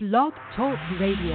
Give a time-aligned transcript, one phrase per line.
[0.00, 1.34] Blog Talk Radio.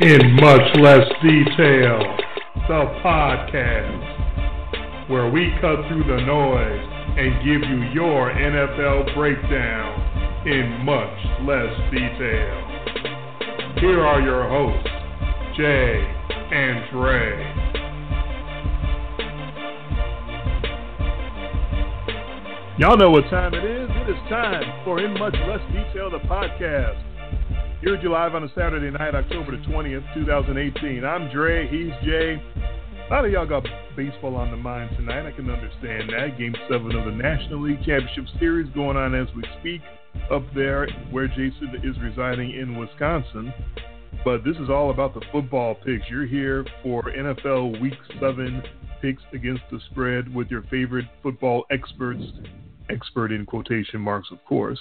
[0.00, 2.02] In much less detail,
[2.66, 4.02] the podcast,
[5.08, 11.72] where we cut through the noise and give you your NFL breakdown in much less
[11.92, 12.64] detail.
[13.78, 14.90] Here are your hosts,
[15.56, 16.13] Jay
[16.54, 17.34] and Dre.
[22.78, 23.90] Y'all know what time it is.
[23.90, 27.02] It is time for In Much Less Detail, the podcast.
[27.80, 31.04] Here to you live on a Saturday night, October the 20th, 2018.
[31.04, 32.40] I'm Dre, he's Jay.
[33.10, 33.64] A lot of y'all got
[33.96, 35.26] baseball on the mind tonight.
[35.26, 36.38] I can understand that.
[36.38, 39.82] Game 7 of the National League Championship Series going on as we speak
[40.30, 43.52] up there where Jason is residing in Wisconsin.
[44.24, 46.08] But this is all about the football picks.
[46.08, 48.62] You're here for NFL Week 7
[49.02, 52.22] picks against the spread with your favorite football experts,
[52.88, 54.78] expert in quotation marks, of course.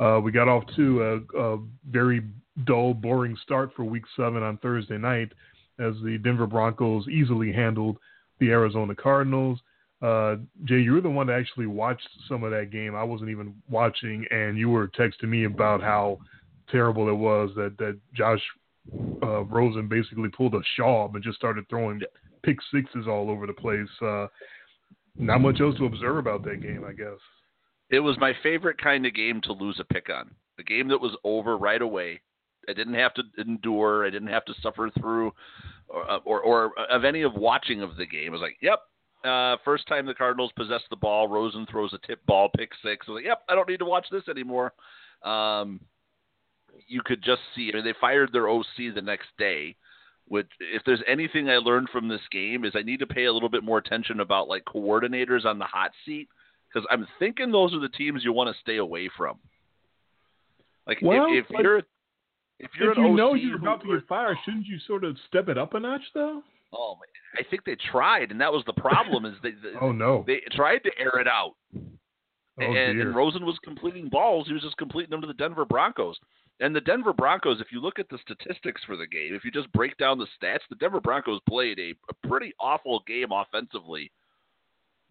[0.00, 1.02] Uh, we got off to
[1.36, 2.22] a, a, very
[2.64, 5.30] dull, boring start for Week Seven on Thursday night,
[5.78, 7.96] as the Denver Broncos easily handled
[8.40, 9.60] the Arizona Cardinals.
[10.02, 12.96] Uh, Jay, you were the one that actually watched some of that game.
[12.96, 16.18] I wasn't even watching, and you were texting me about how
[16.70, 18.40] terrible it was that that Josh
[19.22, 22.00] uh, Rosen basically pulled a Schaub and just started throwing
[22.42, 23.88] pick sixes all over the place.
[24.00, 24.26] Uh,
[25.16, 27.18] not much else to observe about that game, I guess.
[27.90, 30.30] It was my favorite kind of game to lose a pick on.
[30.58, 32.20] A game that was over right away.
[32.68, 34.06] I didn't have to endure.
[34.06, 35.32] I didn't have to suffer through,
[35.88, 38.28] or or, or of any of watching of the game.
[38.28, 38.80] I was like, yep.
[39.24, 43.06] Uh, first time the Cardinals possess the ball, Rosen throws a tip ball, pick six.
[43.08, 44.72] I was like, yep, I don't need to watch this anymore.
[45.24, 45.80] Um,
[46.88, 47.70] you could just see.
[47.72, 49.76] I mean, they fired their OC the next day.
[50.26, 53.32] Which, if there's anything I learned from this game, is I need to pay a
[53.32, 56.28] little bit more attention about like coordinators on the hot seat
[56.68, 59.38] because I'm thinking those are the teams you want to stay away from.
[60.86, 63.94] Like well, if, if like, you're if you're if you an know you're about to
[63.94, 66.42] get fired, shouldn't you sort of step it up a notch though?
[66.72, 66.96] Oh,
[67.38, 69.24] I think they tried, and that was the problem.
[69.24, 71.82] Is they, they oh no they tried to air it out, oh,
[72.58, 74.46] and, and Rosen was completing balls.
[74.46, 76.18] He was just completing them to the Denver Broncos.
[76.60, 79.50] And the Denver Broncos, if you look at the statistics for the game, if you
[79.50, 84.10] just break down the stats, the Denver Broncos played a, a pretty awful game offensively.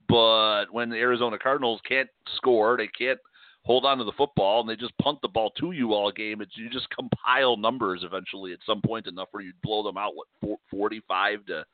[0.09, 3.19] But when the Arizona Cardinals can't score, they can't
[3.63, 6.41] hold on to the football, and they just punt the ball to you all game.
[6.41, 10.13] It's, you just compile numbers eventually at some point enough where you blow them out.
[10.15, 11.65] What forty-five to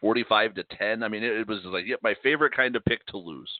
[0.00, 1.02] forty-five to ten?
[1.02, 3.50] I mean, it, it was like yep, my favorite kind of pick to lose.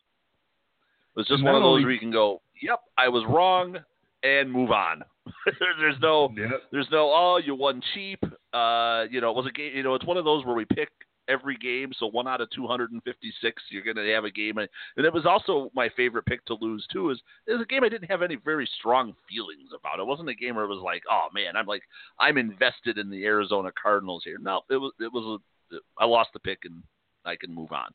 [1.16, 3.78] It was just one of those where you can go, "Yep, I was wrong,"
[4.22, 5.02] and move on.
[5.80, 6.62] there's no, Yep.
[6.72, 8.20] there's no, oh, you won cheap.
[8.52, 9.72] Uh, you know, it was a game.
[9.74, 10.88] You know, it's one of those where we pick
[11.28, 11.92] every game.
[11.98, 14.58] So one out of 256, you're going to have a game.
[14.58, 17.10] And it was also my favorite pick to lose too.
[17.10, 19.98] Is it was a game I didn't have any very strong feelings about.
[20.00, 21.82] It wasn't a game where it was like, oh man, I'm like
[22.18, 24.38] I'm invested in the Arizona Cardinals here.
[24.40, 25.40] No, it was it was
[25.72, 26.82] a, I lost the pick and
[27.24, 27.90] I can move on.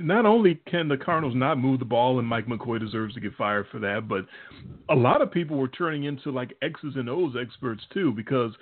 [0.00, 3.34] Not only can the Cardinals not move the ball, and Mike McCoy deserves to get
[3.34, 4.26] fired for that, but
[4.88, 8.52] a lot of people were turning into like X's and O's experts too, because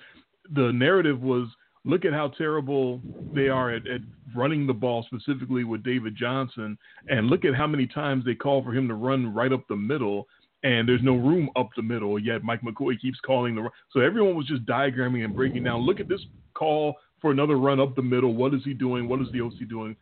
[0.55, 1.49] the narrative was
[1.85, 3.01] look at how terrible
[3.35, 4.01] they are at, at
[4.35, 6.77] running the ball, specifically with David Johnson,
[7.09, 9.77] and look at how many times they call for him to run right up the
[9.77, 10.27] middle.
[10.63, 13.67] And there's no room up the middle, yet Mike McCoy keeps calling the.
[13.93, 15.87] So everyone was just diagramming and breaking down.
[15.87, 16.21] Look at this
[16.53, 18.35] call for another run up the middle.
[18.35, 19.09] What is he doing?
[19.09, 19.97] What is the OC doing?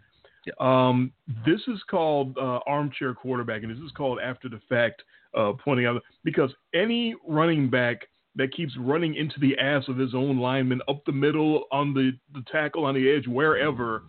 [0.59, 1.13] Um,
[1.47, 5.03] this is called uh, armchair quarterback, and this is called after the fact
[5.37, 10.15] uh, pointing out because any running back that keeps running into the ass of his
[10.15, 14.05] own lineman up the middle on the, the tackle on the edge wherever,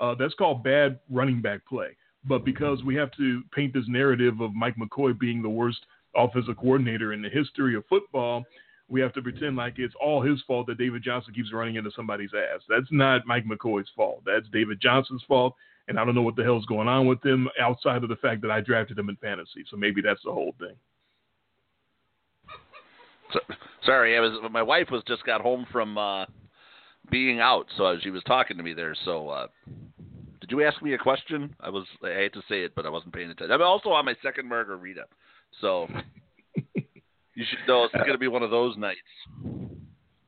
[0.00, 1.96] uh, that's called bad running back play.
[2.24, 5.84] But because we have to paint this narrative of Mike McCoy being the worst
[6.16, 8.44] offensive coordinator in the history of football,
[8.88, 11.90] we have to pretend like it's all his fault that David Johnson keeps running into
[11.94, 12.62] somebody's ass.
[12.68, 14.22] That's not Mike McCoy's fault.
[14.24, 15.54] That's David Johnson's fault.
[15.88, 18.40] And I don't know what the hell's going on with him outside of the fact
[18.42, 19.64] that I drafted him in fantasy.
[19.70, 20.74] So maybe that's the whole thing.
[23.32, 23.40] So,
[23.84, 26.26] sorry, I was my wife was just got home from uh,
[27.10, 28.94] being out, so she was talking to me there.
[29.04, 29.46] So, uh,
[30.40, 31.54] did you ask me a question?
[31.60, 33.50] I was I hate to say it, but I wasn't paying attention.
[33.52, 35.04] I'm also on my second margarita,
[35.60, 35.88] so
[36.54, 36.84] you
[37.34, 39.00] should know it's going to be one of those nights.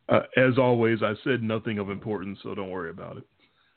[0.09, 3.25] Uh, as always, I said nothing of importance, so don't worry about it.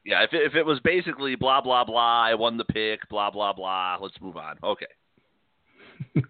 [0.10, 3.30] Yeah, if it, if it was basically blah blah blah, I won the pick, blah
[3.30, 3.98] blah blah.
[4.02, 4.56] Let's move on.
[4.64, 4.88] Okay.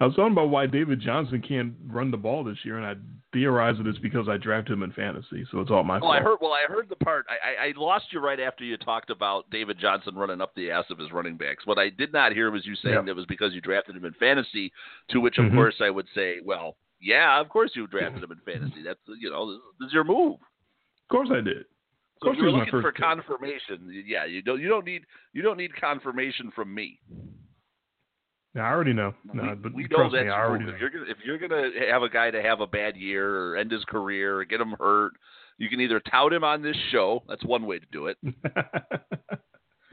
[0.00, 2.94] I was talking about why David Johnson can't run the ball this year, and I
[3.34, 6.14] theorize that it's because I drafted him in fantasy, so it's all my Oh, fault.
[6.16, 6.38] I heard.
[6.40, 7.26] Well, I heard the part.
[7.28, 10.70] I, I, I lost you right after you talked about David Johnson running up the
[10.70, 11.66] ass of his running backs.
[11.66, 13.02] What I did not hear was you saying Yeah.
[13.02, 14.72] that it was because you drafted him in fantasy.
[15.10, 15.54] To which, of Mhm.
[15.54, 18.82] course, I would say, well, yeah, of course you drafted him in fantasy.
[18.82, 20.34] That's you know, this is your move.
[20.34, 21.66] Of course I did.
[22.22, 23.00] Of So course if you're he was my looking for pick.
[23.02, 24.60] confirmation, yeah, you don't.
[24.60, 25.02] You don't need.
[25.32, 27.00] You don't need confirmation from me.
[28.54, 29.14] Yeah, I already know.
[29.32, 30.72] we, but we know that's me, I already move.
[30.72, 30.74] know.
[30.74, 33.56] If you're gonna, if you're gonna have a guy to have a bad year or
[33.56, 35.12] end his career or get him hurt,
[35.56, 37.22] you can either tout him on this show.
[37.28, 38.16] That's one way to do it.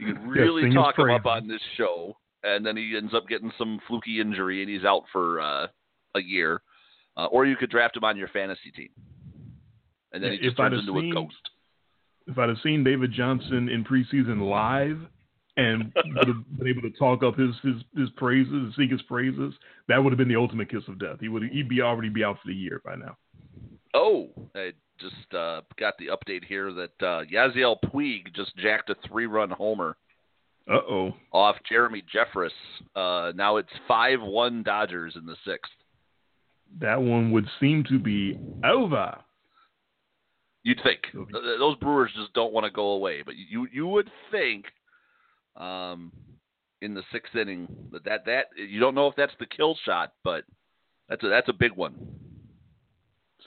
[0.00, 3.26] You can really his talk him up on this show, and then he ends up
[3.26, 5.66] getting some fluky injury and he's out for uh,
[6.14, 6.62] a year.
[7.16, 8.90] Uh, or you could draft him on your fantasy team,
[10.12, 11.34] and then Yeah, he just turns into seen- a ghost.
[12.28, 14.98] If I'd have seen David Johnson in preseason live
[15.56, 19.54] and would have been able to talk up his his his praises, seek his praises,
[19.88, 21.16] that would have been the ultimate kiss of death.
[21.20, 23.16] He would he'd be already be out for the year by now.
[23.94, 28.96] Oh, I just uh, got the update here that uh, Yasiel Puig just jacked a
[29.08, 29.96] three-run homer
[30.68, 31.14] Uh oh.
[31.32, 32.50] off Jeremy Jeffress.
[32.94, 35.72] Uh, now it's five-one Dodgers in the sixth.
[36.80, 39.16] That one would seem to be over.
[40.64, 44.10] You'd think Th- those Brewers just don't want to go away, but you you would
[44.30, 44.66] think,
[45.56, 46.12] um,
[46.80, 50.12] in the sixth inning that that, that you don't know if that's the kill shot,
[50.24, 50.44] but
[51.08, 51.96] that's a that's a big one.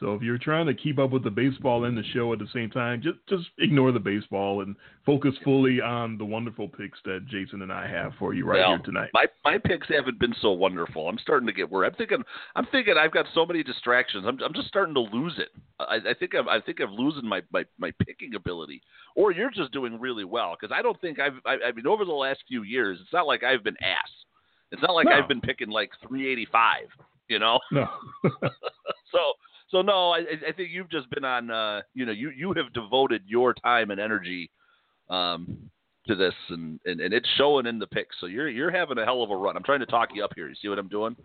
[0.02, 2.48] So if you're trying to keep up with the baseball and the show at the
[2.52, 4.76] same time, just just ignore the baseball and
[5.06, 8.70] focus fully on the wonderful picks that Jason and I have for you right Well,
[8.78, 9.12] here tonight.
[9.14, 11.08] My my picks haven't been so wonderful.
[11.08, 11.90] I'm starting to get worried.
[11.90, 12.24] I'm thinking
[12.56, 14.26] I'm thinking I've got so many distractions.
[14.28, 15.50] I'm I'm just starting to lose it.
[15.80, 18.82] I, I think I'm I think I'm losing my, my, my picking ability.
[19.16, 22.06] Or you're just doing really well because I don't think I've I, I mean over
[22.06, 24.10] the last few years it's not like I've been ass.
[24.72, 25.12] It's not like No.
[25.12, 26.88] I've been picking like 385.
[27.30, 27.60] You know.
[27.72, 27.88] No.
[29.12, 29.20] So
[29.72, 31.50] so no, I I think you've just been on.
[31.50, 34.52] Uh, you know, you you have devoted your time and energy
[35.10, 35.58] um,
[36.08, 38.16] to this, and, and and it's showing in the picks.
[38.20, 39.56] So you're you're having a hell of a run.
[39.56, 40.50] I'm trying to talk you up here.
[40.50, 41.16] You see what I'm doing?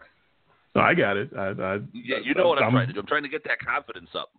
[0.75, 1.31] No, I got it.
[1.37, 3.00] I, I, Yeah, you know what I'm, I'm trying to do.
[3.00, 4.31] I'm trying to get that confidence up.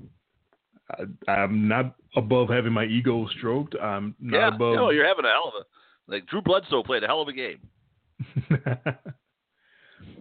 [1.28, 3.76] I, I'm not above having my ego stroked.
[3.76, 4.76] I'm not yeah, above.
[4.76, 7.34] no, you're having a hell of a like Drew Bledsoe played a hell of a
[7.34, 7.60] game.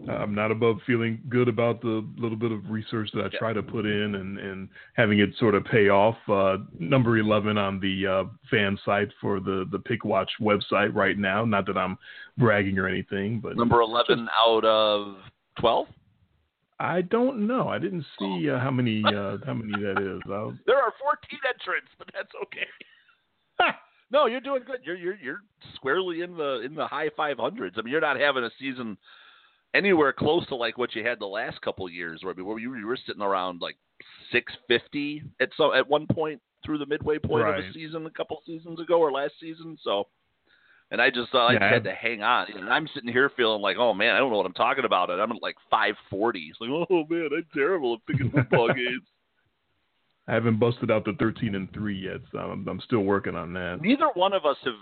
[0.08, 3.38] I'm not above feeling good about the little bit of research that I Yeah.
[3.38, 6.16] try to put in and, and having it sort of pay off.
[6.28, 11.18] Uh, number 11 on the uh, fan site for the, the Pick Watch website right
[11.18, 11.44] now.
[11.44, 11.98] Not that I'm
[12.38, 15.16] bragging or anything, but Number 11 out of
[15.58, 15.86] 12.
[16.78, 17.68] I don't know.
[17.68, 20.20] I didn't see uh, how many uh, how many that is.
[20.66, 22.66] There are 14 entrants, but that's okay.
[24.12, 24.80] no, you're doing good.
[24.84, 25.40] You're you're you're
[25.74, 27.72] squarely in the in the high 500s.
[27.78, 28.98] I mean, you're not having a season
[29.74, 32.86] anywhere close to like what you had the last couple years, where where you, you
[32.86, 33.76] were sitting around like
[34.32, 37.64] 650 at so at one point through the midway point of Right.
[37.68, 39.76] the season a couple seasons ago or last season.
[39.82, 40.08] So,
[40.90, 42.46] and I just uh, I Yeah, just had to hang on.
[42.56, 45.10] And I'm sitting here feeling like, oh man, I don't know what I'm talking about.
[45.10, 46.40] And I'm at like 540.
[46.40, 49.06] It's like, oh man, I'm terrible at picking football games.
[50.28, 53.52] I haven't busted out the 13 and three yet, so I'm, I'm still working on
[53.52, 53.80] that.
[53.80, 54.74] neither one of us have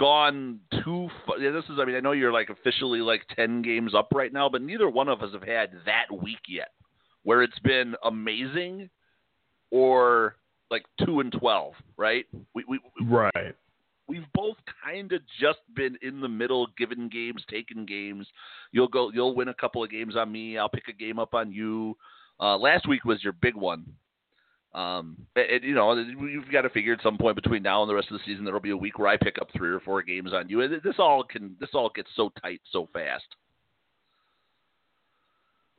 [0.00, 1.38] gone too far.
[1.38, 4.32] Yeah, this is, I mean, I know you're like officially like 10 games up right
[4.32, 6.70] now, but neither one of us have had that week yet
[7.22, 8.88] where it's been amazing
[9.70, 10.36] or
[10.70, 12.24] like 2 and 12, right?
[12.54, 13.54] We, we, Right.
[14.08, 18.26] we've both kind of just been in the middle, giving games, taking games.
[18.72, 20.56] You'll go, you'll win a couple of games on me.
[20.56, 21.94] I'll pick a game up on you.
[22.40, 23.84] Uh, last week was your big one.
[24.72, 27.94] Um, and, you know, you've got to figure at some point between now and the
[27.94, 30.02] rest of the season, there'll be a week where I pick up three or four
[30.02, 30.60] games on you.
[30.60, 33.24] And this all can, this all gets so tight so fast.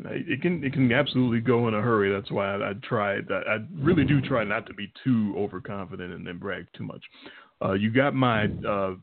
[0.05, 2.11] It can it can absolutely go in a hurry.
[2.11, 3.17] That's why I, I try.
[3.17, 7.03] I, I really do try not to be too overconfident and then brag too much.
[7.63, 8.95] Uh, you got my uh,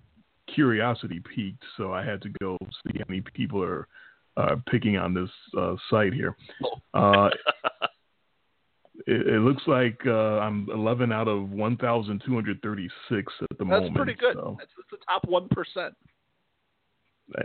[0.53, 3.87] curiosity peaked, so I had to go see how many people are
[4.37, 6.37] uh, picking on this uh, site here.
[9.07, 13.85] It, it looks like uh, I'm 11 out of 1,236 at the That's moment.
[13.85, 14.35] That's pretty good.
[14.35, 15.95] so- That's, that's the top one percent.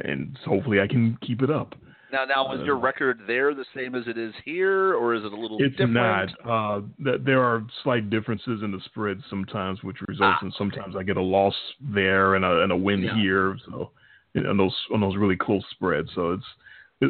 [0.06, 1.76] and hopefully I can keep it up.
[2.12, 5.24] Now, now, is Uh, your record there the same as it is here, or is
[5.26, 5.94] it a little It's different?
[5.96, 6.30] not.
[6.46, 10.96] Uh, th- there are slight differences in the spread sometimes, which results Ah, in sometimes
[10.96, 13.16] I get a loss there and a, and a win Yeah.
[13.16, 13.58] here.
[13.66, 13.92] So,
[14.36, 16.10] you know, on those on those really close spreads.
[16.14, 16.54] So it's it-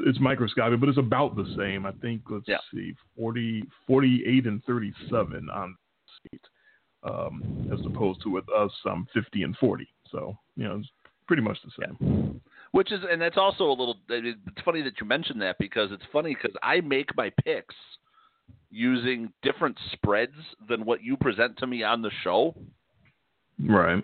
[0.05, 1.85] it's microscopic, but it's about the same.
[1.85, 2.21] I think.
[2.29, 2.57] Let's Yeah.
[2.73, 5.75] see, 40, 48 and thirty seven on
[6.21, 6.41] seat,
[7.03, 9.88] um, as opposed to with us, I'm fifty and forty.
[10.09, 10.89] So you know, it's
[11.27, 12.41] pretty much the same.
[12.71, 13.97] Which is, and that's also a little.
[14.09, 17.75] It's funny that you mentioned that because it's funny because I make my picks
[18.71, 20.33] using different spreads
[20.67, 22.55] than what you present to me on the show.
[23.63, 24.03] Right.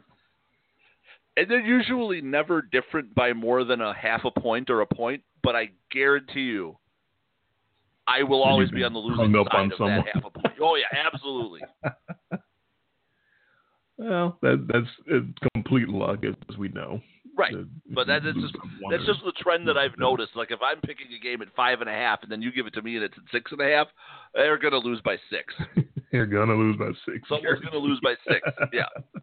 [1.39, 5.23] And they're usually never different by more than a half a point or a point,
[5.41, 6.77] but I guarantee you,
[8.07, 10.03] I will always be on the losing side on of someone.
[10.03, 10.55] that half a point.
[10.61, 11.61] Oh yeah, absolutely.
[13.97, 17.01] Well, that that's it's complete luck, as we know.
[17.37, 17.51] Right.
[17.51, 18.55] That- But that is just
[18.89, 20.37] that's just the trend that I've noticed.
[20.37, 22.65] Like if I'm picking a game at five and a half, and then you give
[22.65, 23.87] it to me and it's at six and a half,
[24.33, 25.53] they're gonna lose by six.
[26.13, 27.27] You're gonna lose by six.
[27.27, 28.39] Someone's gonna lose by six.
[28.71, 28.85] Yeah.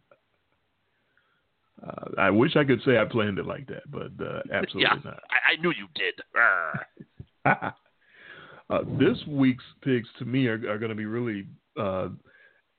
[1.84, 4.98] Uh, I wish I could say I planned it like that, but uh, absolutely Yeah.
[5.04, 5.20] not.
[5.30, 6.14] I, I knew you did.
[8.68, 11.46] Uh, this week's picks to me are, are going to be really
[11.78, 12.08] uh,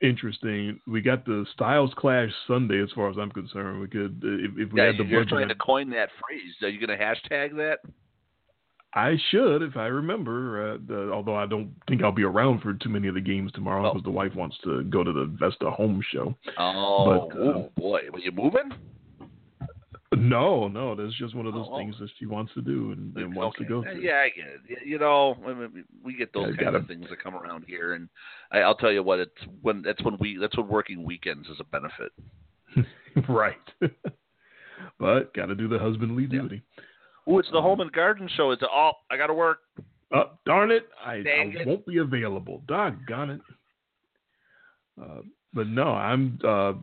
[0.02, 0.80] interesting.
[0.86, 3.80] We got the Styles Clash Sunday, as far as I'm concerned.
[3.80, 6.10] We could, uh, if, if we Yeah, had the you're budget, trying to coin that
[6.20, 6.54] phrase.
[6.62, 7.80] Are you going to hashtag that?
[8.94, 10.74] I should if I remember.
[10.74, 13.52] Uh, the, although I don't think I'll be around for too many of the games
[13.52, 13.94] tomorrow Oh.
[13.94, 16.36] because the wife wants to go to the Vesta Home Show.
[16.58, 18.72] Oh, But, uh, oh, boy, are you moving?
[20.16, 21.78] No, no, that's just one of those Oh, oh.
[21.78, 23.66] things that she wants to do and, and wants Okay.
[23.66, 24.02] to go Uh, to.
[24.02, 24.88] Yeah, I get it.
[24.88, 27.94] You know, I mean, we get those Yeah, gotta- of things that come around here,
[27.94, 28.08] and
[28.52, 31.60] I, I'll tell you what, it's when that's when we that's when working weekends is
[31.60, 32.14] a benefit.
[33.30, 33.58] right.
[35.00, 36.42] but got to do the husbandly Yeah.
[37.28, 37.36] Duty.
[37.36, 38.52] Oh, it's the home and garden show.
[38.52, 39.60] It's oh, I got to work.
[40.14, 41.68] Uh, darn it, I, Dang I it.
[41.68, 42.64] won't be available.
[42.68, 43.42] Doggone it.
[45.02, 45.22] Uh,
[45.54, 46.74] but no, I'm uh,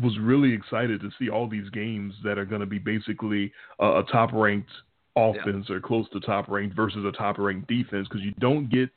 [0.00, 3.52] was really excited to see all these games that are going to be basically
[3.82, 4.70] uh, a top ranked
[5.16, 8.88] offense or close to top ranked versus a top ranked defense because you don't get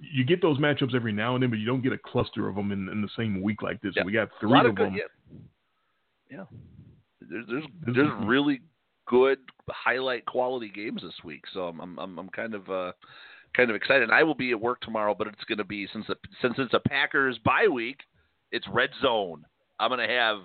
[0.00, 2.54] you get those matchups every now and then, but you don't get a cluster of
[2.54, 3.92] them in, in the same week like this.
[3.96, 4.04] Yeah.
[4.04, 4.86] We got three of of good.
[4.86, 4.96] them.
[4.96, 6.38] Yeah.
[6.38, 6.44] yeah.
[7.20, 8.60] There's there's there's really
[9.10, 9.38] good
[9.68, 12.92] highlight quality games this week, so I'm I'm I'm, I'm kind of uh
[13.56, 14.04] kind of excited.
[14.04, 16.54] And I will be at work tomorrow, but it's going to be since the, since
[16.58, 17.98] it's a Packers bye week,
[18.52, 19.44] it's red zone.
[19.80, 20.38] I'm going to have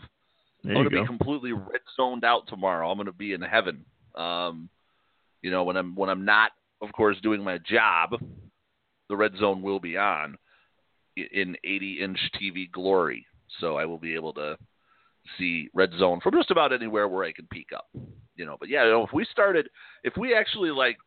[0.64, 2.90] There I'm going to be completely red zoned out tomorrow.
[2.90, 3.86] I'm going to be in heaven.
[4.16, 4.70] Um,
[5.42, 8.16] you know, when I'm when I'm not, of course, doing my job,
[9.10, 10.38] the red zone will be on
[11.16, 13.28] in 80 inch TV glory.
[13.60, 14.58] So I will be able to
[15.38, 17.88] see red zone from just about anywhere where I can peek up.
[18.36, 19.70] You know, but yeah, you know, if we started,
[20.04, 20.98] if we actually like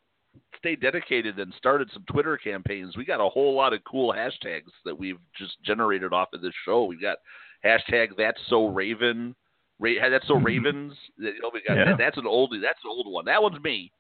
[0.57, 4.71] stay dedicated and started some Twitter campaigns, we got a whole lot of cool hashtags
[4.85, 6.85] that we've just generated off of this show.
[6.85, 7.19] We got
[7.65, 9.35] hashtag that's so Raven.
[9.81, 10.95] Ra- that's so Ravens.
[11.19, 11.85] You know, we got Yeah.
[11.87, 12.61] that, that's an oldie.
[12.63, 13.27] That's an old one.
[13.27, 13.93] That one's me.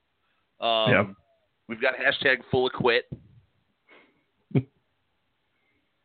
[0.60, 1.06] Um, Yep.
[1.68, 3.04] We've got hashtag full of quit.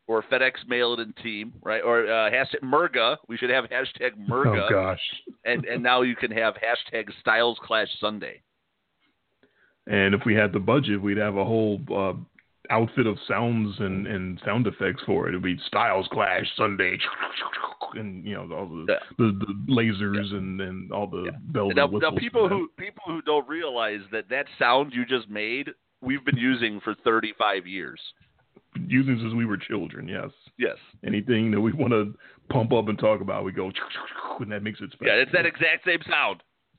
[0.06, 1.82] Or FedEx mail it in team, right?
[1.82, 3.16] Or uh, hashtag Merga.
[3.28, 5.00] We should have hashtag Merga, Oh gosh.
[5.44, 8.42] and and now you can have hashtag Styles Clash Sunday.
[9.86, 12.14] And if we had the budget, we'd have a whole uh,
[12.70, 15.30] outfit of sounds and, and sound effects for it.
[15.30, 16.96] It'd be Styles Clash Sunday,
[17.94, 18.98] and you know all the Yeah.
[19.18, 21.30] the, the lasers and, and all the Yeah.
[21.52, 22.18] bells Now, and now whistles.
[22.18, 25.70] people who people who don't realize that that sound you just made,
[26.00, 28.00] we've been using for 35 years.
[28.88, 30.08] Using since we were children.
[30.08, 30.76] Yes, Yes.
[31.06, 32.14] anything that we want to
[32.50, 33.70] pump up and talk about, we go,
[34.40, 35.14] and that makes it special.
[35.14, 36.42] Yeah, it's that exact same sound.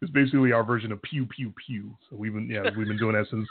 [0.00, 1.96] it's basically our version of pew pew pew.
[2.10, 3.48] So we've been yeah we've been doing that since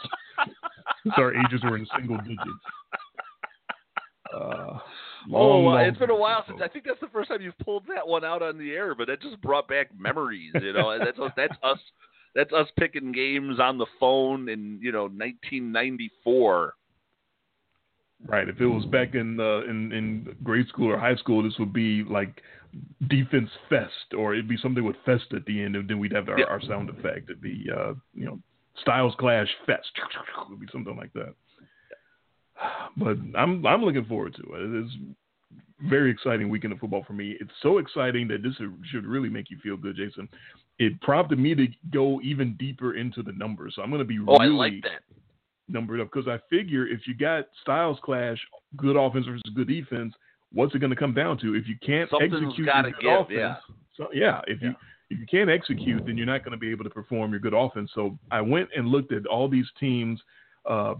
[1.03, 2.39] since our ages were in single digits.
[4.33, 4.79] Uh,
[5.31, 6.59] Oh, long, long it's been a while since.
[6.63, 9.05] I think that's the first time you've pulled that one out on the air, but
[9.05, 10.51] that just brought back memories.
[10.59, 11.77] You know, that's that's us
[12.35, 16.73] that's us picking games on the phone in you know 1994.
[18.27, 18.47] Right.
[18.47, 21.73] If it was back in uh, in in grade school or high school, this would
[21.73, 22.41] be like
[23.09, 26.29] defense fest, or it'd be something with fest at the end, and then we'd have
[26.29, 26.45] our, Yeah.
[26.45, 27.29] our sound effect.
[27.29, 28.39] It'd be uh, you know
[28.81, 29.91] Styles Clash Fest.
[29.95, 31.33] It would be something like that.
[32.97, 34.61] But I'm I'm looking forward to it.
[34.61, 34.91] It is
[35.89, 37.35] very exciting weekend of football for me.
[37.39, 38.53] It's so exciting that this
[38.91, 40.27] should really make you feel good, Jason.
[40.79, 43.73] It prompted me to go even deeper into the numbers.
[43.75, 45.01] So I'm going to be Oh, really I like that.
[45.67, 48.37] numbered up because I figure if you got styles clash,
[48.77, 50.13] good offense versus good defense,
[50.51, 51.55] what's it going to come down to?
[51.55, 53.55] If you can't Something's execute your good give, offense, yeah.
[53.95, 54.73] so yeah, if you
[55.09, 57.53] if you can't execute, then you're not going to be able to perform your good
[57.53, 57.91] offense.
[57.93, 60.19] So I went and looked at all these teams.
[60.69, 60.95] Uh,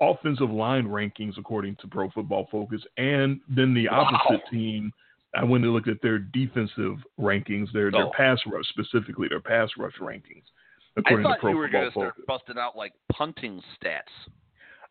[0.00, 4.50] offensive line rankings according to Pro Football Focus, and then the opposite Wow.
[4.50, 4.92] team.
[5.34, 8.10] I went and looked at their defensive rankings, their their Oh.
[8.10, 10.44] pass rush specifically, their pass rush rankings.
[10.96, 13.62] I According thought to Pro you were Football going to start busting out like punting
[13.76, 14.02] stats.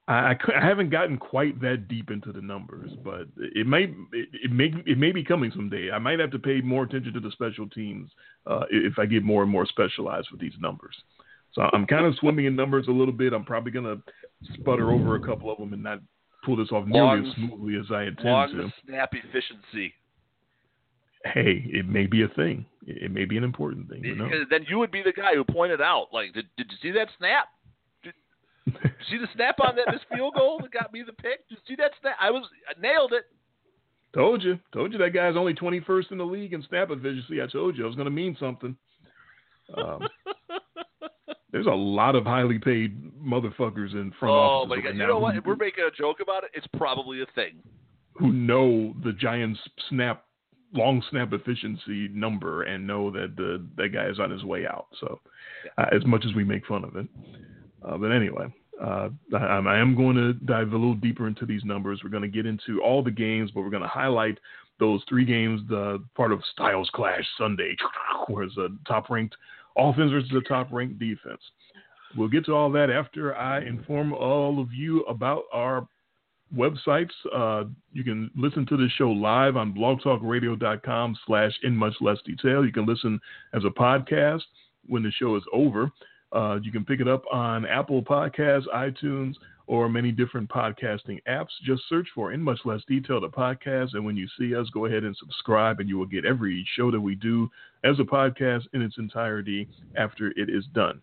[0.08, 4.30] I, I, I haven't gotten quite that deep into the numbers, but it may it,
[4.44, 5.92] it may it may be coming someday.
[5.92, 8.12] I might have to pay more attention to the special teams
[8.46, 10.96] uh, if I get more and more specialized with these numbers.
[11.54, 13.34] So I'm kind of swimming in numbers a little bit.
[13.34, 14.02] I'm probably going to
[14.60, 16.00] sputter over a couple of them and not
[16.46, 18.74] pull this off nearly Long- as smoothly as I intend Long to.
[18.86, 19.94] snap efficiency.
[21.26, 22.66] Hey, it may be a thing.
[22.86, 24.04] It it may be an important thing.
[24.04, 24.26] You know?
[24.26, 26.92] Because Then you would be the guy who pointed out, like, did, did you see
[26.92, 27.48] that snap?
[28.04, 28.14] Did,
[28.66, 31.48] did you see the snap on that missed field goal that got me the pick?
[31.50, 32.16] Did you see that snap?
[32.22, 33.26] I was I nailed it.
[34.14, 37.42] Told you, told you that guy's only 21st in the league in snap efficiency.
[37.42, 38.78] I told you it was going to mean something.
[39.76, 40.08] Um,
[41.52, 44.96] there's a lot of highly paid motherfuckers in front oh offices my right god!
[44.96, 45.36] You know what?
[45.36, 47.56] If we're making a joke about it, it's probably a thing.
[48.14, 50.26] who know the Giants snap
[50.74, 54.88] long snap efficiency number and know that the that guy is on his way out.
[55.00, 55.20] So
[55.78, 57.08] uh, as much as we make fun of it,
[57.88, 58.54] uh, but anyway.
[58.80, 62.02] Uh, I, I am going to dive a little deeper into these numbers.
[62.04, 64.38] We're going to get into all the games, but we're going to highlight
[64.80, 67.76] those three games, the part of Styles Clash Sunday,
[68.28, 69.36] where it's a top ranked
[69.78, 71.42] offense versus a top ranked defense.
[72.16, 75.88] We'll get to all that after I inform all of you about our
[76.56, 77.12] websites.
[77.34, 82.66] Uh, you can listen to the show live on blogtalkradio.com slash in much less detail.
[82.66, 83.20] You can listen
[83.54, 84.44] as a podcast
[84.88, 85.92] when the show is over.
[86.32, 89.36] Uh, you can pick it up on Apple Podcasts, iTunes,
[89.68, 91.50] or many different podcasting apps.
[91.66, 94.86] Just search for In Much Less Detail, the podcast, and when you see us, go
[94.86, 97.50] ahead and subscribe, and you will get every show that we do
[97.84, 101.02] as a podcast in its entirety after it is done.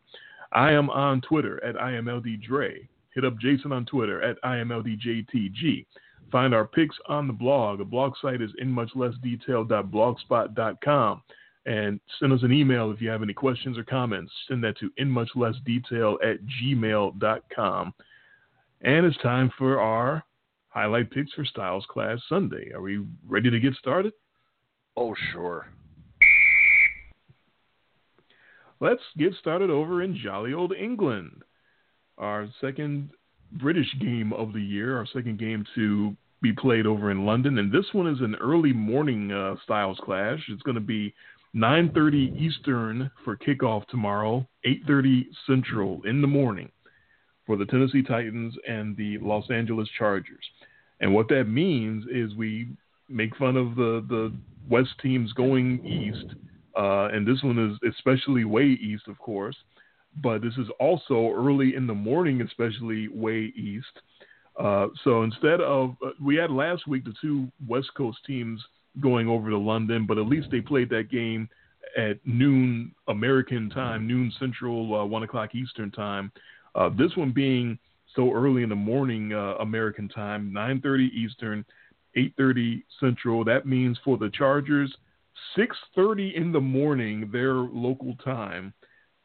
[0.53, 2.89] I am on Twitter at IMLDDre.
[3.15, 5.87] Hit up Jason on Twitter at IMLDJTG.
[6.33, 7.79] Find our picks on the blog.
[7.79, 11.23] The blog site is inmuchlessdetail.blogspot.com.
[11.67, 14.31] And send us an email if you have any questions or comments.
[14.49, 17.95] Send that to inmuchlessdetail at gmail.com.
[18.83, 20.23] And it's time for our
[20.69, 22.71] highlight picks for Styles Clash Sunday.
[22.75, 24.13] Are we ready to get started?
[24.97, 25.69] Oh sure.
[28.81, 31.43] Let's get started over in jolly old England.
[32.19, 33.11] Our second
[33.53, 37.73] British game of the year, our second game to be played over in London, and
[37.73, 40.41] this one is an early morning uh, Styles clash.
[40.49, 41.15] It's going to be
[41.55, 46.71] 9:30 Eastern for kickoff tomorrow, 8:30 Central in the morning
[47.47, 50.45] for the Tennessee Titans and the Los Angeles Chargers.
[51.01, 52.69] And what that means is we
[53.09, 54.33] make fun of the the
[54.69, 56.35] West teams going east,
[56.77, 59.57] uh, and this one is especially way east, of course.
[60.23, 64.01] But this is also early in the morning, especially way east.
[64.59, 68.65] Uh, so instead of uh, we had last week the two West Coast teams
[69.01, 71.49] going over to London, but at least they played that game
[71.97, 76.33] at noon American time, noon Central, uh, one o'clock Eastern time.
[76.75, 77.79] Uh, this one being
[78.15, 81.65] so early in the morning uh, American time, 9:30 Eastern,
[82.17, 83.45] 8:30 Central.
[83.45, 84.95] That means for the Chargers,
[85.57, 88.73] 6:30 in the morning their local time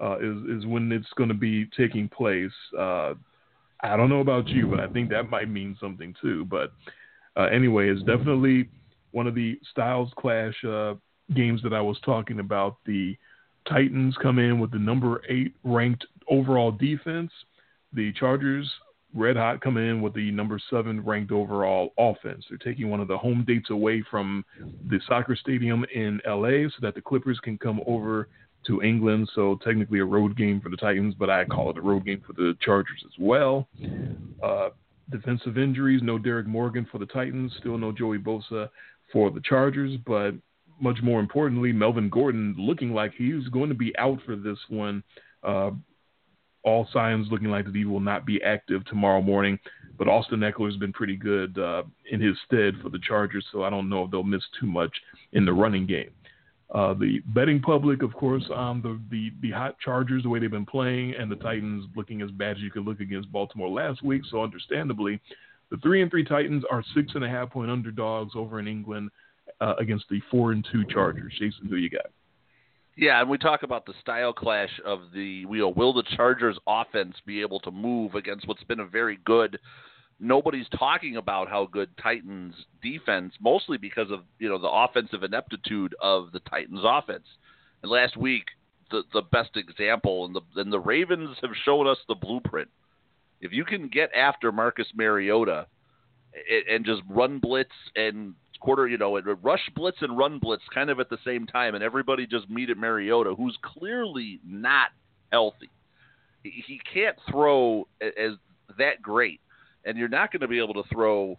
[0.01, 2.51] uh, is is when it's going to be taking place.
[2.77, 3.13] Uh,
[3.81, 6.45] I don't know about you, but I think that might mean something too.
[6.45, 6.73] But
[7.37, 8.69] uh, anyway, it's definitely
[9.11, 10.95] one of the Styles Clash uh,
[11.35, 12.77] games that I was talking about.
[12.85, 13.17] The
[13.67, 17.31] Titans come in with the number eight ranked overall defense.
[17.93, 18.71] The Chargers,
[19.13, 22.45] red hot, come in with the number seven ranked overall offense.
[22.49, 24.45] They're taking one of the home dates away from
[24.89, 28.29] the soccer stadium in LA so that the Clippers can come over
[28.67, 29.29] to England.
[29.33, 32.21] So technically a road game for the Titans, but I call it a road game
[32.25, 33.67] for the Chargers as well.
[34.43, 34.69] Uh,
[35.11, 38.69] defensive injuries, no Derrick Morgan for the Titans, still no Joey Bosa
[39.11, 40.31] for the Chargers, but
[40.79, 45.03] much more importantly, Melvin Gordon looking like he's going to be out for this one.
[45.43, 45.71] Uh,
[46.63, 49.57] all signs looking like that he will not be active tomorrow morning.
[49.97, 53.63] But Austin Ekeler has been pretty good uh, in his stead for the Chargers, so
[53.63, 54.91] I don't know if they'll miss too much
[55.33, 56.11] in the running game.
[56.73, 60.51] Uh, the betting public, of course, on the, the, the hot Chargers, the way they've
[60.51, 64.03] been playing, and the Titans looking as bad as you could look against Baltimore last
[64.03, 64.21] week.
[64.29, 65.19] So, understandably,
[65.71, 69.09] the three and three Titans are six and a half point underdogs over in England
[69.61, 71.33] uh, against the four and two Chargers.
[71.33, 72.07] Jason, who you got?
[72.95, 77.15] Yeah, and we talk about the style clash of the know, will the Chargers offense
[77.25, 79.59] be able to move against what's been a very good
[80.19, 82.53] nobody's talking about how good Titans
[82.83, 87.25] defense mostly because of, you know, the offensive ineptitude of the Titans offense.
[87.81, 88.43] And last week
[88.91, 92.69] the the best example and the and the Ravens have shown us the blueprint.
[93.41, 95.67] If you can get after Marcus Mariota
[96.69, 100.99] and, just run blitz and quarter, you know, rush blitz and run blitz kind of
[100.99, 104.89] at the same time, and everybody just meet at Mariota, who's clearly not
[105.31, 105.69] healthy.
[106.43, 108.33] He, he can't throw as
[108.77, 109.39] that great,
[109.85, 111.37] and you're not going to be able to throw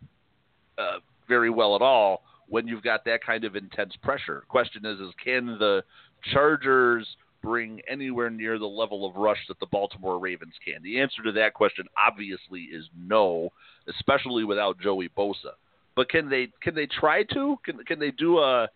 [0.78, 4.42] uh, very well at all when you've got that kind of intense pressure.
[4.48, 5.84] Question is, is can the
[6.32, 7.06] Chargers
[7.42, 10.82] bring anywhere near the level of rush that the Baltimore Ravens can?
[10.82, 13.50] The answer to that question obviously is no,
[13.88, 15.54] especially without Joey Bosa.
[15.96, 17.56] But can they can they try to?
[17.64, 18.68] Can can they do a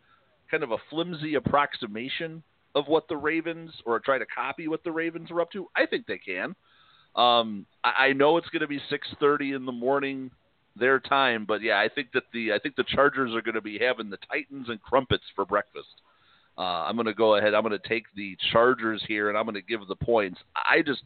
[0.50, 2.42] kind of a flimsy approximation
[2.74, 5.68] of what the Ravens or try to copy what the Ravens are up to?
[5.76, 6.54] I think they can.
[7.16, 10.30] Um, I, I know it's going to be 6:30 in the morning
[10.76, 13.60] their time, but yeah, I think that the I think the Chargers are going to
[13.60, 16.02] be having the Titans and crumpets for breakfast.
[16.56, 17.54] Uh, I'm going to go ahead.
[17.54, 20.38] I'm going to take the Chargers here, and I'm going to give the points.
[20.54, 21.02] I just,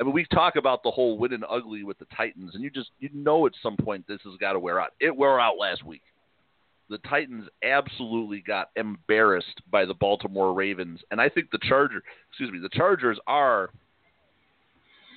[0.00, 2.70] I mean, we talk about the whole win and ugly with the Titans, and you
[2.70, 4.90] just you know at some point this has got to wear out.
[5.00, 6.02] It wore out last week.
[6.90, 12.50] The Titans absolutely got embarrassed by the Baltimore Ravens, and I think the Chargers, excuse
[12.50, 13.68] me, the Chargers are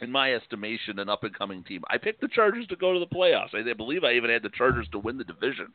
[0.01, 1.84] in my estimation, an up and coming team.
[1.89, 3.53] I picked the Chargers to go to the playoffs.
[3.53, 5.67] I, I believe I even had the Chargers to win the division.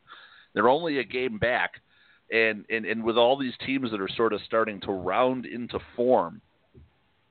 [0.52, 1.74] They're only a game back,
[2.30, 5.78] and, and and with all these teams that are sort of starting to round into
[5.94, 6.40] form,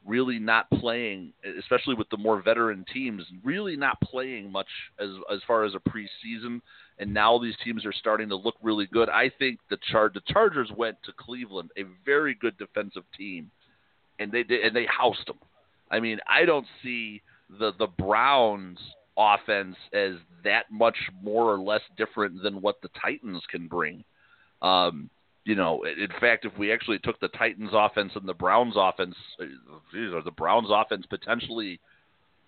[0.05, 4.67] really not playing, especially with the more veteran teams, really not playing much
[4.99, 6.61] as as far as a preseason.
[6.97, 9.09] And now these teams are starting to look really good.
[9.09, 13.51] I think the char the Chargers went to Cleveland, a very good defensive team,
[14.19, 15.39] and they did and they housed them.
[15.91, 17.21] I mean, I don't see
[17.59, 18.79] the the Browns
[19.17, 24.03] offense as that much more or less different than what the Titans can bring.
[24.61, 25.09] Um,
[25.45, 29.15] you know, in fact, if we actually took the Titans offense and the Browns offense,
[29.93, 31.79] geez, are the Browns offense potentially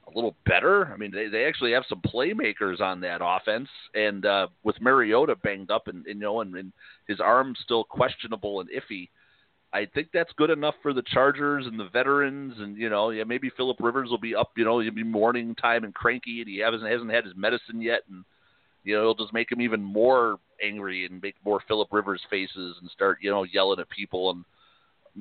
[0.08, 0.92] a little better?
[0.92, 5.36] I mean, they they actually have some playmakers on that offense, and uh, with Mariota
[5.36, 6.74] banged up and, and you know, and, and
[7.08, 9.10] his arm still questionable and iffy.
[9.74, 13.26] I think that's good enough for the Chargers and the veterans, and you know, yeah,
[13.26, 16.50] maybe Philip Rivers will be up, you know, he'll be morning time and cranky, and
[16.50, 18.24] he hasn't hasn't had his medicine yet, and
[18.84, 22.76] you know, it'll just make him even more angry and make more Philip Rivers faces
[22.82, 24.46] and start, you know, yelling at people and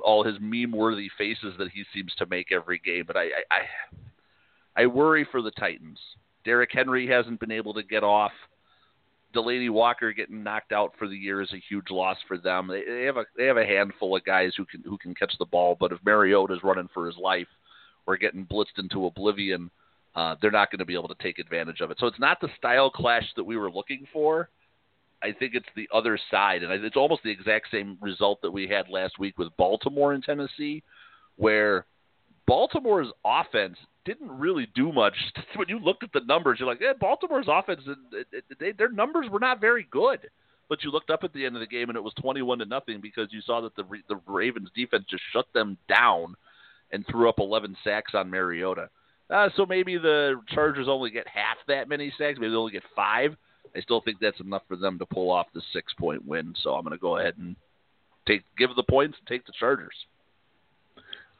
[0.02, 3.04] all his meme-worthy faces that he seems to make every game.
[3.06, 5.98] But I, I, I, worry for the Titans.
[6.44, 8.32] Derrick Henry hasn't been able to get off.
[9.34, 12.68] Delanie Walker getting knocked out for the year is a huge loss for them.
[12.68, 15.32] They, they have a they have a handful of guys who can who can catch
[15.38, 17.48] the ball, but if Mariota is running for his life
[18.06, 19.70] or getting blitzed into oblivion,
[20.14, 21.98] uh, they're not going to be able to take advantage of it.
[22.00, 24.48] So it's not the style clash that we were looking for.
[25.22, 28.68] I think it's the other side, and it's almost the exact same result that we
[28.68, 30.82] had last week with Baltimore and Tennessee,
[31.36, 31.86] where
[32.46, 35.14] Baltimore's offense didn't really do much.
[35.56, 37.80] When you looked at the numbers, you're like, yeah, Baltimore's offense,
[38.60, 40.20] they, their numbers were not very good.
[40.68, 42.64] But you looked up at the end of the game and it was 21 to
[42.64, 46.34] nothing because you saw that the the Ravens defense just shut them down
[46.90, 48.88] and threw up 11 sacks on Mariota.
[49.30, 52.38] Uh, so maybe the Chargers only get half that many sacks.
[52.38, 53.36] Maybe they only get five.
[53.74, 56.54] I still think that's enough for them to pull off the six point win.
[56.62, 57.56] So I'm going to go ahead and
[58.26, 59.94] take give the points and take the Chargers.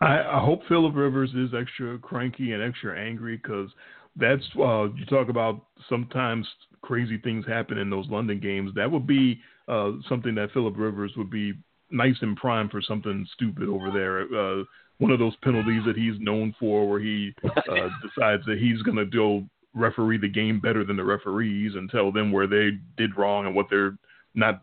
[0.00, 3.70] I, I hope Philip Rivers is extra cranky and extra angry because
[4.16, 6.46] that's uh, you talk about sometimes
[6.82, 8.72] crazy things happen in those London games.
[8.74, 11.54] That would be uh, something that Philip Rivers would be
[11.90, 14.22] nice and prime for something stupid over there.
[14.22, 14.64] Uh,
[14.98, 18.96] one of those penalties that he's known for, where he uh, decides that he's going
[18.96, 23.16] to do referee the game better than the referees and tell them where they did
[23.16, 23.96] wrong and what they're
[24.34, 24.62] not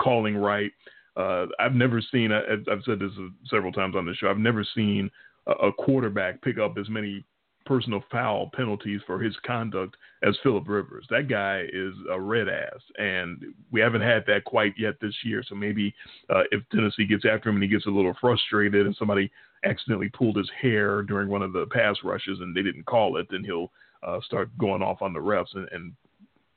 [0.00, 0.72] calling right.
[1.16, 2.32] Uh, I've never seen.
[2.32, 2.40] I,
[2.70, 3.12] I've said this
[3.48, 4.28] several times on the show.
[4.28, 5.10] I've never seen
[5.46, 7.24] a, a quarterback pick up as many
[7.66, 11.06] personal foul penalties for his conduct as Philip Rivers.
[11.10, 15.42] That guy is a red ass, and we haven't had that quite yet this year.
[15.46, 15.94] So maybe
[16.30, 19.30] uh, if Tennessee gets after him and he gets a little frustrated, and somebody
[19.64, 23.26] accidentally pulled his hair during one of the pass rushes and they didn't call it,
[23.30, 23.70] then he'll
[24.02, 25.92] uh, start going off on the refs and, and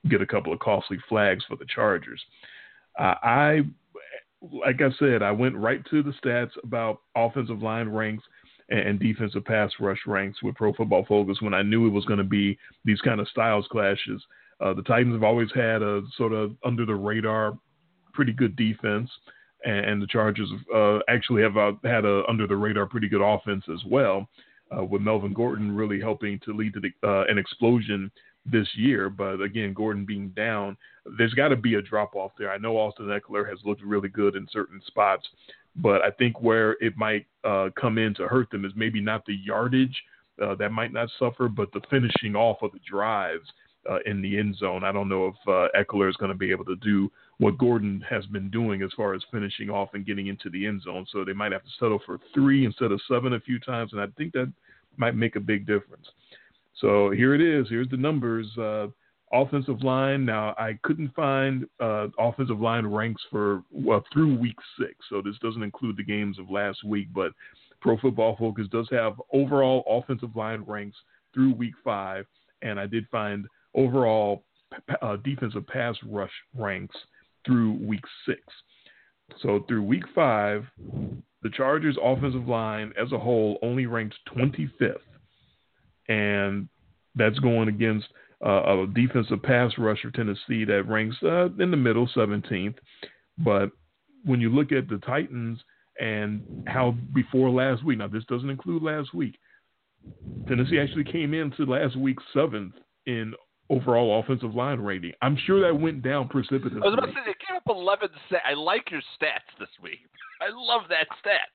[0.09, 2.21] get a couple of costly flags for the Chargers.
[2.99, 3.61] Uh, I
[4.41, 8.23] like I said, I went right to the stats about offensive line ranks
[8.69, 12.19] and defensive pass rush ranks with Pro Football Focus when I knew it was going
[12.19, 14.23] to be these kind of styles clashes.
[14.61, 17.57] Uh, the Titans have always had a sort of under the radar,
[18.13, 19.09] pretty good defense,
[19.63, 23.63] and, the Chargers uh, actually have uh, had a under the radar pretty good offense
[23.71, 24.27] as well,
[24.75, 28.11] uh, with Melvin Gordon really helping to lead to the, uh, an explosion
[28.45, 29.09] this year.
[29.09, 30.77] But again, Gordon being down,
[31.17, 32.51] there's got to be a drop off there.
[32.51, 35.27] I know Austin Ekeler has looked really good in certain spots,
[35.75, 39.25] but I think where it might uh, come in to hurt them is maybe not
[39.25, 39.95] the yardage
[40.41, 43.47] uh, that might not suffer, but the finishing off of the drives
[43.89, 44.83] uh, in the end zone.
[44.83, 48.05] I don't know if uh, Ekeler is going to be able to do what Gordon
[48.07, 51.07] has been doing as far as finishing off and getting into the end zone.
[51.11, 53.99] So they might have to settle for three instead of seven a few times, and
[53.99, 54.53] I think that
[54.95, 56.05] might make a big difference.
[56.75, 57.65] So here it is.
[57.67, 58.45] Here's the numbers.
[58.59, 58.89] Uh,
[59.33, 60.23] offensive line.
[60.23, 65.39] Now I couldn't find uh, offensive line ranks for well through week six, so this
[65.41, 67.07] doesn't include the games of last week.
[67.11, 67.31] But
[67.81, 70.97] Pro Football Focus does have overall offensive line ranks
[71.33, 72.27] through week five,
[72.61, 74.43] and I did find overall
[75.01, 76.95] uh, defensive pass rush ranks
[77.45, 78.41] through week six.
[79.41, 80.65] So through week five,
[81.41, 84.97] the Chargers' offensive line as a whole only ranked 25th,
[86.07, 86.67] and
[87.15, 88.07] that's going against
[88.45, 92.75] uh, a defensive pass rusher Tennessee that ranks uh, in the middle, 17th.
[93.37, 93.71] But
[94.23, 95.59] when you look at the Titans
[95.99, 99.37] and how before last week, now this doesn't include last week,
[100.47, 102.73] Tennessee actually came into last week seventh
[103.05, 103.33] in
[103.71, 105.13] overall offensive line rating.
[105.21, 106.81] I'm sure that went down precipitously.
[106.83, 108.09] I was about to say they came up 11.
[108.45, 109.99] I like your stats this week.
[110.41, 111.49] I love that stat.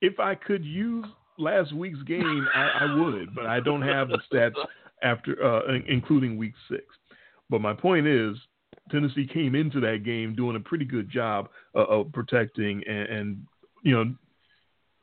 [0.00, 1.04] If I could use
[1.38, 4.54] last week's game, I, I would, but I don't have the stats
[5.02, 6.84] after, uh, including week six.
[7.50, 8.36] But my point is,
[8.90, 13.46] Tennessee came into that game doing a pretty good job uh, of protecting and, and,
[13.84, 14.14] you know,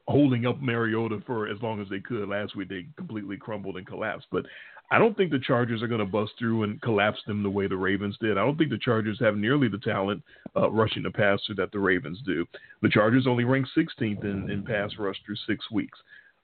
[0.07, 2.27] holding up Mariota for as long as they could.
[2.27, 4.27] Last week they completely crumbled and collapsed.
[4.31, 4.45] But
[4.91, 7.67] I don't think the Chargers are going to bust through and collapse them the way
[7.67, 8.37] the Ravens did.
[8.37, 10.23] I don't think the Chargers have nearly the talent
[10.55, 12.45] uh, rushing the passer that the Ravens do.
[12.81, 15.97] The Chargers only rank 16th in, in pass rush through six weeks.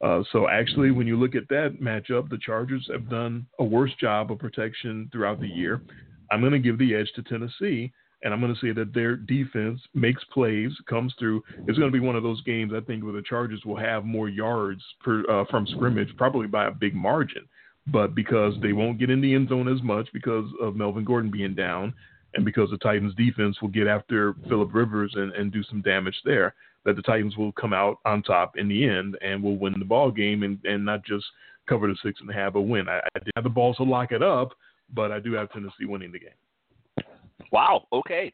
[0.04, 3.94] Uh, so actually, when you look at that matchup, the Chargers have done a worse
[4.00, 5.82] job of protection throughout the year.
[6.30, 9.16] I'm going to give the edge to Tennessee, and I'm going to say that their
[9.16, 11.42] defense makes plays, comes through.
[11.68, 14.06] It's going to be one of those games I think where the Chargers will have
[14.06, 17.48] more yards per, uh, from scrimmage, probably by a big margin
[17.88, 21.32] but because they won't get in the end zone as much because of Melvin Gordon
[21.32, 21.94] being down,
[22.34, 26.20] and because the Titans defense will get after Philip Rivers and, and do some damage
[26.26, 29.76] there, that the Titans will come out on top in the end and will win
[29.78, 31.26] the ball game and, and not just
[31.68, 32.88] cover the six and a half, but win.
[32.88, 34.52] I, I did have the balls to lock it up,
[34.94, 37.06] but I do have Tennessee winning the game.
[37.52, 37.88] Wow.
[37.92, 38.34] Okay.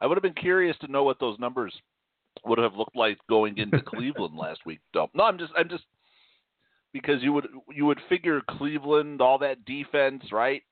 [0.00, 1.74] I would have been curious to know what those numbers
[2.44, 4.80] would have looked like going into Cleveland last week.
[4.94, 5.84] No, I'm just I'm just
[6.94, 10.62] because you would you would figure Cleveland, all that defense, right?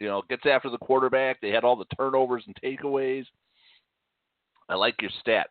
[0.00, 1.40] You know, gets after the quarterback.
[1.40, 3.26] They had all the turnovers and takeaways.
[4.68, 5.48] I like your stat.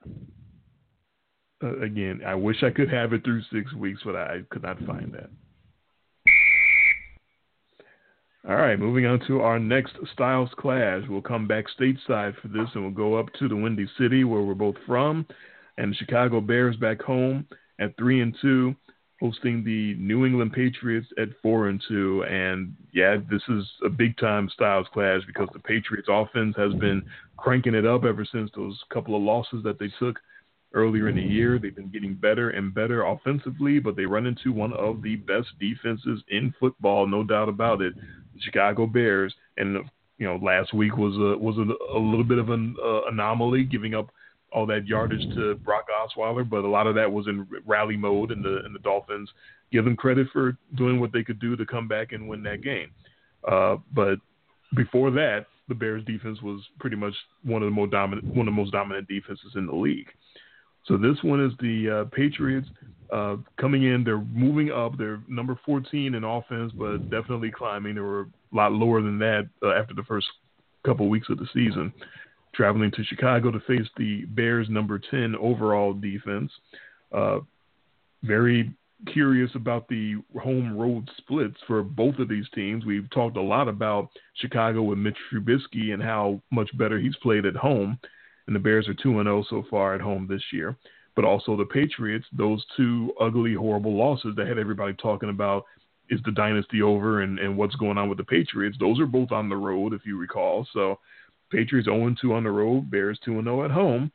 [1.64, 4.78] Uh, again, I wish I could have it through six weeks, but I could not
[4.80, 5.30] find that.
[8.48, 11.04] All right, moving on to our next Styles clash.
[11.10, 14.42] We'll come back stateside for this, and we'll go up to the Windy City, where
[14.42, 15.26] we're both from,
[15.78, 17.48] and the Chicago Bears back home
[17.80, 18.76] at three and two
[19.19, 22.23] hosting the New England Patriots at four and two.
[22.25, 27.04] And yeah, this is a big time styles clash because the Patriots offense has been
[27.38, 30.19] cranking it up ever since those couple of losses that they took
[30.73, 31.58] earlier in the year.
[31.58, 35.47] They've been getting better and better offensively, but they run into one of the best
[35.60, 37.93] defenses in football, no doubt about it.
[37.95, 39.78] The Chicago Bears, and
[40.17, 43.63] you know, last week was a was a, a little bit of an uh, anomaly,
[43.63, 44.12] giving up
[44.51, 48.31] all that yardage to Brock Osweiler, but a lot of that was in rally mode,
[48.31, 49.29] and the and the Dolphins
[49.71, 52.62] give them credit for doing what they could do to come back and win that
[52.62, 52.89] game.
[53.47, 54.17] Uh, but
[54.75, 58.53] before that, the Bears defense was pretty much one of the most dominant one of
[58.53, 60.08] the most dominant defenses in the league.
[60.86, 62.67] So this one is the uh, Patriots
[63.12, 64.03] uh, coming in.
[64.03, 64.97] They're moving up.
[64.97, 67.95] They're number 14 in offense, but definitely climbing.
[67.95, 70.27] They were a lot lower than that uh, after the first
[70.86, 71.91] couple weeks of the season
[72.56, 76.52] traveling to Chicago to face the Bears' number 10 overall defense.
[77.12, 77.39] Uh,
[78.24, 78.74] very
[79.12, 82.86] curious about the home road splits for both of these teams.
[82.86, 87.46] We've talked a lot about Chicago with Mitch Trubisky and how much better he's played
[87.46, 88.00] at home.
[88.48, 90.76] And the Bears are 2 0 so far at home this year.
[91.15, 95.65] But also the Patriots, those two ugly, horrible losses that had everybody talking about
[96.10, 98.78] is the dynasty over and, and what's going on with the Patriots.
[98.80, 100.68] Those are both on the road, if you recall.
[100.74, 101.00] So
[101.51, 104.12] Patriots 0 2 on the road, Bears 2 0 at home.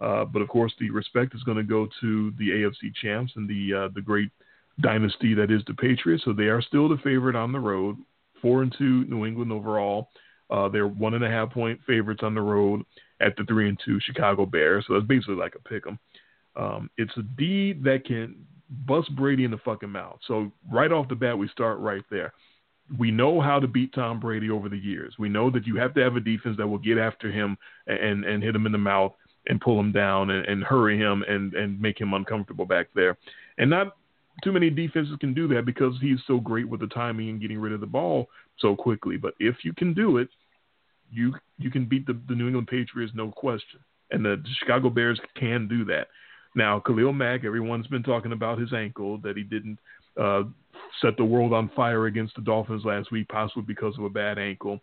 [0.00, 3.48] Uh, but of course, the respect is going to go to the AFC champs and
[3.48, 4.30] the uh, the great
[4.80, 6.24] dynasty that is the Patriots.
[6.24, 7.96] So they are still the favorite on the road,
[8.42, 10.08] four and two New England overall.
[10.50, 12.82] Uh, they're one and a half point favorites on the road
[13.20, 14.84] at the three and two Chicago Bears.
[14.86, 15.98] So that's basically like a pick 'em.
[16.56, 18.44] Um, it's a D that can
[18.86, 20.18] bust Brady in the fucking mouth.
[20.26, 22.32] So right off the bat, we start right there
[22.98, 25.14] we know how to beat Tom Brady over the years.
[25.18, 28.24] We know that you have to have a defense that will get after him and
[28.24, 29.12] and hit him in the mouth
[29.46, 33.16] and pull him down and, and hurry him and and make him uncomfortable back there.
[33.58, 33.96] And not
[34.42, 37.58] too many defenses can do that because he's so great with the timing and getting
[37.58, 39.16] rid of the ball so quickly.
[39.16, 40.28] But if you can do it,
[41.10, 43.80] you you can beat the, the New England Patriots, no question.
[44.10, 46.08] And the Chicago Bears can do that.
[46.54, 49.78] Now, Khalil Mack, everyone's been talking about his ankle that he didn't
[50.20, 50.42] uh,
[51.00, 54.38] set the world on fire against the Dolphins last week, possibly because of a bad
[54.38, 54.80] ankle.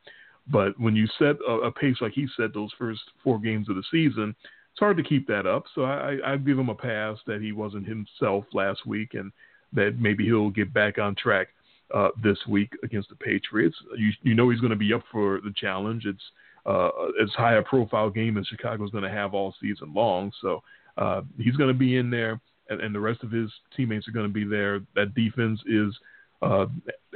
[0.48, 3.76] But when you set a, a pace like he set those first four games of
[3.76, 4.36] the season,
[4.72, 5.66] it's hard to keep that up.
[5.76, 9.32] So I, I give him a pass that he wasn't himself last week, and
[9.74, 11.50] that maybe he'll get back on track
[11.94, 13.76] uh, this week against the Patriots.
[13.98, 16.06] You, you know he's going to be up for the challenge.
[16.06, 16.24] It's
[16.66, 16.90] uh,
[17.22, 20.32] as high a profile game as Chicago's going to have all season long.
[20.42, 20.64] So
[20.98, 22.40] uh, he's going to be in there,
[22.72, 24.82] and, and, the rest of his teammates are going to be there.
[24.96, 25.94] That defense is
[26.42, 26.66] uh,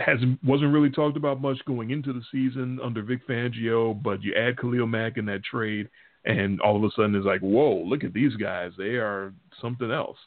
[0.06, 4.34] hasn't wasn't really talked about much going into the season under Vic Fangio, but you
[4.36, 5.89] add Khalil Mack in that trade,
[6.26, 8.72] and all of a sudden it's like, whoa, look at these guys.
[8.78, 10.18] They are something else.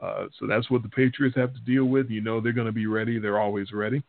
[0.00, 2.08] Uh, so that's what the Patriots have to deal with.
[2.08, 3.18] You know they're going to be ready.
[3.18, 4.02] They're always ready.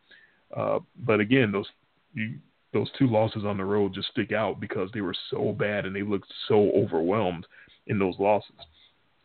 [0.56, 1.66] Uh, but again, those
[2.14, 2.34] you,
[2.72, 5.94] those two losses on the road just stick out because they were so bad and
[5.94, 7.46] they looked so overwhelmed
[7.86, 8.54] in those losses.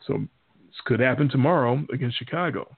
[0.06, 0.26] So
[0.86, 2.76] could happen tomorrow against Chicago.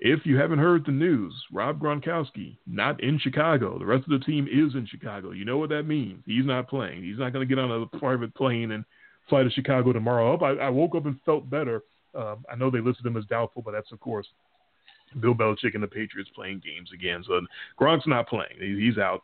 [0.00, 3.78] If you haven't heard the news, Rob Gronkowski not in Chicago.
[3.78, 5.30] The rest of the team is in Chicago.
[5.30, 6.22] You know what that means.
[6.26, 7.02] He's not playing.
[7.04, 8.84] He's not going to get on a private plane and
[9.28, 10.36] fly to Chicago tomorrow.
[10.38, 11.82] I, I woke up and felt better
[12.14, 14.26] um, I know they listed him as doubtful, but that's of course
[15.20, 17.24] Bill Belichick and the Patriots playing games again.
[17.26, 17.40] So
[17.80, 19.22] Gronk's not playing; he's out,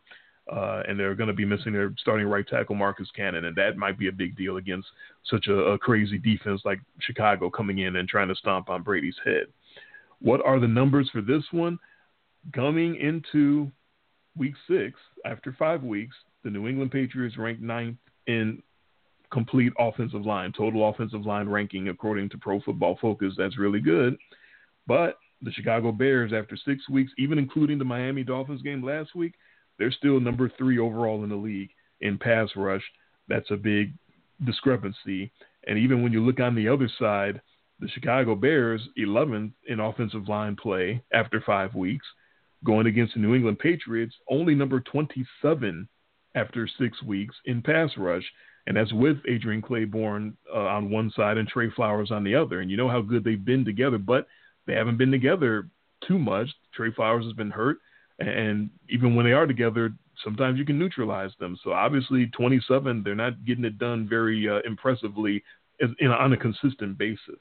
[0.50, 3.76] uh, and they're going to be missing their starting right tackle Marcus Cannon, and that
[3.76, 4.88] might be a big deal against
[5.24, 9.16] such a, a crazy defense like Chicago coming in and trying to stomp on Brady's
[9.24, 9.46] head.
[10.20, 11.79] What are the numbers for this one?
[12.55, 13.70] Coming into
[14.37, 18.62] week six, after five weeks, the New England Patriots ranked ninth in
[19.31, 23.35] complete offensive line, total offensive line ranking according to Pro Football Focus.
[23.37, 24.16] That's really good.
[24.87, 29.35] But the Chicago Bears, after six weeks, even including the Miami Dolphins game last week,
[29.80, 32.84] they're still number three overall in the league in pass rush.
[33.26, 33.92] That's a big
[34.44, 35.32] discrepancy.
[35.66, 37.40] And even when you look on the other side,
[37.80, 42.06] the Chicago Bears, 11th in offensive line play after five weeks,
[42.64, 45.88] going against the New England Patriots, only number 27
[46.36, 48.24] after six weeks in pass rush
[48.66, 52.60] and that's with Adrian Clayborn uh, on one side and Trey Flowers on the other.
[52.60, 54.26] And you know how good they've been together, but
[54.66, 55.68] they haven't been together
[56.06, 56.48] too much.
[56.74, 57.78] Trey Flowers has been hurt,
[58.20, 61.59] and even when they are together, sometimes you can neutralize them.
[61.64, 65.42] So obviously, 27, they're not getting it done very uh, impressively
[65.98, 67.38] in, on a consistent basis.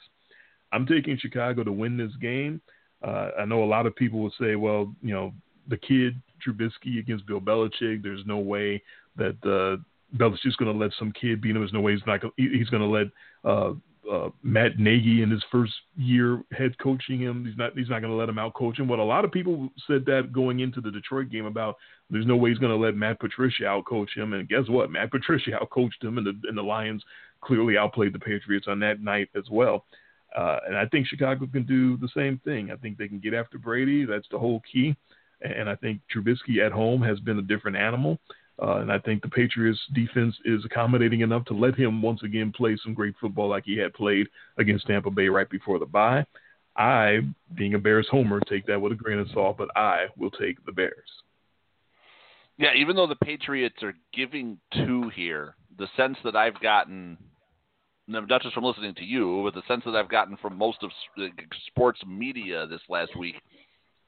[0.72, 2.62] I'm taking Chicago to win this game.
[3.02, 5.34] Uh, I know a lot of people will say, well, you know,
[5.68, 8.02] the kid Trubisky against Bill Belichick.
[8.02, 8.82] There's no way
[9.16, 9.82] that uh,
[10.18, 11.62] Belichick's going to let some kid beat him.
[11.62, 12.22] There's no way he's not.
[12.38, 13.08] He's going to let
[13.44, 13.74] uh,
[14.12, 17.46] uh, Matt Nagy in his first year head coaching him.
[17.46, 17.78] He's not.
[17.78, 18.88] He's not going to let him out coach him.
[18.88, 21.78] But a lot of people said that going into the Detroit game about
[22.10, 24.34] there's no way he's going to let Matt Patricia out coach him.
[24.34, 24.92] And guess what?
[24.92, 27.04] Matt Patricia out coached him, and the and the Lions
[27.42, 29.86] clearly outplayed the Patriots on that night as well.
[30.36, 32.72] Uh, and I think Chicago can do the same thing.
[32.72, 34.06] I think they can get after Brady.
[34.06, 34.96] That's the whole key.
[35.42, 38.20] And I think Trubisky at home has been a different animal.
[38.62, 42.52] Uh, and I think the Patriots defense is accommodating enough to let him once again
[42.52, 46.26] play some great football like he had played against Tampa Bay right before the bye.
[46.76, 47.20] I,
[47.56, 50.64] being a Bears homer, take that with a grain of salt, but I will take
[50.66, 51.10] the Bears.
[52.58, 57.18] Yeah, even though the Patriots are giving two here, the sense that I've gotten,
[58.08, 60.92] not just from listening to you, but the sense that I've gotten from most of
[61.68, 63.36] sports media this last week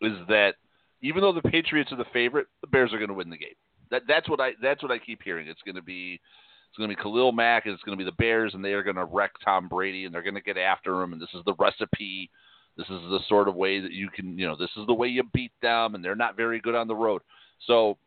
[0.02, 0.56] is that
[1.02, 3.56] even though the Patriots are the favorite, the Bears are going to win the game.
[3.92, 5.48] That that's what I that's what I keep hearing.
[5.48, 6.20] It's going to be
[6.70, 8.74] it's going to be Khalil Mack and it's going to be the Bears and they
[8.74, 11.30] are going to wreck Tom Brady and they're going to get after him and this
[11.34, 12.30] is the recipe.
[12.78, 15.08] This is the sort of way that you can you know this is the way
[15.08, 17.22] you beat them and they're not very good on the road.
[17.68, 17.98] So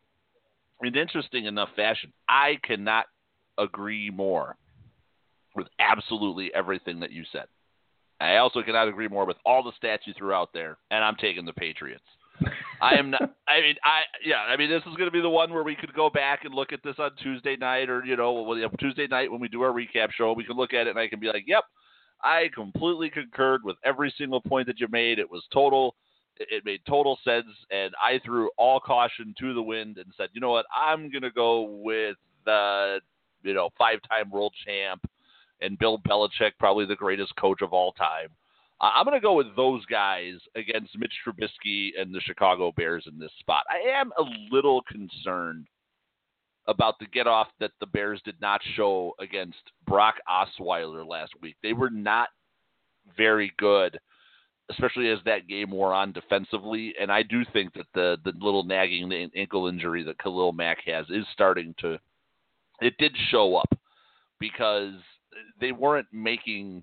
[0.82, 3.06] in interesting enough fashion, I cannot
[3.58, 4.56] agree more
[5.54, 7.44] with absolutely everything that you said.
[8.20, 11.16] I also cannot agree more with all the stats you threw out there, and I'm
[11.16, 12.04] taking the Patriots.
[12.80, 13.34] I am not.
[13.48, 14.40] I mean, I yeah.
[14.48, 16.54] I mean, this is going to be the one where we could go back and
[16.54, 19.72] look at this on Tuesday night, or you know, Tuesday night when we do our
[19.72, 20.32] recap show.
[20.32, 21.64] We can look at it, and I can be like, "Yep,
[22.22, 25.18] I completely concurred with every single point that you made.
[25.18, 25.94] It was total.
[26.36, 30.40] It made total sense, and I threw all caution to the wind and said, you
[30.40, 30.66] know what?
[30.74, 32.98] I'm going to go with the
[33.42, 35.08] you know five-time world champ
[35.60, 38.28] and Bill Belichick, probably the greatest coach of all time."
[38.94, 43.18] I'm going to go with those guys against Mitch Trubisky and the Chicago Bears in
[43.18, 43.62] this spot.
[43.70, 45.66] I am a little concerned
[46.66, 51.56] about the get off that the Bears did not show against Brock Osweiler last week.
[51.62, 52.28] They were not
[53.16, 53.98] very good,
[54.70, 56.94] especially as that game wore on defensively.
[57.00, 60.78] And I do think that the the little nagging the ankle injury that Khalil Mack
[60.86, 61.98] has is starting to.
[62.80, 63.72] It did show up
[64.40, 64.94] because
[65.60, 66.82] they weren't making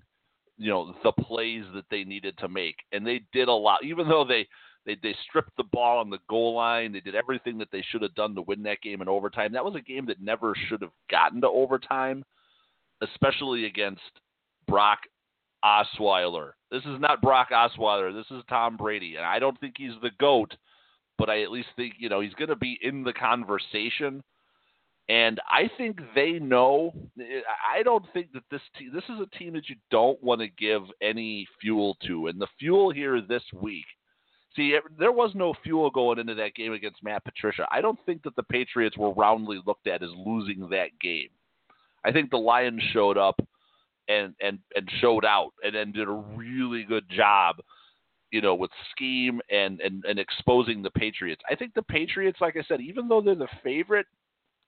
[0.62, 3.84] you know the plays that they needed to make, and they did a lot.
[3.84, 4.46] Even though they
[4.86, 8.02] they they stripped the ball on the goal line, they did everything that they should
[8.02, 9.52] have done to win that game in overtime.
[9.52, 12.24] That was a game that never should have gotten to overtime.
[13.02, 14.00] especially against
[14.68, 15.00] Brock
[15.64, 16.52] Osweiler.
[16.70, 18.12] This is not Brock Osweiler.
[18.14, 20.54] This is Tom Brady, and I don't think he's the goat,
[21.18, 24.22] but I at least think you know he's going to be in the conversation.
[25.08, 26.92] And I think they know.
[27.18, 28.92] I don't think that this team.
[28.94, 32.28] This is a team that you don't want to give any fuel to.
[32.28, 33.84] And the fuel here this week.
[34.54, 37.66] See, there was no fuel going into that game against Matt Patricia.
[37.70, 41.28] I don't think that the Patriots were roundly looked at as losing that game.
[42.04, 43.40] I think the Lions showed up
[44.08, 47.56] and and and showed out and then did a really good job
[48.30, 51.42] you know with scheme and and and exposing the Patriots.
[51.50, 54.06] I think the Patriots like I said even though they're the favorite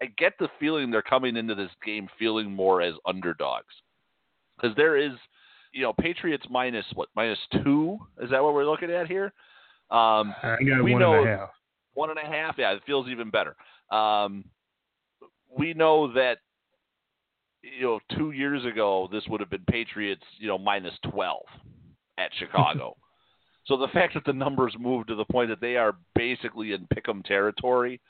[0.02, 3.74] I get the feeling they're coming into this game feeling more as underdogs.
[4.60, 5.12] Cuz there is
[5.72, 9.32] you know Patriots minus what minus 2 is that what we're looking at here?
[9.90, 11.50] Um I got we one know, and a half.
[11.94, 13.54] One and a half, yeah, it feels even better.
[13.90, 14.44] Um,
[15.56, 16.38] we know that
[17.64, 21.42] you know, two years ago, this would have been Patriots, you know, minus 12
[22.18, 22.96] at Chicago.
[23.66, 26.86] so the fact that the numbers moved to the point that they are basically in
[26.94, 28.00] pick'em territory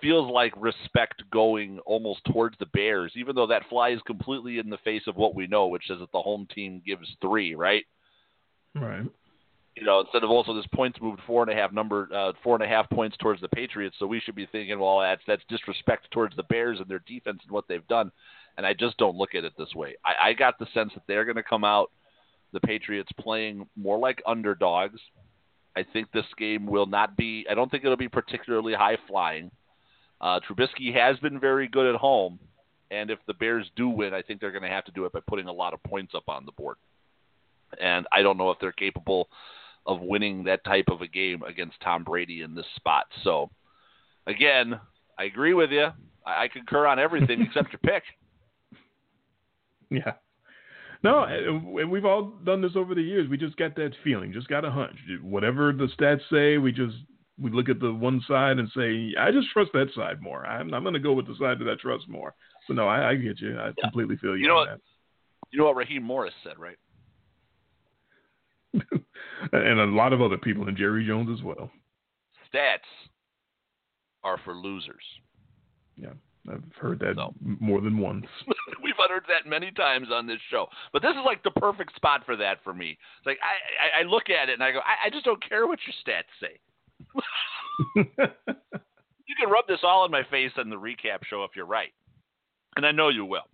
[0.00, 4.78] feels like respect going almost towards the Bears, even though that flies completely in the
[4.78, 7.84] face of what we know, which is that the home team gives three, right?
[8.74, 9.04] Right.
[9.76, 12.56] You know, instead of also this points moved four and a half number, uh, four
[12.56, 13.96] and a half points towards the Patriots.
[13.98, 17.40] So we should be thinking, well, that's that's disrespect towards the Bears and their defense
[17.44, 18.10] and what they've done
[18.58, 19.94] and I just don't look at it this way.
[20.04, 21.92] I, I got the sense that they're going to come out,
[22.52, 25.00] the Patriots playing more like underdogs.
[25.76, 27.46] I think this game will not be.
[27.48, 29.52] I don't think it'll be particularly high flying.
[30.20, 32.38] Uh, Trubisky has been very good at home,
[32.90, 35.12] and if the Bears do win, I think they're going to have to do it
[35.12, 36.76] by putting a lot of points up on the board.
[37.80, 39.28] And I don't know if they're capable
[39.86, 43.06] of winning that type of a game against Tom Brady in this spot.
[43.22, 43.50] So,
[44.26, 44.80] again,
[45.18, 45.88] I agree with you.
[46.26, 48.02] I, I concur on everything except your pick.
[49.90, 50.12] Yeah.
[51.02, 53.28] No, and we've all done this over the years.
[53.28, 54.96] We just got that feeling, just got a hunch.
[55.22, 56.96] Whatever the stats say, we just
[57.40, 60.44] we look at the one side and say, I just trust that side more.
[60.46, 62.34] I'm, I'm going to go with the side that I trust more.
[62.66, 63.58] So no, I, I get you.
[63.58, 63.72] I yeah.
[63.82, 64.42] completely feel you.
[64.42, 64.68] You know what?
[64.68, 64.80] That.
[65.50, 66.76] You know what Raheem Morris said, right?
[69.52, 71.70] and a lot of other people, and Jerry Jones as well.
[72.52, 72.78] Stats
[74.24, 75.04] are for losers.
[75.96, 76.12] Yeah.
[76.50, 77.34] I've heard that so.
[77.40, 78.26] more than once.
[78.82, 82.22] We've uttered that many times on this show, but this is like the perfect spot
[82.24, 82.96] for that for me.
[83.18, 85.46] It's like I, I, I look at it and I go, I, I just don't
[85.46, 86.58] care what your stats say.
[87.96, 88.04] You
[89.38, 91.92] can rub this all in my face on the recap show if you're right,
[92.76, 93.46] and I know you will.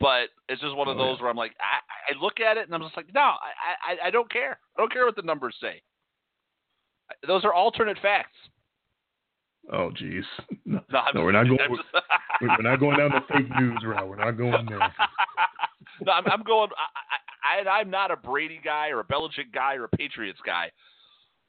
[0.00, 1.22] But it's just one of oh, those yeah.
[1.22, 4.08] where I'm like, I, I look at it and I'm just like, no, I, I,
[4.08, 4.58] I don't care.
[4.76, 5.80] I don't care what the numbers say.
[7.26, 8.36] Those are alternate facts.
[9.72, 10.24] Oh, jeez.
[10.66, 11.58] No, no, no we're not going.
[12.40, 14.08] We're, we're, not going down the fake news route.
[14.08, 14.78] We're not going there.
[16.00, 16.70] no, I'm, I'm going.
[16.76, 20.70] I, I, I'm not a Brady guy or a Belichick guy or a Patriots guy,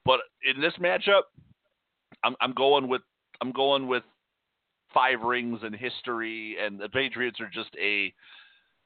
[0.06, 1.24] but in this matchup,
[2.24, 3.02] I'm, I'm going with
[3.42, 4.04] I'm going with
[4.94, 8.14] five rings in history, and the Patriots are just a,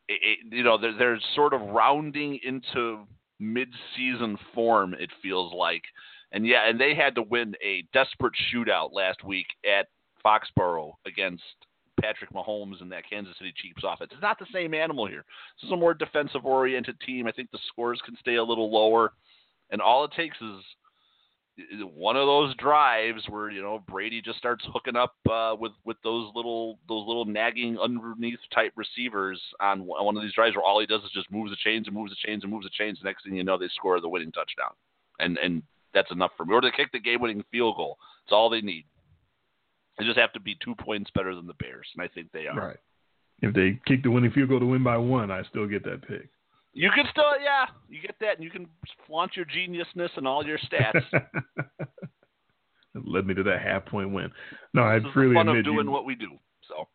[0.10, 3.06] a, a you know they're, they're sort of rounding into
[3.40, 4.94] mid-season form.
[4.94, 5.84] It feels like
[6.32, 9.88] and yeah, and they had to win a desperate shootout last week at
[10.24, 11.44] Foxborough against
[12.00, 14.12] Patrick Mahomes and that Kansas City Chiefs offense.
[14.14, 15.26] It's not the same animal here.
[15.60, 17.28] This is a more defensive oriented team.
[17.28, 19.14] I think the scores can stay a little lower.
[19.72, 20.64] And all it takes is
[21.94, 25.98] one of those drives where you know Brady just starts hooking up uh, with with
[26.04, 30.80] those little those little nagging underneath type receivers on one of these drives where all
[30.80, 33.00] he does is just moves the chains and moves the chains and moves the chains.
[33.04, 34.72] Next thing you know, they score the winning touchdown.
[35.20, 36.54] And and that's enough for me.
[36.54, 37.98] Or to kick the game-winning field goal.
[38.26, 38.86] It's all they need.
[39.98, 42.48] They just have to be two points better than the Bears, and I think they
[42.48, 42.68] are.
[42.68, 42.78] Right.
[43.42, 46.08] If they kick the winning field goal to win by one, I still get that
[46.08, 46.30] pick.
[46.74, 48.68] You can still, yeah, you get that, and you can
[49.08, 51.04] flaunt your geniusness and all your stats.
[51.12, 51.98] it
[53.06, 54.30] led me to that half point win.
[54.74, 56.30] No, I freely fun admit of doing you, what we do
[56.68, 56.88] So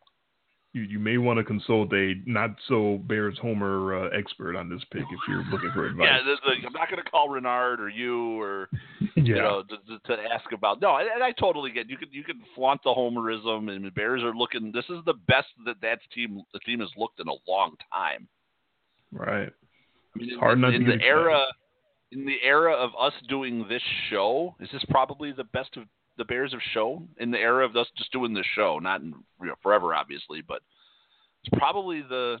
[0.75, 4.81] you, you may want to consult a not so Bears Homer uh, expert on this
[4.91, 6.05] pick if you're looking for advice.
[6.05, 8.69] yeah, the, the, I'm not going to call Renard or you or
[8.99, 9.07] yeah.
[9.15, 10.81] you know to, to, to, ask about.
[10.81, 14.21] No, and I totally get you can you can flaunt the Homerism and the Bears
[14.21, 14.73] are looking.
[14.73, 18.27] This is the best that that team the team has looked in a long time.
[19.13, 19.53] Right.
[20.15, 21.43] I mean, it's hard in, not in to the era
[22.11, 24.55] in the era of us doing this show.
[24.59, 25.83] Is this probably the best of
[26.17, 29.13] the Bears have shown in the era of us just doing this show, not in,
[29.41, 30.61] you know, forever, obviously, but
[31.43, 32.37] it's probably the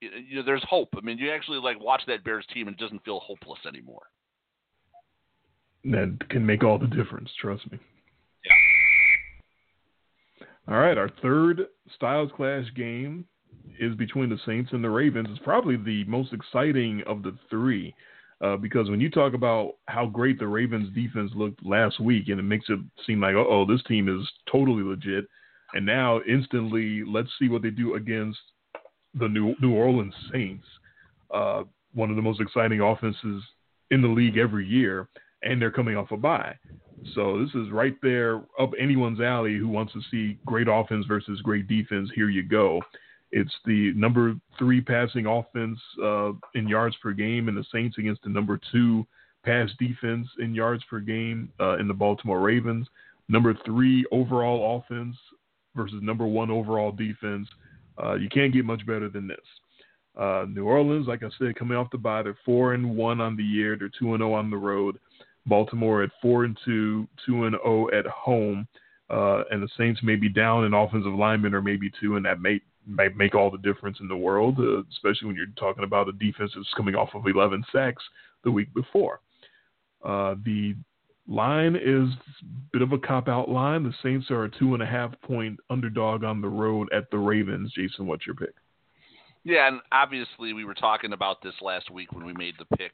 [0.00, 0.90] you know, there's hope.
[0.96, 4.02] I mean, you actually like watch that Bears team and it doesn't feel hopeless anymore.
[5.84, 7.30] That can make all the difference.
[7.40, 7.78] Trust me.
[8.44, 8.52] Yeah.
[10.68, 13.24] All right, our third Styles Clash game
[13.78, 15.28] is between the Saints and the Ravens.
[15.30, 17.94] It's probably the most exciting of the three.
[18.42, 22.38] Uh, because when you talk about how great the Ravens defense looked last week, and
[22.38, 25.26] it makes it seem like, oh, this team is totally legit.
[25.72, 28.38] And now instantly, let's see what they do against
[29.18, 30.66] the New New Orleans Saints,
[31.32, 31.62] uh,
[31.94, 33.42] one of the most exciting offenses
[33.90, 35.08] in the league every year,
[35.42, 36.54] and they're coming off a bye.
[37.14, 41.40] So this is right there up anyone's alley who wants to see great offense versus
[41.40, 42.10] great defense.
[42.14, 42.82] Here you go.
[43.36, 48.22] It's the number three passing offense uh, in yards per game, and the Saints against
[48.22, 49.06] the number two
[49.44, 52.88] pass defense in yards per game uh, in the Baltimore Ravens.
[53.28, 55.16] Number three overall offense
[55.74, 57.46] versus number one overall defense.
[58.02, 59.36] Uh, you can't get much better than this.
[60.18, 63.36] Uh, New Orleans, like I said, coming off the bye, they're four and one on
[63.36, 63.76] the year.
[63.78, 64.98] They're two and zero oh on the road.
[65.44, 68.66] Baltimore at four and two, two and zero oh at home.
[69.10, 72.40] Uh, and the Saints may be down an offensive lineman or maybe two, and that
[72.40, 76.12] may make all the difference in the world, uh, especially when you're talking about a
[76.12, 78.02] defense that's coming off of 11 sacks
[78.44, 79.20] the week before.
[80.04, 80.74] Uh, the
[81.28, 83.82] line is a bit of a cop out line.
[83.82, 87.18] The Saints are a two and a half point underdog on the road at the
[87.18, 87.72] Ravens.
[87.74, 88.54] Jason, what's your pick?
[89.44, 92.92] Yeah, and obviously we were talking about this last week when we made the pick.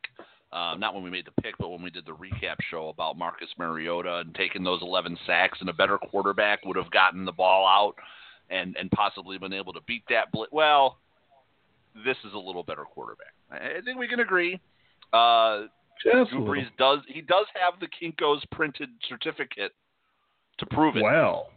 [0.53, 3.17] Uh, not when we made the pick, but when we did the recap show about
[3.17, 7.33] Marcus Mariota and taking those 11 sacks, and a better quarterback would have gotten the
[7.33, 7.95] ball out
[8.53, 10.53] and and possibly been able to beat that blitz.
[10.53, 10.99] Well,
[12.05, 13.35] this is a little better quarterback.
[13.51, 14.61] I think we can agree.
[15.13, 15.63] Uh,
[16.03, 19.73] Drew Brees does he does have the Kinko's printed certificate
[20.59, 21.03] to prove it.
[21.03, 21.49] Well,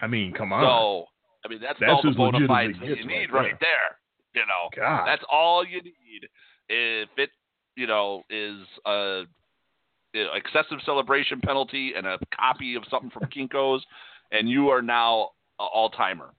[0.00, 0.62] I mean, come on.
[0.62, 1.06] So
[1.44, 3.98] I mean that's, that's all the bona fides you need right, right there.
[4.34, 5.06] You know, God.
[5.06, 6.28] that's all you need.
[6.68, 7.30] If it
[7.76, 9.22] you know is a
[10.14, 13.84] excessive celebration penalty and a copy of something from Kinko's,
[14.32, 16.30] and you are now all timer.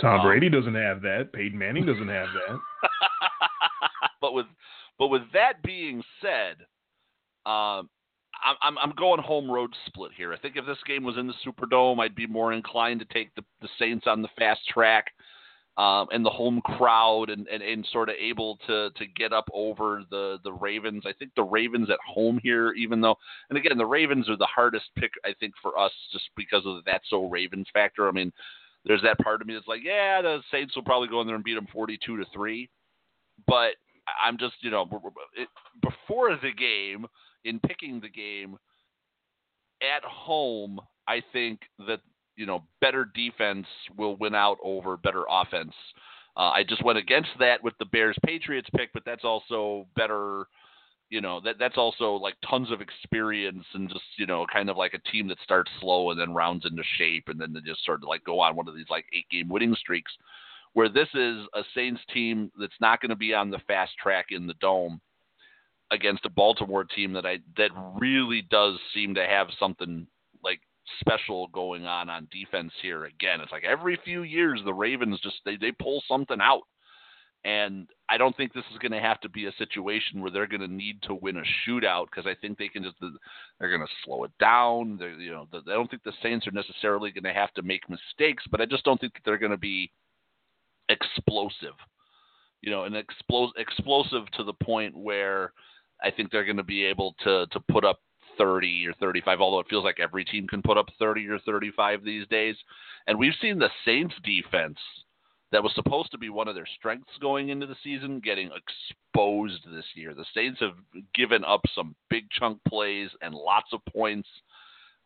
[0.00, 1.32] Tom um, Brady doesn't have that.
[1.32, 2.58] Peyton Manning doesn't have that.
[4.20, 4.46] but with
[4.98, 6.56] but with that being said,
[7.44, 7.88] um,
[8.62, 10.32] I'm I'm going home road split here.
[10.32, 13.34] I think if this game was in the Superdome, I'd be more inclined to take
[13.34, 15.06] the, the Saints on the fast track
[15.78, 19.48] um, and the home crowd and, and, and sort of able to to get up
[19.52, 21.04] over the the Ravens.
[21.06, 23.16] I think the Ravens at home here, even though,
[23.50, 26.84] and again, the Ravens are the hardest pick I think for us just because of
[26.84, 28.08] that so Ravens factor.
[28.08, 28.32] I mean,
[28.86, 31.36] there's that part of me that's like, yeah, the Saints will probably go in there
[31.36, 32.70] and beat them 42 to three,
[33.46, 33.72] but
[34.22, 34.88] I'm just you know
[35.36, 35.48] it,
[35.82, 37.06] before the game
[37.44, 38.56] in picking the game
[39.82, 40.80] at home.
[41.08, 42.00] I think that
[42.36, 43.66] you know better defense
[43.96, 45.74] will win out over better offense.
[46.36, 50.46] Uh, I just went against that with the Bears Patriots pick, but that's also better.
[51.08, 54.76] You know that that's also like tons of experience and just you know kind of
[54.76, 57.84] like a team that starts slow and then rounds into shape and then they just
[57.84, 60.12] sort of like go on one of these like eight game winning streaks.
[60.72, 64.26] Where this is a Saints team that's not going to be on the fast track
[64.30, 65.00] in the dome
[65.90, 70.06] against a Baltimore team that I that really does seem to have something
[70.42, 70.60] like
[71.00, 73.40] special going on on defense here again.
[73.40, 76.62] It's like every few years the Ravens just they they pull something out.
[77.44, 80.46] And I don't think this is going to have to be a situation where they're
[80.46, 83.80] going to need to win a shootout because I think they can just they're going
[83.80, 84.96] to slow it down.
[84.98, 87.82] They're, you know, I don't think the Saints are necessarily going to have to make
[87.90, 89.90] mistakes, but I just don't think that they're going to be
[90.88, 91.74] explosive.
[92.62, 95.52] You know, and explosive explosive to the point where
[96.02, 98.00] I think they're going to be able to to put up
[98.38, 102.04] 30 or 35, although it feels like every team can put up 30 or 35
[102.04, 102.56] these days.
[103.06, 104.78] And we've seen the Saints defense
[105.52, 109.62] that was supposed to be one of their strengths going into the season getting exposed
[109.72, 110.12] this year.
[110.12, 110.74] The Saints have
[111.14, 114.28] given up some big chunk plays and lots of points.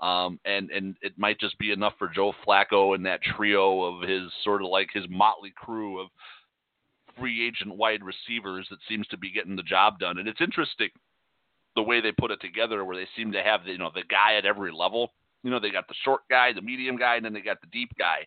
[0.01, 4.09] Um, and and it might just be enough for Joe Flacco and that trio of
[4.09, 6.09] his sort of like his motley crew of
[7.18, 10.16] free agent wide receivers that seems to be getting the job done.
[10.16, 10.88] And it's interesting
[11.76, 14.03] the way they put it together, where they seem to have the, you know the
[14.09, 15.12] guy at every level.
[15.43, 17.66] You know, they got the short guy, the medium guy, and then they got the
[17.68, 18.26] deep guy.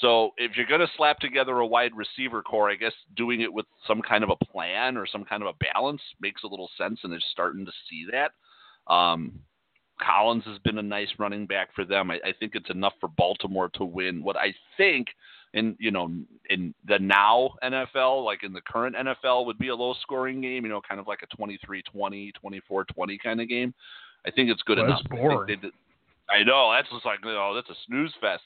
[0.00, 3.52] So if you're going to slap together a wide receiver corps, I guess doing it
[3.52, 6.70] with some kind of a plan or some kind of a balance makes a little
[6.78, 8.32] sense, and they're starting to see that.
[8.92, 9.40] Um,
[10.00, 12.10] Collins has been a nice running back for them.
[12.10, 15.08] I, I think it's enough for Baltimore to win what I think
[15.52, 16.10] in you know
[16.48, 20.64] in the now NFL, like in the current NFL, would be a low scoring game.
[20.64, 23.74] You know, kind of like a 23-20, 24-20 kind of game.
[24.26, 25.02] I think it's good well, enough.
[25.08, 25.60] That's boring.
[26.30, 28.44] I, I know that's just like you know that's a snooze fest.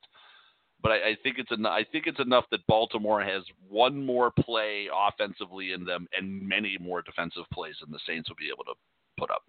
[0.85, 1.73] But I, I think it's enough.
[1.73, 6.77] I think it's enough that Baltimore has one more play offensively in them and many
[6.79, 8.75] more defensive plays than the Saints will be able to
[9.19, 9.43] put up.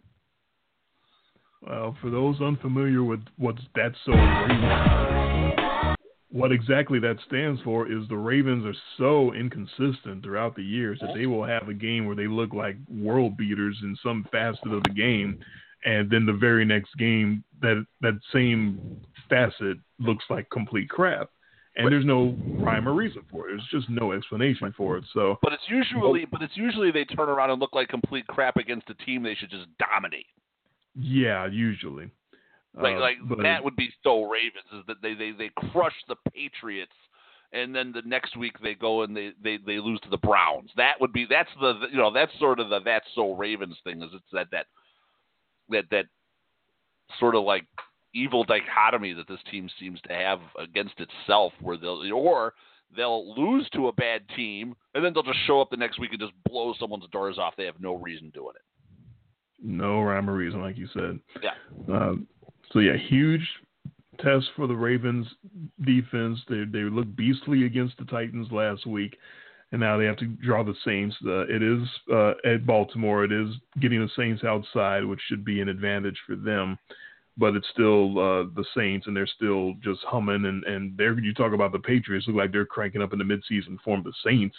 [1.61, 4.13] Well, for those unfamiliar with what's that's so
[6.31, 11.13] what exactly that stands for is the Ravens are so inconsistent throughout the years that
[11.15, 14.83] they will have a game where they look like world beaters in some facet of
[14.83, 15.39] the game,
[15.86, 21.29] and then the very next game that that same facet looks like complete crap.
[21.77, 23.57] And there's no rhyme or reason for it.
[23.57, 25.03] There's just no explanation for it.
[25.13, 28.55] So, but it's usually, but it's usually they turn around and look like complete crap
[28.55, 30.27] against a team they should just dominate.
[30.97, 32.09] Yeah, usually.
[32.81, 35.95] Like, uh, like but, that would be so Ravens is that they they they crush
[36.07, 36.95] the Patriots,
[37.51, 40.71] and then the next week they go and they they they lose to the Browns.
[40.77, 44.01] That would be that's the you know that's sort of the that's so Ravens thing
[44.01, 44.67] is it's that that
[45.70, 46.05] that that
[47.20, 47.66] sort of like
[48.13, 52.53] evil dichotomy that this team seems to have against itself, where they'll or
[52.95, 56.11] they'll lose to a bad team and then they'll just show up the next week
[56.11, 57.53] and just blow someone's doors off.
[57.57, 58.61] They have no reason doing it.
[59.61, 61.20] No rhyme or reason, like you said.
[61.41, 61.93] Yeah.
[61.93, 62.13] Uh,
[62.72, 63.47] so yeah, huge
[64.20, 65.28] test for the Ravens
[65.82, 66.39] defense.
[66.49, 69.18] They they looked beastly against the Titans last week,
[69.72, 71.16] and now they have to draw the Saints.
[71.26, 73.24] Uh, it is uh, at Baltimore.
[73.24, 73.49] It is
[73.82, 76.78] getting the Saints outside, which should be an advantage for them.
[77.38, 80.45] But it's still uh, the Saints, and they're still just humming.
[80.45, 83.26] And and there you talk about the Patriots look like they're cranking up in the
[83.26, 84.03] midseason form.
[84.03, 84.55] The Saints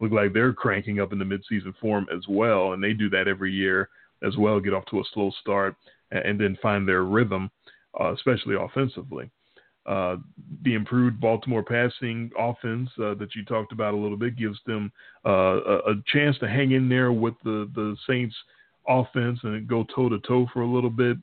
[0.00, 3.28] look like they're cranking up in the midseason form as well, and they do that
[3.28, 3.88] every year
[4.26, 4.58] as well.
[4.58, 5.76] Get off to a slow start
[6.10, 7.50] and then find their rhythm,
[8.00, 9.30] uh, especially offensively.
[9.86, 10.16] Uh,
[10.64, 14.90] the improved Baltimore passing offense uh, that you talked about a little bit gives them
[15.24, 18.34] uh, a, a, chance to hang in there with the, the Saints
[18.88, 21.16] offense and go toe to toe for a little bit.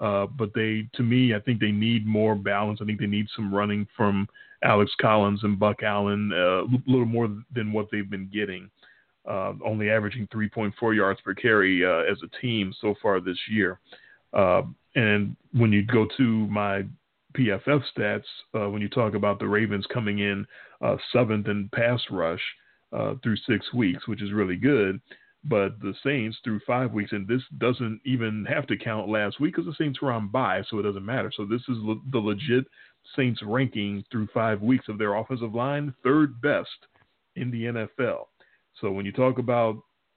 [0.00, 2.80] Uh, but they, to me, I think they need more balance.
[2.82, 4.26] I think they need some running from
[4.64, 8.68] Alex Collins and Buck Allen, uh, a little more than what they've been getting.
[9.28, 13.78] Uh, only averaging 3.4 yards per carry as a team so far this year.
[14.32, 14.62] Uh,
[14.96, 16.84] and when you go to my
[17.36, 18.24] PFF stats,
[18.54, 20.46] uh, when you talk about the Ravens coming in
[20.80, 22.42] uh, seventh in pass rush
[22.92, 25.00] uh, through six weeks, which is really good,
[25.44, 29.54] but the Saints through five weeks, and this doesn't even have to count last week
[29.54, 31.32] because the Saints were on bye, so it doesn't matter.
[31.34, 32.64] So this is le- the legit
[33.16, 36.68] Saints ranking through five weeks of their offensive line, third best
[37.36, 38.26] in the NFL.
[38.80, 39.76] So when you talk about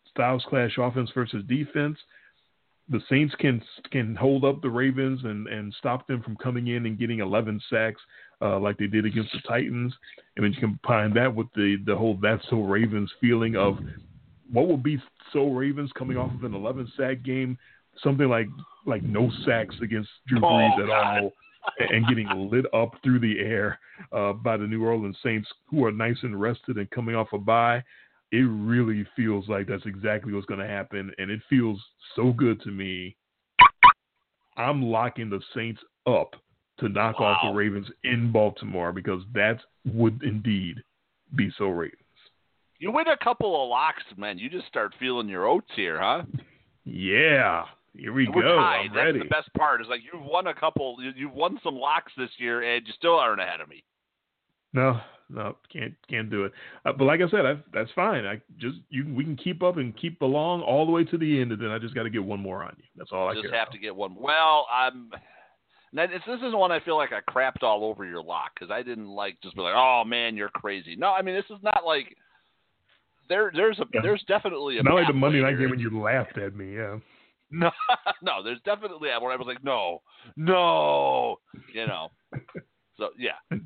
[0.09, 1.97] styles clash offense versus defense,
[2.89, 3.61] the Saints can
[3.91, 7.61] can hold up the Ravens and, and stop them from coming in and getting 11
[7.69, 8.01] sacks
[8.41, 9.93] uh, like they did against the Titans.
[10.35, 13.77] And then you combine that with the the whole that's so Ravens feeling of
[14.51, 17.57] what would be so Ravens coming off of an 11 sack game,
[18.03, 18.47] something like
[18.85, 21.21] like no sacks against Drew oh, Brees oh, at God.
[21.21, 21.33] all.
[21.79, 23.79] and getting lit up through the air
[24.11, 27.37] uh, by the New Orleans Saints, who are nice and rested and coming off a
[27.37, 27.81] bye
[28.33, 31.79] it really feels like that's exactly what's going to happen, and it feels
[32.15, 33.15] so good to me.
[34.57, 36.31] I'm locking the Saints up
[36.79, 37.27] to knock wow.
[37.27, 40.77] off the Ravens in Baltimore because that would indeed
[41.35, 41.99] be so Ravens.
[42.79, 44.39] You win a couple of locks, man.
[44.39, 46.23] You just start feeling your oats here, huh?
[46.85, 47.65] Yeah.
[47.95, 48.57] Here we We're go.
[48.57, 48.87] Tied.
[48.87, 49.19] I'm That's ready.
[49.19, 49.79] the best part.
[49.79, 50.97] Is like you've won a couple.
[51.15, 53.83] You've won some locks this year, and you still aren't ahead of me.
[54.73, 54.99] No,
[55.33, 56.51] no, can't can't do it.
[56.85, 58.25] Uh, but like I said, I, that's fine.
[58.25, 61.41] I just you we can keep up and keep along all the way to the
[61.41, 62.83] end, and then I just got to get one more on you.
[62.95, 63.71] That's all I just have about.
[63.71, 64.15] to get one.
[64.15, 65.11] Well, I'm.
[65.95, 68.71] Now, this, this is one I feel like I crapped all over your lock because
[68.71, 70.95] I didn't like just be like, oh man, you're crazy.
[70.95, 72.15] No, I mean this is not like
[73.29, 73.51] there.
[73.55, 74.01] There's a yeah.
[74.01, 76.75] there's definitely a not like the Monday night game when you laughed at me.
[76.75, 76.97] Yeah.
[77.51, 77.69] No,
[78.23, 80.01] no, there's definitely where I was like, no,
[80.35, 81.37] no,
[81.73, 82.09] you know.
[82.97, 83.57] So yeah,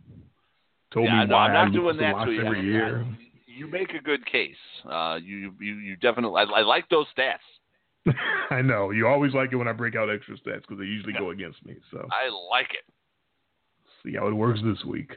[0.93, 2.45] told yeah, me no, why I'm not I doing that to you.
[2.45, 3.05] every year.
[3.45, 4.55] You make a good case.
[4.89, 6.41] Uh, you you you definitely.
[6.41, 8.13] I, I like those stats.
[8.49, 11.13] I know you always like it when I break out extra stats because they usually
[11.13, 11.19] yeah.
[11.19, 11.75] go against me.
[11.91, 12.93] So I like it.
[14.03, 15.11] See how it works this week.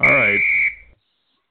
[0.00, 0.40] All right.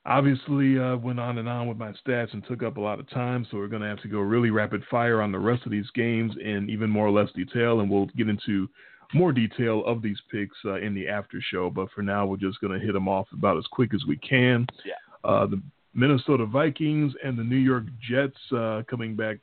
[0.08, 3.10] Obviously, uh, went on and on with my stats and took up a lot of
[3.10, 5.72] time, so we're going to have to go really rapid fire on the rest of
[5.72, 8.70] these games in even more or less detail, and we'll get into
[9.14, 11.70] more detail of these picks uh, in the after show.
[11.70, 14.18] But for now, we're just going to hit them off about as quick as we
[14.18, 14.68] can.
[14.86, 14.94] Yeah.
[15.24, 15.62] Uh, the
[15.94, 19.38] Minnesota Vikings and the New York Jets uh, coming back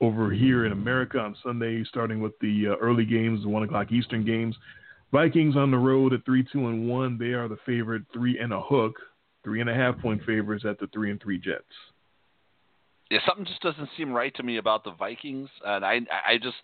[0.00, 3.92] over here in America on Sunday, starting with the uh, early games, the one o'clock
[3.92, 4.56] Eastern games.
[5.12, 7.18] Vikings on the road at three, two, and one.
[7.18, 8.94] They are the favorite, three and a hook,
[9.44, 11.64] three and a half point favorites at the three and three Jets.
[13.10, 16.56] Yeah, something just doesn't seem right to me about the Vikings, and I, I just,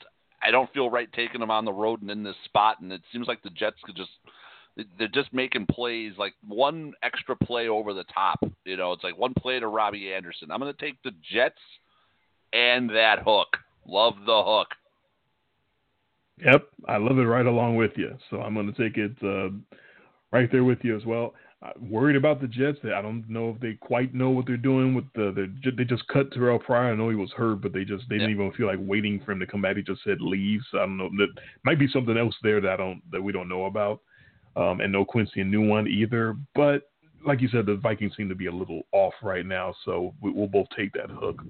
[0.42, 2.80] I don't feel right taking them on the road and in this spot.
[2.80, 4.10] And it seems like the Jets could just
[4.98, 8.38] they're just making plays like one extra play over the top.
[8.64, 10.50] You know, it's like one play to Robbie Anderson.
[10.50, 11.60] I'm going to take the Jets
[12.52, 13.48] and that hook.
[13.86, 14.68] Love the hook.
[16.44, 18.16] Yep, I love it right along with you.
[18.30, 19.48] So I'm going to take it uh,
[20.30, 21.34] Right there with you as well.
[21.60, 22.78] I'm worried about the Jets.
[22.84, 25.50] I don't know if they quite know what they're doing with the.
[25.76, 26.92] They just cut Terrell Pryor.
[26.92, 29.32] I know he was hurt, but they just they didn't even feel like waiting for
[29.32, 29.76] him to come back.
[29.76, 30.60] He just said leave.
[30.70, 31.08] So I don't know.
[31.18, 31.28] That
[31.64, 34.00] might be something else there that I don't that we don't know about.
[34.56, 36.36] Um, and no Quincy Enunwa either.
[36.54, 36.90] But
[37.26, 40.30] like you said, the Vikings seem to be a little off right now, so we,
[40.30, 41.42] will both take that hook.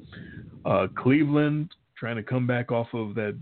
[0.64, 3.38] Uh, Cleveland trying to come back off of that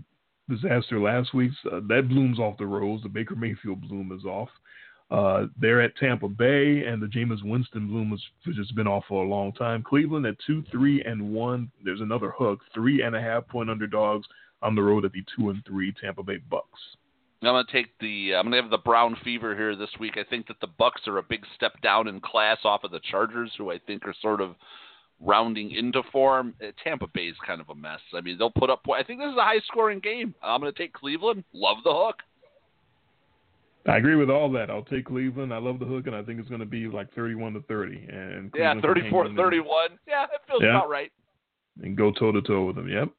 [0.49, 1.51] disaster last week.
[1.65, 3.01] Uh, that bloom's off the rose.
[3.03, 4.49] The Baker Mayfield bloom is off.
[5.09, 9.23] Uh, they're at Tampa Bay, and the Jameis Winston bloom has just been off for
[9.23, 9.81] a long time.
[9.81, 11.71] Cleveland at two, three, and one.
[11.83, 12.59] There's another hook.
[12.73, 14.27] Three and a half point underdogs
[14.61, 16.79] on the road at the two and three Tampa Bay Bucks.
[17.41, 18.33] I'm going to take the.
[18.35, 20.17] I'm going to have the Brown fever here this week.
[20.17, 22.99] I think that the Bucks are a big step down in class off of the
[23.11, 24.55] Chargers, who I think are sort of
[25.21, 26.53] rounding into form.
[26.61, 27.99] Uh, Tampa Bay is kind of a mess.
[28.13, 28.81] I mean, they'll put up.
[28.93, 30.35] I think this is a high-scoring game.
[30.43, 31.43] I'm going to take Cleveland.
[31.53, 32.17] Love the hook.
[33.87, 34.69] I agree with all that.
[34.69, 35.53] I'll take Cleveland.
[35.53, 38.07] I love the hook, and I think it's going to be like 31 to 30.
[38.09, 39.89] And yeah, 34 31.
[40.07, 40.71] Yeah, that feels yeah.
[40.71, 41.11] about right.
[41.81, 42.89] And go toe to toe with them.
[42.89, 43.09] Yep.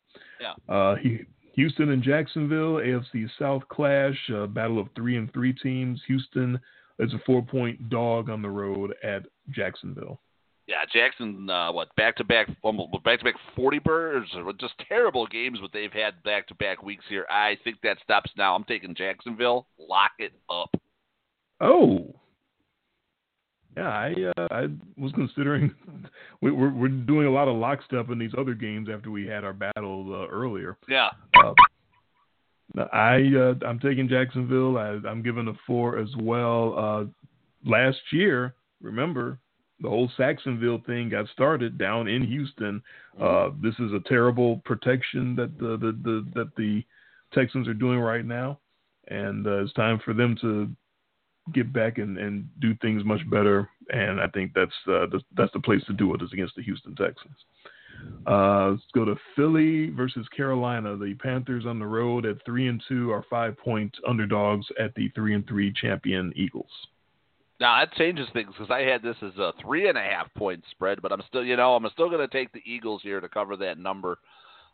[0.40, 0.74] Yeah.
[0.74, 1.20] Uh, he,
[1.54, 6.00] Houston and Jacksonville, AFC South clash, uh, battle of three and three teams.
[6.06, 6.60] Houston
[6.98, 10.20] is a four point dog on the road at Jacksonville.
[10.68, 12.46] Yeah, Jackson, uh, what back to back,
[13.02, 14.26] back to back forty birds,
[14.60, 15.62] just terrible games.
[15.62, 17.24] What they've had back to back weeks here.
[17.30, 18.54] I think that stops now.
[18.54, 19.66] I'm taking Jacksonville.
[19.78, 20.70] Lock it up.
[21.62, 22.14] Oh,
[23.78, 24.66] yeah, I uh, I
[24.98, 25.74] was considering
[26.42, 29.44] we, we're we're doing a lot of lockstep in these other games after we had
[29.44, 30.76] our battle uh, earlier.
[30.86, 31.08] Yeah.
[31.42, 31.54] Uh,
[32.92, 34.76] I uh, I'm taking Jacksonville.
[34.76, 36.74] I, I'm giving a four as well.
[36.76, 39.38] Uh, last year, remember
[39.80, 42.82] the whole Sacksonville thing got started down in Houston.
[43.20, 46.84] Uh, this is a terrible protection that the, the, the that the
[47.32, 48.58] Texans are doing right now,
[49.08, 50.68] and uh, it's time for them to
[51.52, 53.68] get back and, and do things much better.
[53.90, 56.62] And I think that's uh, the, that's the place to do it is against the
[56.62, 57.36] Houston Texans.
[58.26, 60.96] Uh, let's go to Philly versus Carolina.
[60.96, 65.08] The Panthers on the road at three and two are five point underdogs at the
[65.10, 66.70] three and three champion Eagles.
[67.60, 70.62] Now that changes things because I had this as a three and a half point
[70.70, 73.28] spread, but I'm still, you know, I'm still going to take the Eagles here to
[73.28, 74.18] cover that number.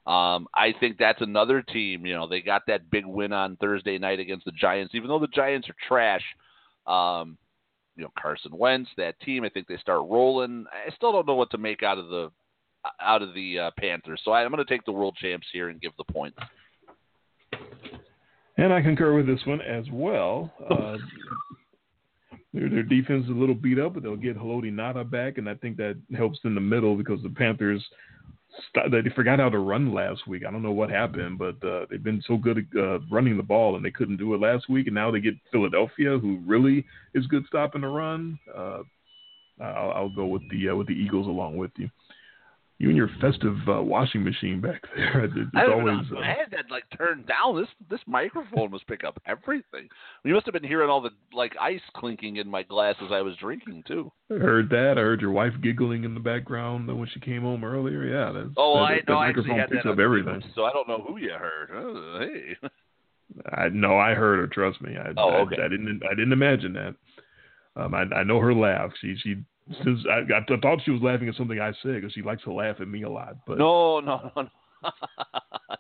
[0.06, 2.04] Um, I think that's another team.
[2.04, 5.18] You know, they got that big win on Thursday night against the Giants, even though
[5.18, 6.22] the Giants are trash.
[6.86, 7.38] Um,
[7.96, 9.44] you know, Carson Wentz, that team.
[9.44, 10.66] I think they start rolling.
[10.70, 12.30] I still don't know what to make out of the
[13.00, 15.80] out of the uh, Panthers, so I'm going to take the world champs here and
[15.80, 16.36] give the points.
[18.58, 20.52] And I concur with this one as well.
[20.70, 20.98] Uh,
[22.54, 25.48] their, their defense is a little beat up, but they'll get Haloti Ngata back, and
[25.48, 27.84] I think that helps in the middle because the Panthers
[28.92, 30.44] they forgot how to run last week.
[30.46, 33.42] I don't know what happened, but uh, they've been so good at uh, running the
[33.42, 34.86] ball, and they couldn't do it last week.
[34.86, 38.38] And now they get Philadelphia, who really is good stopping the run.
[38.56, 38.82] Uh,
[39.60, 41.90] I'll, I'll, go with the uh, with the Eagles along with you
[42.84, 45.24] you and your festive uh, washing machine back there.
[45.24, 46.10] It's I always.
[46.10, 47.56] Know, uh, I had that like turned down.
[47.56, 49.88] This this microphone must pick up everything.
[50.22, 53.22] You must have been hearing all the like ice clinking in my glass as I
[53.22, 54.12] was drinking too.
[54.30, 54.94] I heard that.
[54.98, 58.04] I heard your wife giggling in the background when she came home earlier.
[58.04, 59.06] Yeah, that's, oh, that, I that.
[59.06, 60.42] That microphone picks that up everything.
[60.54, 61.70] So I don't know who you heard.
[61.74, 62.68] Oh, hey.
[63.50, 64.46] I no, I heard her.
[64.46, 64.96] Trust me.
[64.96, 65.56] I, oh, okay.
[65.60, 66.02] I, I didn't.
[66.04, 66.94] I didn't imagine that.
[67.76, 68.90] Um, I, I know her laugh.
[69.00, 69.36] She she
[69.82, 72.52] since I, I thought she was laughing at something I said because she likes to
[72.52, 73.36] laugh at me a lot.
[73.46, 74.48] But no, no, no, no.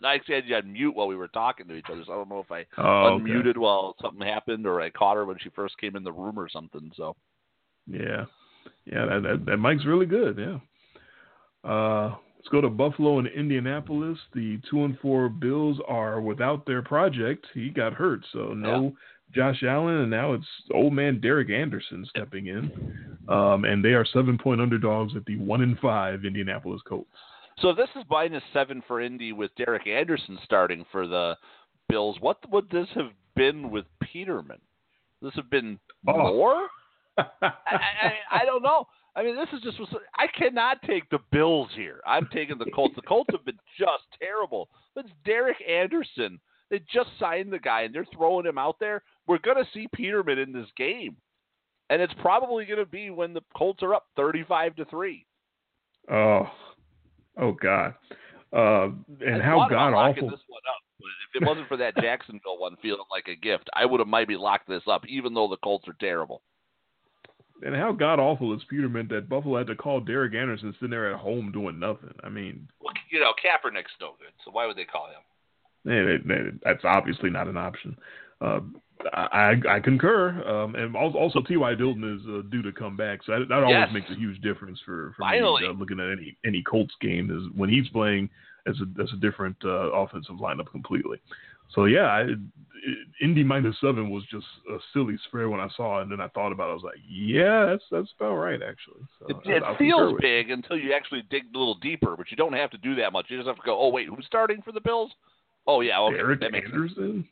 [0.02, 2.28] I said you had mute while we were talking to each other, so I don't
[2.28, 3.58] know if I oh, unmuted okay.
[3.58, 6.48] while something happened or I caught her when she first came in the room or
[6.48, 6.90] something.
[6.96, 7.16] So
[7.86, 8.24] yeah,
[8.86, 10.38] yeah, that that, that mic's really good.
[10.38, 11.70] Yeah.
[11.70, 14.18] Uh, let's go to Buffalo and Indianapolis.
[14.34, 17.46] The two and four Bills are without their project.
[17.54, 18.94] He got hurt, so no.
[19.34, 22.70] Josh Allen, and now it's old man Derek Anderson stepping in,
[23.28, 27.10] um, and they are seven point underdogs at the one in five Indianapolis Colts.
[27.58, 31.36] So this is minus seven for Indy with Derek Anderson starting for the
[31.88, 32.16] Bills.
[32.20, 34.60] What would this have been with Peterman?
[35.22, 35.78] This have been
[36.08, 36.34] oh.
[36.34, 36.68] more?
[37.18, 38.86] I, I, I don't know.
[39.16, 39.78] I mean, this is just.
[40.16, 42.00] I cannot take the Bills here.
[42.06, 42.96] I'm taking the Colts.
[42.96, 44.68] The Colts have been just terrible.
[44.96, 49.02] It's Derek Anderson they just signed the guy and they're throwing him out there.
[49.26, 51.16] We're going to see Peterman in this game.
[51.90, 55.26] And it's probably going to be when the Colts are up 35 to 3.
[56.10, 56.46] Oh.
[57.38, 57.94] Oh god.
[58.52, 58.90] Uh,
[59.26, 60.80] and I how god awful this one up.
[61.00, 64.08] But if it wasn't for that Jacksonville one feeling like a gift, I would have
[64.08, 66.42] maybe locked this up even though the Colts are terrible.
[67.62, 71.12] And how god awful is Peterman that Buffalo had to call Derek Anderson sitting there
[71.12, 72.14] at home doing nothing?
[72.22, 75.22] I mean, well, you know, Kaepernick's no good, so why would they call him?
[76.64, 77.96] that's obviously not an option.
[78.40, 78.60] Uh,
[79.12, 81.74] I, I concur, um, and also T.Y.
[81.76, 83.90] Hilton is uh, due to come back, so that, that always Yes.
[83.92, 87.52] makes a huge difference for, for me uh, looking at any any Colts game is
[87.56, 88.30] when he's playing
[88.66, 91.18] as a as a different uh, offensive lineup completely.
[91.70, 92.38] So yeah, I, it,
[93.20, 96.28] Indy minus seven was just a silly spread when I saw it, and then I
[96.28, 96.70] thought about it.
[96.70, 99.02] I was like, yeah, that's that's about right actually.
[99.18, 102.36] So It, I- it feels big until you actually dig a little deeper, but you
[102.36, 103.26] don't have to do that much.
[103.28, 105.12] You just have to go, oh wait, who's starting for the Bills?
[105.66, 106.74] Oh yeah, okay, Eric that makes sense.
[106.74, 107.28] Anderson.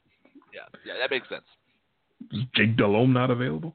[0.53, 1.45] Yeah, yeah, that makes sense.
[2.33, 3.75] Is Jake Delhomme not available?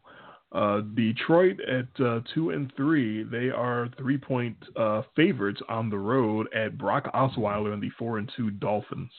[0.51, 5.97] Uh, Detroit at uh, two and three, they are three point uh, favorites on the
[5.97, 9.11] road at Brock Osweiler and the four and two Dolphins.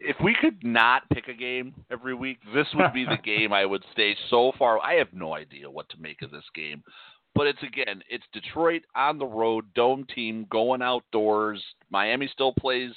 [0.00, 3.66] If we could not pick a game every week, this would be the game I
[3.66, 4.80] would stay so far.
[4.80, 6.82] I have no idea what to make of this game,
[7.34, 11.62] but it's again, it's Detroit on the road, dome team going outdoors.
[11.90, 12.92] Miami still plays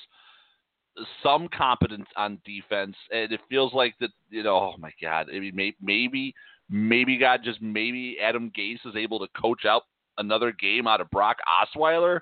[1.21, 4.11] some competence on defense, and it feels like that.
[4.29, 6.33] You know, oh my God, I mean, maybe,
[6.69, 9.83] maybe God, just maybe Adam Gase is able to coach out
[10.17, 12.21] another game out of Brock Osweiler.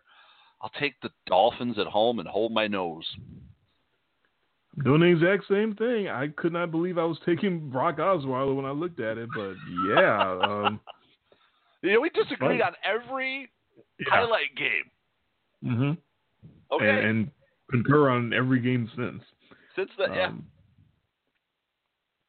[0.61, 3.05] I'll take the Dolphins at home and hold my nose.
[4.77, 6.07] I'm doing the exact same thing.
[6.07, 9.53] I could not believe I was taking Brock Osweiler when I looked at it, but
[9.89, 10.79] yeah, um,
[11.83, 13.49] know, we disagreed on every
[13.99, 14.05] yeah.
[14.09, 15.75] highlight game.
[15.75, 15.91] hmm
[16.73, 17.31] Okay, and, and
[17.73, 19.23] concur on every game since.
[19.75, 20.45] since the yeah, Um,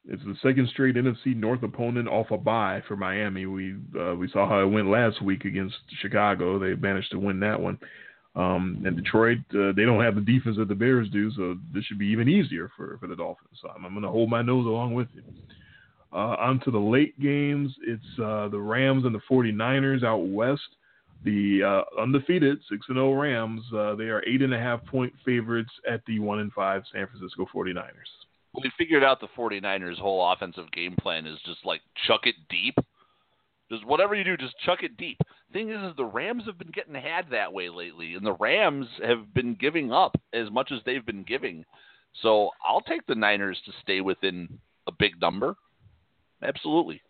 [0.06, 3.46] it's the second straight NFC North opponent off a bye for Miami.
[3.46, 6.58] We uh, we saw how it went last week against Chicago.
[6.58, 7.78] They managed to win that one.
[8.36, 11.84] Um, and Detroit, uh, they don't have the defense that the Bears do, so this
[11.84, 13.58] should be even easier for, for the Dolphins.
[13.62, 15.22] So I'm, I'm going to hold my nose along with you.
[16.12, 17.72] Uh, on to the late games.
[17.86, 20.62] It's uh, the Rams and the 49ers out west.
[21.24, 26.18] The uh, undefeated 6 and 0 Rams, uh, they are 8.5 point favorites at the
[26.18, 27.90] 1 and 5 San Francisco 49ers.
[28.62, 32.74] we figured out the 49ers' whole offensive game plan is just like chuck it deep.
[33.70, 35.16] Just whatever you do, just chuck it deep.
[35.52, 38.86] Thing is, is the Rams have been getting had that way lately, and the Rams
[39.02, 41.64] have been giving up as much as they've been giving.
[42.20, 45.56] So I'll take the Niners to stay within a big number.
[46.42, 47.00] Absolutely.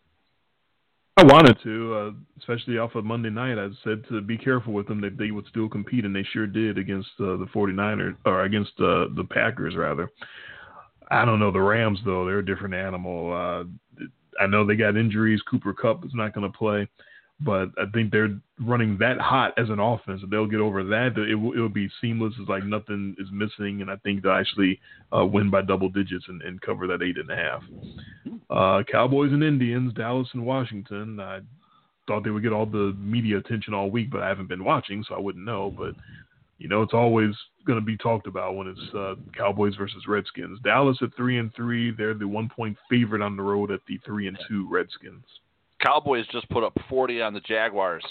[1.17, 3.57] I wanted to, uh, especially off of Monday night.
[3.57, 6.47] I said to be careful with them that they would still compete, and they sure
[6.47, 10.11] did against uh, the 49ers, or against uh, the Packers, rather.
[11.11, 11.53] I don't know.
[11.53, 13.33] The Rams, though, they're a different animal.
[13.33, 14.05] Uh,
[14.43, 15.41] I know they got injuries.
[15.49, 16.89] Cooper Kupp is not going to play,
[17.41, 20.22] but I think they're running that hot as an offense.
[20.30, 22.35] They'll get over that, it will, it will be seamless.
[22.39, 24.80] It's like nothing is missing, and I think they'll actually
[25.16, 27.62] uh, win by double digits and, and cover that eight and a half.
[28.51, 31.18] Uh, Cowboys and Indians, Dallas and Washington.
[31.20, 31.41] I
[32.07, 35.05] thought they would get all the media attention all week, but I haven't been watching,
[35.09, 35.74] so I wouldn't know.
[35.76, 35.95] But
[36.59, 37.35] you know, it's always
[37.66, 40.61] going to be talked about when it's uh, Cowboys versus Redskins.
[40.62, 43.99] Dallas at three and three, they're the one point favorite on the road at the
[44.05, 45.24] three and two Redskins.
[45.85, 48.05] Cowboys just put up 40 on the Jaguars.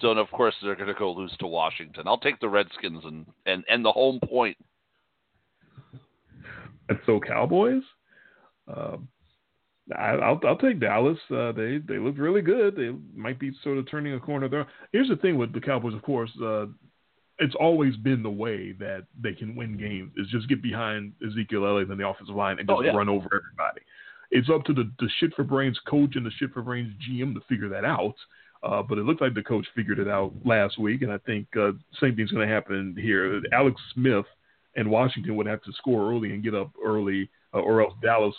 [0.00, 2.08] So, and of course, they're going to go lose to Washington.
[2.08, 4.56] I'll take the Redskins and, and, and the home point.
[6.88, 7.82] And so Cowboys,
[8.68, 9.08] um,
[9.96, 11.18] I, I'll I'll take Dallas.
[11.30, 12.76] Uh, they they look really good.
[12.76, 14.66] They might be sort of turning a corner there.
[14.92, 16.30] Here's the thing with the Cowboys, of course.
[16.42, 16.66] Uh,
[17.38, 21.66] it's always been the way that they can win games is just get behind Ezekiel
[21.66, 22.92] Elliott and the offensive line and just Oh, yeah.
[22.92, 23.80] run over everybody.
[24.30, 27.34] It's up to the, the shit for brains coach and the shit for brains GM
[27.34, 28.14] to figure that out.
[28.62, 31.46] Uh, but it looked like the coach figured it out last week, and I think
[31.54, 33.42] uh, same thing's going to happen here.
[33.52, 34.24] Alex Smith
[34.74, 38.34] and Washington would have to score early and get up early, uh, or else Dallas,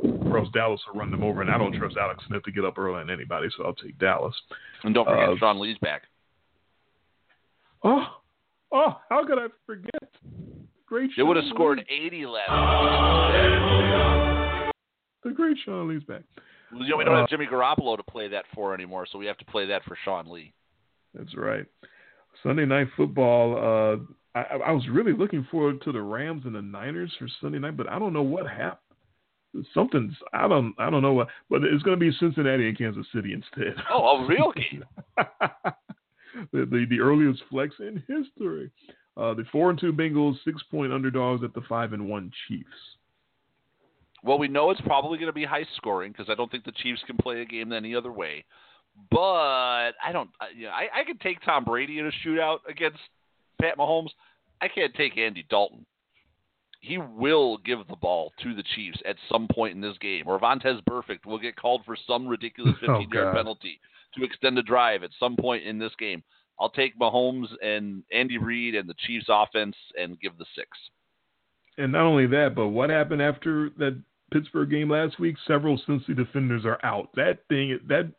[0.00, 1.42] or else Dallas will run them over.
[1.42, 3.98] And I don't trust Alex Smith to get up early on anybody, so I'll take
[3.98, 4.34] Dallas.
[4.84, 6.02] And don't forget Uh, Sean Lee's back.
[7.82, 8.06] Oh,
[8.72, 9.92] oh, how could I forget?
[10.86, 11.10] Great.
[11.10, 11.16] Shit.
[11.18, 12.06] They would have scored Lee.
[12.06, 14.17] 80 last
[15.28, 16.22] The great Sean Lee's back.
[16.72, 19.26] You know, we don't Uh, have Jimmy Garoppolo to play that for anymore, so we
[19.26, 20.52] have to play that for Sean Lee.
[21.14, 21.66] That's right.
[22.42, 23.56] Sunday night football.
[23.56, 27.58] Uh, I, I was really looking forward to the Rams and the Niners for Sunday
[27.58, 28.78] night, but I don't know what happened.
[29.74, 33.06] Something's I don't I don't know what, but it's going to be Cincinnati and Kansas
[33.14, 33.74] City instead.
[33.90, 34.84] Oh, a real game.
[36.52, 38.70] the, the the earliest flex in history.
[39.16, 42.68] Uh, the four and two Bengals, six point underdogs at the five and one Chiefs.
[44.22, 46.72] Well, we know it's probably going to be high scoring because I don't think the
[46.72, 48.44] Chiefs can play a game any other way.
[49.10, 50.30] But I don't.
[50.56, 52.98] You know, I, I could take Tom Brady in a shootout against
[53.60, 54.10] Pat Mahomes.
[54.60, 55.86] I can't take Andy Dalton.
[56.80, 60.38] He will give the ball to the Chiefs at some point in this game, or
[60.38, 63.36] Vontaze Burfict will get called for some ridiculous Oh, 15 yard God.
[63.36, 63.80] penalty
[64.16, 66.22] to extend a drive at some point in this game.
[66.60, 70.68] I'll take Mahomes and Andy Reid and the Chiefs offense and give the six.
[71.76, 74.00] And not only that, but what happened after that
[74.32, 77.08] Pittsburgh game last week, several Cincy defenders are out.
[77.16, 78.10] That thing, that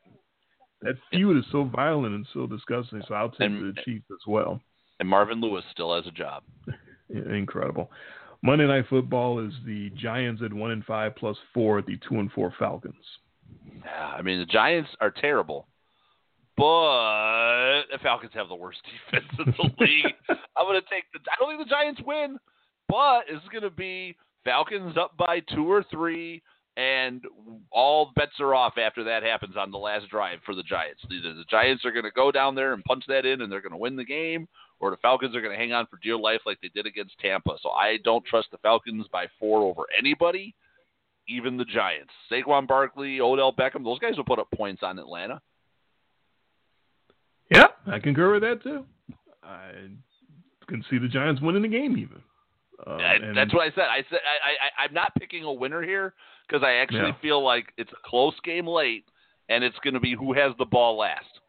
[0.81, 3.01] that feud is so violent and so disgusting.
[3.07, 4.61] So I'll take And- the Chiefs as well.
[4.99, 6.43] And Marvin Lewis still has a job.
[7.09, 7.91] Incredible.
[8.41, 12.19] Monday Night Football is the Giants at one and five plus four at the two
[12.19, 12.95] and four Falcons.
[13.87, 15.67] I mean the Giants are terrible,
[16.57, 18.79] but the Falcons have the worst
[19.11, 20.13] defense in the league.
[20.29, 21.19] I'm going to take the.
[21.31, 22.37] I don't think the Giants win,
[22.87, 26.41] but it's going to be Falcons up by two or three,
[26.77, 27.23] and
[27.71, 31.01] all bets are off after that happens on the last drive for the Giants.
[31.11, 33.61] Either the Giants are going to go down there and punch that in, and they're
[33.61, 34.47] going to win the game,
[34.79, 37.19] or the Falcons are going to hang on for dear life like they did against
[37.19, 37.57] Tampa.
[37.61, 40.55] So I don't trust the Falcons by four over anybody
[41.29, 42.11] even the Giants.
[42.31, 45.41] Saquon Barkley, Odell Beckham, those guys will put up points on Atlanta.
[47.51, 48.85] Yeah, I concur with that too.
[49.43, 49.71] I
[50.67, 52.21] can see the Giants winning the game even.
[52.87, 52.97] Uh,
[53.35, 53.85] That's what I said.
[53.89, 56.13] I said I, I I'm not picking a winner here
[56.47, 57.21] because I actually Yeah.
[57.21, 59.05] feel like it's a close game late,
[59.49, 61.39] and it's going to be who has the ball last.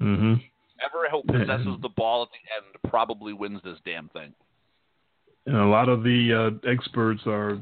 [0.00, 0.42] Mhm.
[0.78, 4.34] Whoever who possesses the ball at the end probably wins this damn thing.
[5.46, 7.58] And a lot of the uh, experts are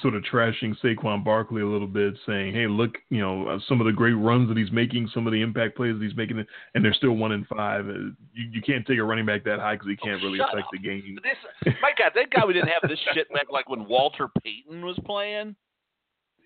[0.00, 3.80] sort of trashing Saquon Barkley a little bit, saying, "Hey, look, you know, uh, some
[3.80, 6.42] of the great runs that he's making, some of the impact plays that he's making,
[6.74, 7.86] and they're still one in five.
[7.88, 7.92] Uh,
[8.32, 10.70] You, you can't take a running back that high because he can't really affect up.
[10.72, 13.84] the game." This, my God, that guy we didn't have this shit back like when
[13.86, 15.54] Walter Payton was playing.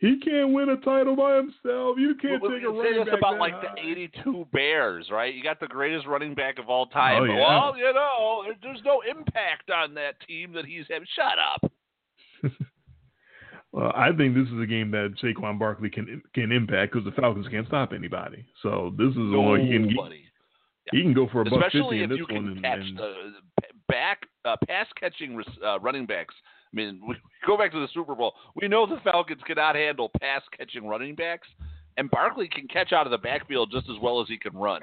[0.00, 1.96] He can't win a title by himself.
[1.98, 3.74] You can't We- take a running back about like high.
[3.74, 5.32] the '82 Bears, right?
[5.34, 7.22] You got the greatest running back of all time.
[7.22, 7.38] Oh, yeah.
[7.40, 11.06] Well, you know, there's no impact on that team that he's having.
[11.16, 11.72] Shut up.
[13.72, 17.20] Well, I think this is a game that Saquon Barkley can can impact because the
[17.20, 18.46] Falcons can't stop anybody.
[18.62, 20.24] So this is the one he can Nobody.
[20.90, 22.28] he can go for a buck fifty Especially in if this one.
[22.28, 23.12] can and, catch and- the
[23.60, 26.34] the back uh, pass catching uh, running backs.
[26.72, 27.16] I mean, we
[27.46, 28.34] go back to the Super Bowl.
[28.56, 31.48] We know the Falcons cannot handle pass catching running backs,
[31.98, 34.80] and Barkley can catch out of the backfield just as well as he can run.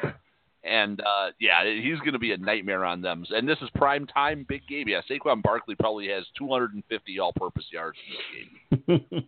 [0.65, 3.25] And uh, yeah, he's going to be a nightmare on them.
[3.29, 4.87] And this is prime time, big game.
[4.87, 9.27] Yeah, Saquon Barkley probably has 250 all-purpose yards in this game.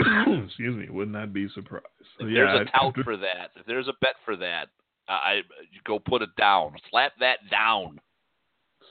[0.46, 1.86] Excuse me, would not be surprised.
[2.18, 4.68] If yeah, there's a tout for that, if there's a bet for that,
[5.08, 5.34] uh, I
[5.70, 8.00] you go put it down, slap that down.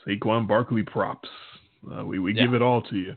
[0.06, 1.28] Saquon Barkley props.
[1.90, 2.44] Uh, we we Yeah.
[2.44, 3.16] give it all to you.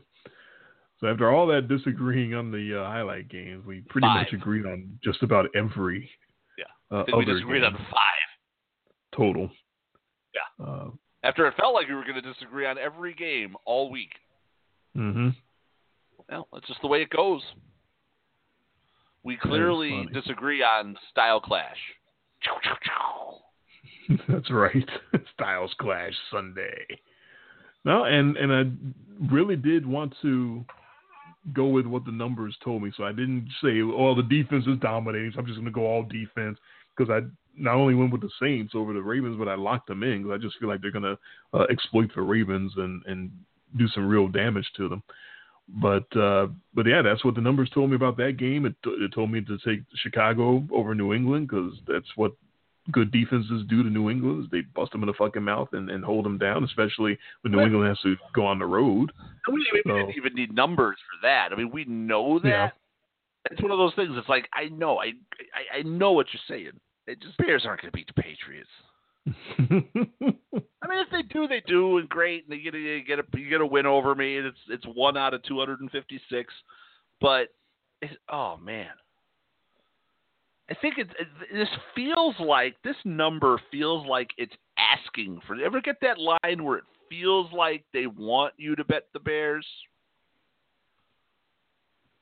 [1.00, 4.98] So after all that disagreeing on the uh, highlight games, we pretty much agreed on
[5.02, 6.10] just about every.
[6.90, 9.16] Uh, we disagreed game on five.
[9.16, 9.50] total.
[10.34, 10.64] Yeah.
[10.64, 10.90] Uh,
[11.22, 14.10] After it felt like we were going to disagree on every game all week.
[14.96, 15.28] Mm hmm
[16.28, 17.42] Well, that's just the way it goes.
[19.24, 21.78] We clearly disagree on style clash.
[24.28, 24.88] That's right.
[25.34, 26.84] Styles Clash Sunday.
[27.86, 30.64] No, and and I really did want to
[31.52, 32.92] go with what the numbers told me.
[32.96, 35.86] So I didn't say, "Oh, the defense is dominating." So I'm just going to go
[35.86, 36.58] all defense
[36.96, 37.26] because I
[37.56, 40.38] not only went with the Saints over the Ravens, but I locked them in because
[40.38, 41.18] I just feel like they're going to
[41.52, 43.30] uh, exploit the Ravens and and
[43.76, 45.02] do some real damage to them.
[45.68, 48.66] But uh, but yeah, that's what the numbers told me about that game.
[48.66, 52.32] It, it told me to take Chicago over New England because that's what
[52.92, 54.44] good defenses do to New England.
[54.44, 57.52] Is they bust them in the fucking mouth and, and hold them down, especially when
[57.52, 57.60] New.
[57.60, 59.12] England has to go on the road.
[59.50, 61.48] We, we So- didn't even need numbers for that.
[61.52, 62.48] I mean, we know that.
[62.48, 62.68] Yeah.
[63.50, 64.10] It's one of those things.
[64.14, 65.12] It's like I know, I
[65.52, 66.72] I, I know what you're saying.
[67.06, 68.70] It just Bears aren't going to beat the Patriots.
[69.58, 73.18] I mean, if they do, they do, and great, and they get a, you get
[73.18, 74.38] a you get a win over me.
[74.38, 76.54] And it's it's one out of 256,
[77.20, 77.48] but
[78.00, 78.88] it's, oh man,
[80.70, 81.08] I think it,
[81.52, 85.56] this feels like this number feels like it's asking for.
[85.62, 89.66] Ever get that line where it feels like they want you to bet the Bears?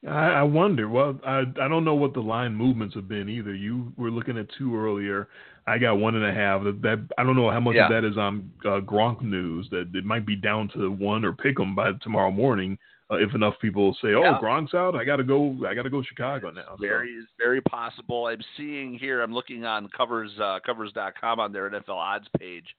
[0.07, 0.89] I, I wonder.
[0.89, 3.55] Well, I I don't know what the line movements have been either.
[3.55, 5.29] You were looking at two earlier.
[5.69, 6.65] I got one and a half.
[6.65, 7.85] That, that I don't know how much Yeah.
[7.85, 9.69] of that is on uh, Gronk news.
[9.71, 12.77] That it might be down to one or pick them by tomorrow morning.
[13.13, 14.39] Uh, if enough people say, "Oh, Yeah.
[14.41, 15.55] Gronk's out," I got to go.
[15.67, 16.77] I got to go Chicago now.
[16.81, 18.27] Very is very possible.
[18.27, 19.21] I'm seeing here.
[19.23, 22.75] I'm looking on covers uh, covers.com on their NFL odds page.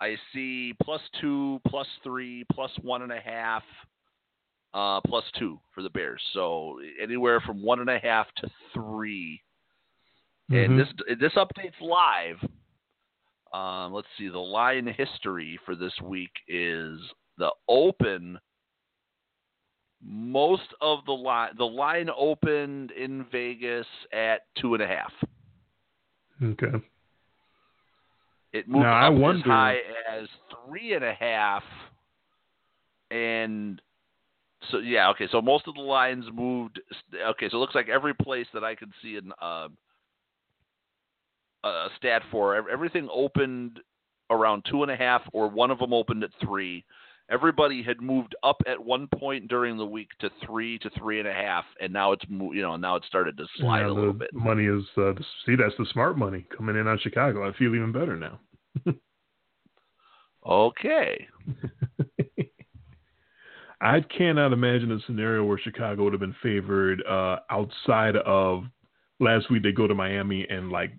[0.00, 3.62] I see plus two, plus three, plus one and a half,
[4.72, 6.22] uh, plus two for the Bears.
[6.32, 9.42] So anywhere from one and a half to three.
[10.50, 10.64] Mhm.
[10.64, 10.88] And this
[11.18, 12.42] this update's live.
[13.52, 14.28] Um, let's see.
[14.28, 16.98] The line history for this week is
[17.36, 18.38] the open.
[20.02, 25.12] Most of the line, the line opened in Vegas at two and a half.
[26.42, 26.72] okay.
[28.52, 29.76] It moved Now, I up as high
[30.10, 30.28] as
[30.66, 31.62] three and a half,
[33.10, 33.80] and
[34.70, 35.28] So yeah, okay.
[35.30, 36.80] So most of the lines moved.
[37.14, 39.68] Okay, so it looks like every place that I could see in uh,
[41.64, 43.80] a stat for everything opened
[44.30, 46.84] around two and a half, or one of them opened at three.
[47.30, 51.28] Everybody had moved up at one point during the week to three to three and
[51.28, 54.12] a half, and now it's you know now it started to slide yeah, a little
[54.12, 54.30] bit.
[54.34, 55.12] Money is uh,
[55.46, 57.48] see that's the smart money coming in on Chicago.
[57.48, 58.40] I feel even better now.
[60.46, 61.28] okay.
[63.80, 68.64] I cannot imagine a scenario where Chicago would have been favored uh, outside of
[69.20, 69.62] last week.
[69.62, 70.90] They go to Miami and like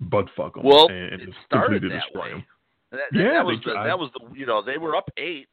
[0.00, 0.64] butt fuck them.
[0.64, 2.30] Well, and, and it started that way.
[2.30, 2.44] Them.
[2.90, 5.48] That, that, yeah, that was the, that was the you know they were up eight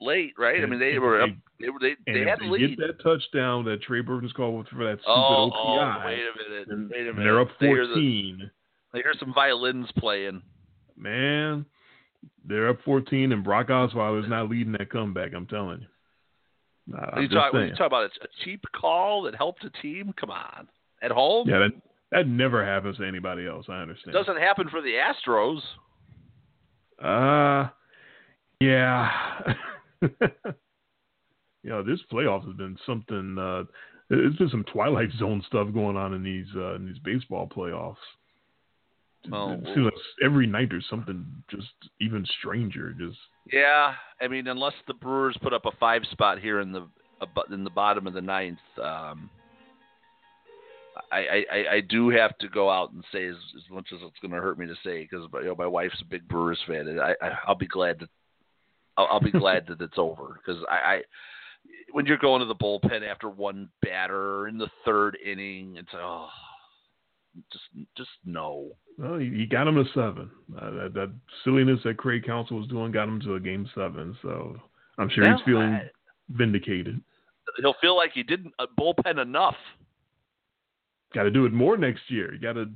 [0.00, 0.56] late, right?
[0.56, 2.78] And, I mean they were up they were they, they had they lead.
[2.78, 6.02] Get that touchdown that Trey Burton's called for that stupid oh, OPI.
[6.02, 6.68] Oh, wait a minute!
[6.68, 7.24] And, wait a minute!
[7.24, 8.38] They're up fourteen.
[8.38, 8.50] They hear, the,
[8.92, 10.42] they hear some violins playing.
[10.96, 11.66] Man,
[12.44, 15.32] they're up fourteen, and Brock Osweiler's not leading that comeback.
[15.34, 15.86] I'm telling you.
[16.98, 18.10] I'm you talk, you talk about a
[18.44, 20.12] cheap call that helped a team?
[20.18, 20.68] Come on,
[21.00, 21.48] at home?
[21.48, 21.70] Yeah, that
[22.10, 23.66] that never happens to anybody else.
[23.68, 24.14] I understand.
[24.14, 25.60] It doesn't happen for the Astros.
[27.02, 27.68] Uh,
[28.60, 29.10] yeah.
[30.02, 33.36] you know, this playoff has been something.
[33.38, 33.64] Uh,
[34.08, 37.96] there's been some Twilight Zone stuff going on in these uh, in these baseball playoffs.
[39.30, 39.94] Well, it seems like
[40.24, 41.68] every night there's something just
[42.00, 42.92] even stranger.
[42.92, 43.18] Just
[43.52, 46.88] yeah, I mean, unless the Brewers put up a five spot here in the
[47.52, 49.30] in the bottom of the ninth, um,
[51.10, 54.18] I, I, I do have to go out and say as, as much as it's
[54.20, 56.88] going to hurt me to say because you know my wife's a big Brewers fan
[56.88, 58.08] and I, I I'll be glad that
[58.96, 61.00] I'll, I'll be glad that it's over because I, I
[61.92, 66.28] when you're going to the bullpen after one batter in the third inning it's oh
[67.52, 67.64] just
[67.96, 68.70] just no.
[68.98, 70.30] Well, he got him to seven.
[70.56, 71.12] Uh, that, that
[71.44, 74.16] silliness that Craig Counsell was doing got him to a game seven.
[74.22, 74.56] So
[74.98, 75.90] I'm sure now, he's feeling I,
[76.30, 77.00] vindicated.
[77.58, 79.56] He'll feel like he didn't uh, bullpen enough.
[81.14, 82.32] Got to do it more next year.
[82.32, 82.70] You got to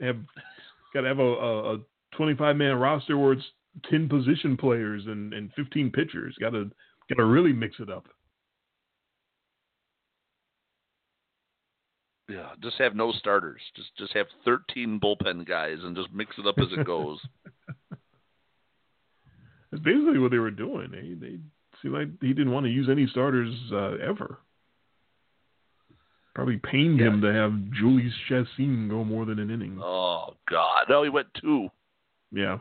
[0.00, 0.16] have
[0.92, 1.78] got to have a, a, a
[2.16, 3.44] 25 man roster where it's
[3.90, 6.34] 10 position players and, and 15 pitchers.
[6.40, 6.70] Got to
[7.08, 8.06] got to really mix it up.
[12.28, 13.62] Yeah, just have no starters.
[13.74, 17.18] Just just have 13 bullpen guys and just mix it up as it goes.
[19.70, 20.90] That's basically what they were doing.
[20.90, 21.38] They they
[21.80, 24.40] seemed like he didn't want to use any starters uh, ever.
[26.38, 27.06] Probably pained yeah.
[27.06, 27.50] him to have
[27.82, 29.76] Jhoulys Chacin go more than an inning.
[29.82, 30.84] Oh God!
[30.88, 31.68] No, he went two.
[32.30, 32.58] Yeah.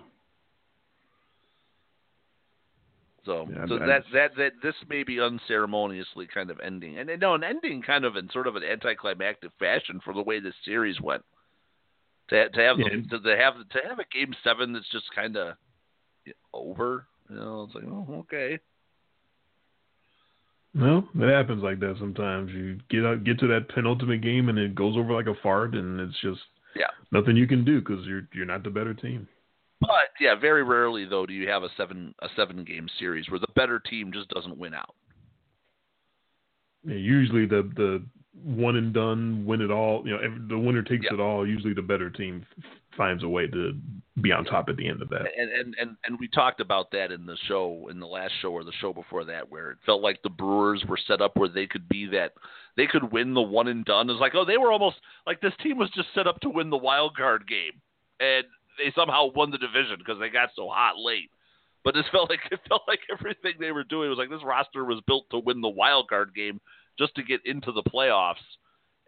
[3.23, 7.35] So, yeah, so that that that this may be unceremoniously kind of ending, and no,
[7.35, 10.99] an ending kind of in sort of an anticlimactic fashion for the way this series
[10.99, 11.21] went.
[12.29, 12.85] To to have yeah.
[13.11, 15.53] the, to have to have a game seven that's just kind of
[16.51, 18.57] over, you know, it's like oh okay.
[20.77, 22.51] No, it happens like that sometimes.
[22.51, 25.73] You get out, get to that penultimate game, and it goes over like a fart,
[25.73, 26.39] and it's just
[26.75, 29.27] yeah nothing you can do because you're you're not the better team.
[29.81, 33.39] But yeah, very rarely though do you have a seven a seven game series where
[33.39, 34.93] the better team just doesn't win out.
[36.83, 38.05] Yeah, usually the the
[38.43, 40.03] one and done win it all.
[40.05, 41.15] You know, the winner takes yeah.
[41.15, 41.47] it all.
[41.47, 42.45] Usually the better team
[42.97, 43.73] finds a way to
[44.21, 45.25] be on top at the end of that.
[45.37, 48.49] And, and and and we talked about that in the show in the last show
[48.51, 51.49] or the show before that where it felt like the Brewers were set up where
[51.49, 52.33] they could be that
[52.75, 54.09] they could win the one and done.
[54.09, 56.69] It's like oh they were almost like this team was just set up to win
[56.69, 57.79] the wild card game
[58.19, 58.45] and
[58.77, 61.29] they somehow won the division because they got so hot late.
[61.83, 64.83] But it felt like it felt like everything they were doing was like this roster
[64.83, 66.59] was built to win the wild card game
[66.97, 68.35] just to get into the playoffs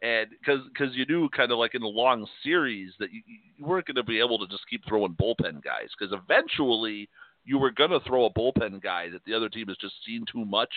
[0.01, 3.21] and because because you knew kind of like in a long series that you,
[3.57, 7.09] you weren't going to be able to just keep throwing bullpen guys because eventually
[7.45, 10.25] you were going to throw a bullpen guy that the other team has just seen
[10.31, 10.71] too much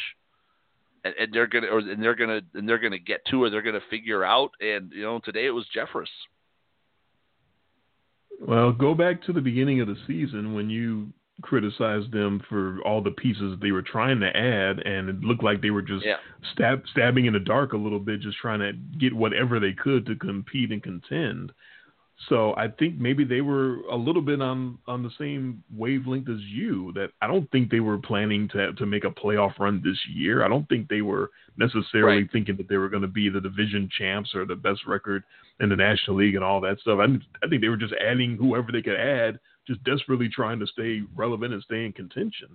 [1.04, 3.80] and, and they're gonna and they're gonna and they're gonna get to or they're gonna
[3.90, 6.06] figure out and you know today it was Jeffress.
[8.40, 11.12] Well, go back to the beginning of the season when you
[11.42, 15.60] criticized them for all the pieces they were trying to add, and it looked like
[15.60, 16.16] they were just yeah.
[16.52, 20.06] stab, stabbing in the dark a little bit, just trying to get whatever they could
[20.06, 21.52] to compete and contend.
[22.28, 26.40] So I think maybe they were a little bit on on the same wavelength as
[26.42, 26.92] you.
[26.94, 30.44] That I don't think they were planning to to make a playoff run this year.
[30.44, 32.32] I don't think they were necessarily right.
[32.32, 35.24] thinking that they were going to be the division champs or the best record
[35.60, 37.00] in the National League and all that stuff.
[37.00, 37.06] I,
[37.44, 41.02] I think they were just adding whoever they could add, just desperately trying to stay
[41.14, 42.48] relevant and stay in contention.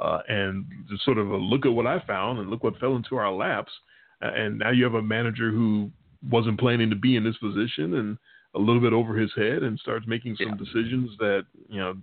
[0.00, 2.94] Uh, and just sort of a look at what I found and look what fell
[2.94, 3.72] into our laps.
[4.20, 5.90] And now you have a manager who
[6.30, 8.18] wasn't planning to be in this position and
[8.54, 10.54] a little bit over his head and starts making some yeah.
[10.56, 11.96] decisions that you know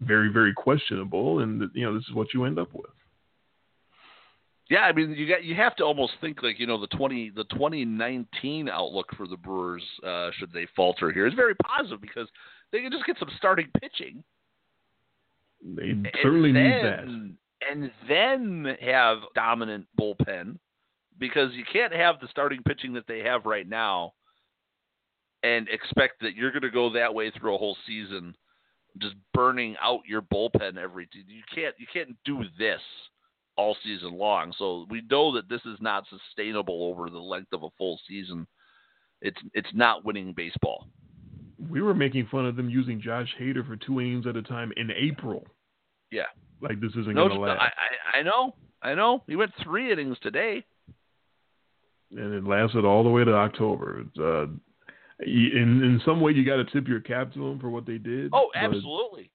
[0.00, 2.90] very very questionable and you know this is what you end up with
[4.70, 7.30] Yeah, I mean, you got you have to almost think like you know the twenty
[7.30, 12.00] the twenty nineteen outlook for the Brewers uh, should they falter here is very positive
[12.00, 12.28] because
[12.72, 14.24] they can just get some starting pitching.
[15.62, 17.04] They certainly then, need that.
[17.70, 20.58] And then have dominant bullpen
[21.18, 24.14] because you can't have the starting pitching that they have right now
[25.42, 28.34] and expect that you're going to go that way through a whole season,
[28.98, 31.08] just burning out your bullpen every.
[31.12, 32.80] You can't you can't do this
[33.56, 34.52] all season long.
[34.58, 38.46] So we know that this is not sustainable over the length of a full season.
[39.20, 40.88] It's it's not winning baseball.
[41.70, 44.72] We were making fun of them using Josh Hader for two innings at a time
[44.76, 45.46] in April.
[46.10, 46.22] Yeah,
[46.60, 47.60] like this isn't no, going to last.
[47.60, 49.22] I, I, I know, I know.
[49.26, 50.64] He went three innings today,
[52.10, 54.00] and it lasted all the way to October.
[54.00, 54.46] It's, uh,
[55.24, 57.98] in in some way, you got to tip your cap to them for what they
[57.98, 58.30] did.
[58.32, 59.30] Oh, absolutely.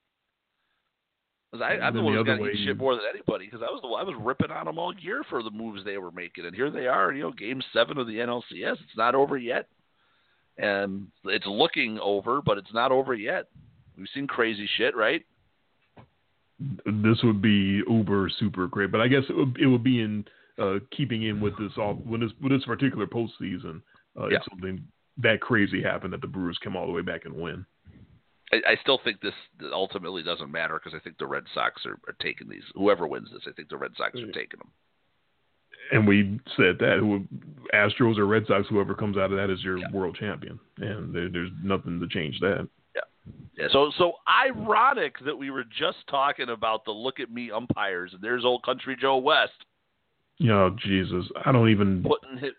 [1.53, 3.45] I, I'm the one the who's got to shit more than anybody.
[3.45, 5.98] Because I was the I was ripping on them all year for the moves they
[5.98, 7.14] were making, and here they are.
[7.14, 8.73] You know, Game Seven of the NLCS.
[8.73, 9.68] It's not over yet,
[10.58, 13.48] and it's looking over, but it's not over yet.
[13.98, 15.24] We've seen crazy shit, right?
[16.86, 20.26] this would be uber super great, but I guess it would, it would be in
[20.58, 23.82] uh, keeping in with this all with this with this particular postseason.
[24.20, 24.38] Uh, Yeah.
[24.38, 24.84] If something
[25.20, 27.66] that crazy happened, that the Brewers come all the way back and win.
[28.52, 29.34] I, I still think this
[29.72, 32.64] ultimately doesn't matter because I think the Red Sox are, are taking these.
[32.76, 34.34] Whoever wins this, I think the Red Sox are Mm.
[34.34, 34.72] taking them.
[35.91, 37.23] And we said that who
[37.73, 39.91] Astros or Red Sox, whoever comes out of that is your Yeah.
[39.91, 42.68] world champion, and there, there's nothing to change that.
[42.95, 43.01] Yeah.
[43.57, 43.68] yeah.
[43.72, 48.22] So so ironic that we were just talking about the look at me umpires, and
[48.22, 49.53] there's old Country Joe West
[50.39, 52.53] know, Jesus, I don't even putting hit.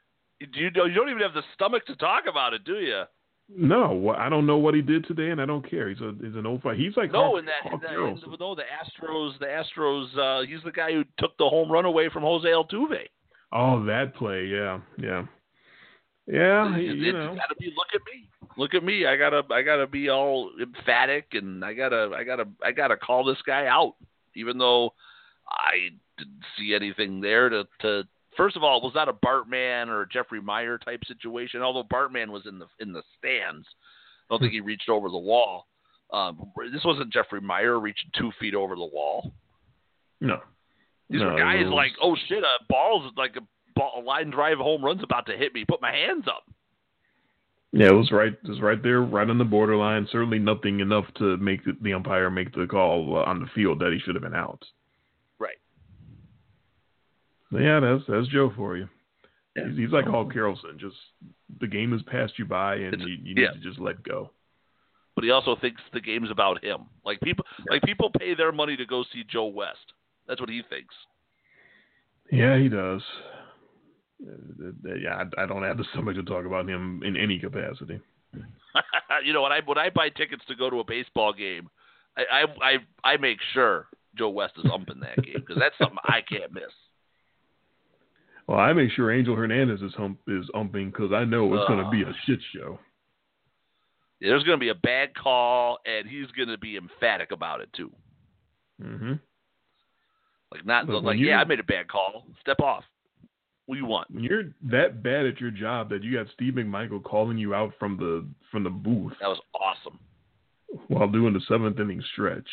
[0.52, 3.02] Do you you don't even have the stomach to talk about it, do you?
[3.48, 4.10] no.
[4.10, 5.88] I don't know what he did today, and I don't care.
[5.88, 6.76] He's a he's an old fight.
[6.78, 10.16] He's like No, Hawk- in that, Hawk that in, no, the Astros, the Astros.
[10.18, 13.06] Uh, he's the guy who took the home run away from Jose Altuve.
[13.52, 15.24] Oh, that play, yeah, yeah,
[16.26, 16.76] yeah.
[16.76, 17.72] It- you know, gotta be.
[17.76, 18.28] Look at me.
[18.56, 19.06] Look at me.
[19.06, 19.42] I gotta.
[19.50, 22.10] I gotta be all emphatic, and I gotta.
[22.16, 22.46] I gotta.
[22.62, 23.94] I gotta call this guy out,
[24.34, 24.92] even though
[25.48, 27.66] I didn't see anything there to.
[27.82, 28.02] to
[28.36, 31.60] First of all, it was not a Bartman or a Jeffrey Maier type situation.
[31.62, 35.18] Although Bartman was in the in the stands, I don't think he reached over the
[35.18, 35.66] wall.
[36.12, 39.32] Um, this wasn't Jeffrey Maier reaching two feet over the wall.
[40.20, 40.40] no.
[41.10, 43.40] These No, guys was- like, oh shit, a ball's like a,
[43.74, 45.64] ball, a line drive home run's about to hit me.
[45.66, 46.44] Put my hands up.
[47.72, 48.32] Yeah, it was right.
[48.32, 50.08] It was right there, right on the borderline.
[50.10, 53.78] Certainly nothing enough to make the, the umpire make the call uh, on the field
[53.80, 54.64] that he should have been out.
[55.38, 55.56] Right.
[57.52, 58.88] Yeah, that's that's Joe for you.
[59.56, 59.68] Yeah.
[59.68, 60.78] He's, he's like Hawk Harrelson.
[60.78, 60.96] Just
[61.60, 63.50] the game has passed you by, and It's- you, you need yeah.
[63.52, 64.30] to just let go.
[65.14, 66.82] but he also thinks the game's about him.
[67.04, 69.92] Like people, like people pay their money to go see Joe West.
[70.28, 70.94] That's what he thinks.
[72.30, 73.02] Yeah, he does.
[74.22, 78.00] Uh, Yeah, I, I don't have the stomach to talk about him in any capacity.
[79.24, 81.70] you know, when I when I buy tickets to go to a baseball game,
[82.16, 83.86] I I I, I make sure
[84.16, 86.64] Joe West is umping that game because that's something I can't miss.
[88.46, 91.84] Well, I make sure Angel Hernandez is hump is umping because I know it's going
[91.84, 92.78] to be a shit show.
[94.20, 97.68] There's going to be a bad call, and he's going to be emphatic about it
[97.72, 97.92] too.
[98.82, 99.14] hmm
[100.52, 102.24] Like not like yeah, I made a bad call.
[102.40, 102.84] Step off.
[103.66, 104.10] What do you want?
[104.10, 107.72] When you're that bad at your job that you got Steve McMichael calling you out
[107.78, 109.98] from the from the booth That was awesome.
[110.88, 112.48] while doing the seventh inning stretch,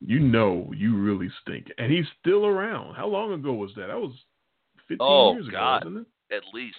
[0.00, 1.66] you know you really stink.
[1.78, 2.94] And he's still around.
[2.94, 3.88] How long ago was that?
[3.88, 4.12] That was
[4.86, 5.82] fifteen Oh, years God.
[5.82, 6.36] ago, wasn't it?
[6.36, 6.76] At least,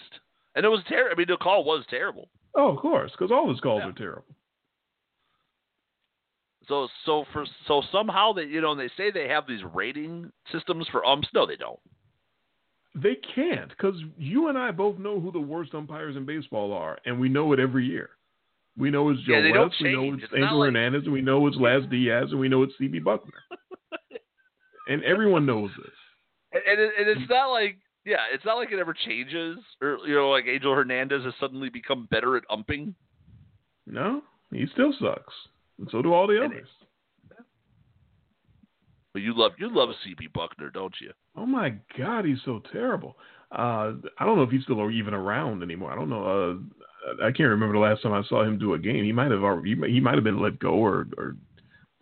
[0.56, 1.12] and it was terrible.
[1.12, 2.28] I mean, the call was terrible.
[2.54, 3.90] Oh, of course, because all his calls Yeah.
[3.90, 4.24] are terrible.
[6.68, 10.86] So so for so somehow they you know they say they have these rating systems
[10.92, 11.28] for umps.
[11.34, 11.80] No, they don't.
[12.94, 16.98] They can't because you and I both know who the worst umpires in baseball are,
[17.04, 18.10] and we know it every year.
[18.76, 21.20] We know it's Joe Yeah, West, we know it's It's Angel like- Hernandez, and we
[21.20, 23.32] know it's Laz Diaz, and we know it's CB Bucknor.
[24.88, 25.92] and everyone knows this.
[26.52, 29.98] And, and, it, and it's not like yeah, it's not like it ever changes or
[30.06, 32.94] you know like Angel Hernandez has suddenly become better at umping.
[33.86, 34.22] No,
[34.52, 35.34] he still sucks,
[35.78, 36.68] and so do all the others.
[39.12, 41.12] But you love you love CB Bucknor, don't you?
[41.36, 43.16] Oh my God, he's so terrible.
[43.50, 45.90] Uh, I don't know if he's still even around anymore.
[45.90, 46.24] I don't know.
[46.24, 49.04] Uh, I can't remember the last time I saw him do a game.
[49.04, 51.36] He might have already, he might- he might have been let go or or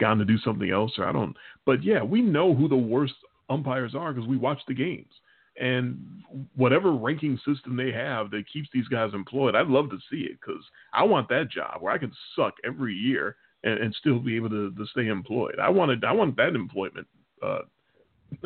[0.00, 1.36] gone to do something else, or I don't.
[1.64, 3.14] But yeah, we know who the worst
[3.48, 5.12] umpires are because we watch the games.
[5.58, 6.22] And
[6.54, 10.38] whatever ranking system they have that keeps these guys employed, I'd love to see it
[10.38, 10.62] because
[10.92, 14.50] I want that job where I can suck every year and, and still be able
[14.50, 15.56] to, to stay employed.
[15.60, 17.06] I wanted, I want that employment.
[17.42, 17.60] Uh,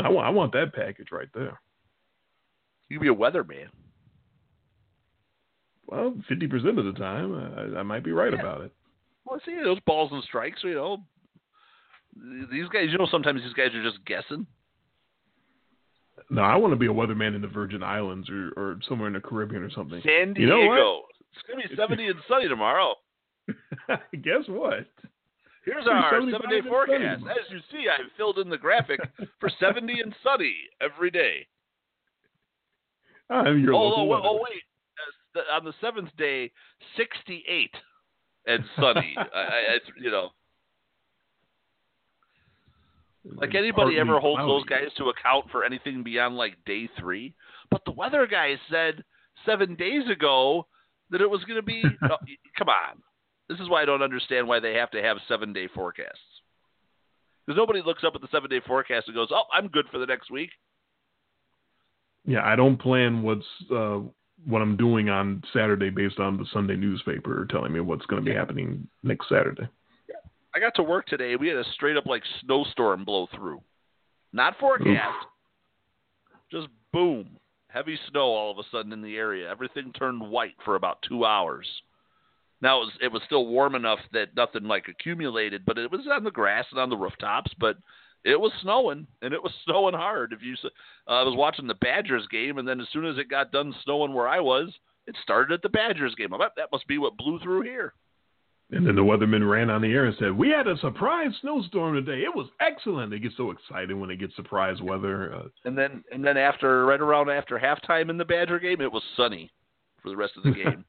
[0.02, 1.60] I want, I want that package right there.
[2.88, 3.68] You be a weatherman.
[5.86, 8.40] Well, fifty percent of the time, I, I might be right Yeah.
[8.40, 8.72] about it.
[9.24, 10.60] Well, see those balls and strikes.
[10.62, 10.98] You know,
[12.50, 12.88] these guys.
[12.90, 14.46] You know, sometimes these guys are just guessing.
[16.30, 19.14] No, I want to be a weatherman in the Virgin Islands or, or somewhere in
[19.14, 20.00] the Caribbean or something.
[20.04, 20.58] San Diego.
[20.58, 21.02] You know?
[21.32, 22.94] It's gonna be seventy and sunny tomorrow.
[24.22, 24.86] Guess what?
[25.64, 27.22] Here's our seven day forecast.
[27.22, 29.00] As you see, I've filled in the graphic
[29.38, 31.46] for 70 and sunny every day.
[33.28, 34.62] I'm your Oh, oh, oh, wait.
[35.34, 36.50] The- On the seventh day,
[36.96, 37.70] 68
[38.46, 39.14] and sunny.
[39.18, 40.30] I, I, it's, you know,
[43.36, 47.34] like anybody ever holds those guys to account for anything beyond like day three.
[47.70, 49.04] But the weather guy said
[49.46, 50.66] seven days ago
[51.10, 51.82] that it was going to be.
[52.02, 52.16] oh,
[52.58, 53.02] come on,
[53.50, 56.18] this is why I don't understand why they have to have seven day forecasts.
[57.44, 59.98] Because nobody looks up at the seven day forecast and goes, "Oh, I'm good for
[59.98, 60.50] the next week."
[62.24, 64.00] Yeah, I don't plan what's uh,
[64.46, 68.30] what I'm doing on Saturday based on the Sunday newspaper telling me what's going to
[68.30, 69.68] be happening next Saturday.
[70.54, 71.36] I got to work today.
[71.36, 73.62] We had a straight up like snowstorm blow through.
[74.32, 75.26] Not forecast.
[76.52, 77.36] Just boom.
[77.68, 79.48] Heavy snow all of a sudden in the area.
[79.48, 81.66] Everything turned white for about two hours.
[82.62, 86.06] Now it was it was still warm enough that nothing like accumulated, but it was
[86.10, 87.52] on the grass and on the rooftops.
[87.58, 87.76] But
[88.24, 90.32] it was snowing, and it was snowing hard.
[90.32, 93.30] If you, uh, I was watching the Badgers game, and then as soon as it
[93.30, 94.72] got done snowing where I was,
[95.06, 96.34] it started at the Badgers game.
[96.34, 97.94] I bet that must be what blew through here.
[98.72, 101.94] And then the weatherman ran on the air and said, "We had a surprise snowstorm
[101.94, 102.22] today.
[102.22, 105.34] It was excellent." They get so excited when they get surprise weather.
[105.34, 108.92] Uh, And then and then after right around after halftime in the Badger game, it
[108.92, 109.50] was sunny
[110.02, 110.84] for the rest of the game.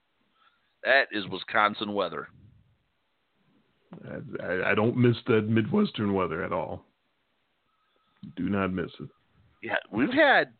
[0.83, 2.27] That is Wisconsin weather.
[4.41, 6.85] I, I, don't miss that Midwestern weather at all.
[8.37, 9.09] Do not miss it.
[9.61, 10.53] Yeah, we've had.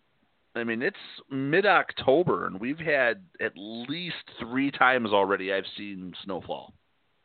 [0.53, 0.97] I mean, it's
[1.29, 5.53] mid October, and we've had at least three times already.
[5.53, 6.73] I've seen snowfall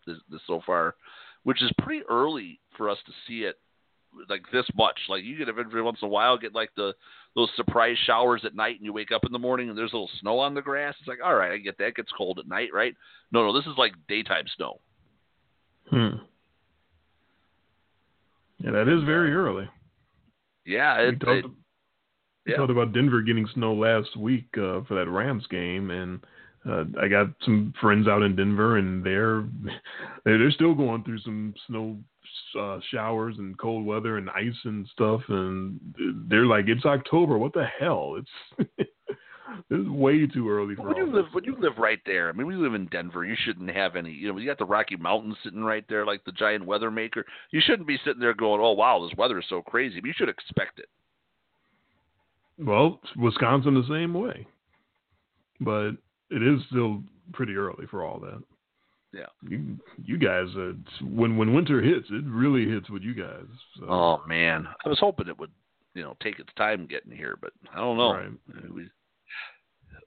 [0.06, 0.94] this, this so far,
[1.42, 3.56] which is pretty early for us to see it
[4.28, 4.98] like this much.
[5.08, 6.94] Like you get every once in a while get like the
[7.36, 9.96] those surprise showers at night, and you wake up in the morning and there's a
[9.96, 10.94] little snow on the grass.
[10.98, 11.88] It's like, all right, I get that.
[11.88, 12.94] It gets cold at night, right?
[13.30, 14.80] No, no, this is like daytime snow.
[15.90, 16.16] Hmm.
[18.58, 19.68] Yeah, that is very early.
[20.64, 21.44] Yeah, we talked, it-
[22.46, 22.56] we yeah.
[22.56, 26.24] talked about Denver getting snow last week uh, for that Rams game, and
[26.68, 29.44] uh, I got some friends out in Denver, and they're
[30.24, 31.96] they're still going through some snow
[32.58, 35.78] uh, showers and cold weather and ice and stuff, and
[36.28, 37.38] they're like, "It's October.
[37.38, 38.18] What the hell?
[38.18, 38.68] It's
[39.70, 42.46] it's way too early for when you live when you live right there, I mean,
[42.46, 43.24] we live in Denver.
[43.24, 44.10] You shouldn't have any.
[44.10, 47.24] You know, you got the Rocky Mountains sitting right there, like the giant weather maker.
[47.50, 50.14] You shouldn't be sitting there going, "Oh wow, this weather is so crazy." But you
[50.16, 50.88] should expect it.
[52.58, 54.46] Well, Wisconsin the same way,
[55.60, 55.92] but
[56.30, 58.42] it is still pretty early for all that.
[59.12, 59.26] Yeah.
[59.48, 60.72] you you guys, uh,
[61.02, 63.46] when when winter hits, it really hits with you guys.
[63.78, 65.52] So, Oh man, I was hoping it would,
[65.94, 68.12] you know, take its time getting here, but I don't know.
[68.12, 68.72] Right.
[68.74, 68.90] We,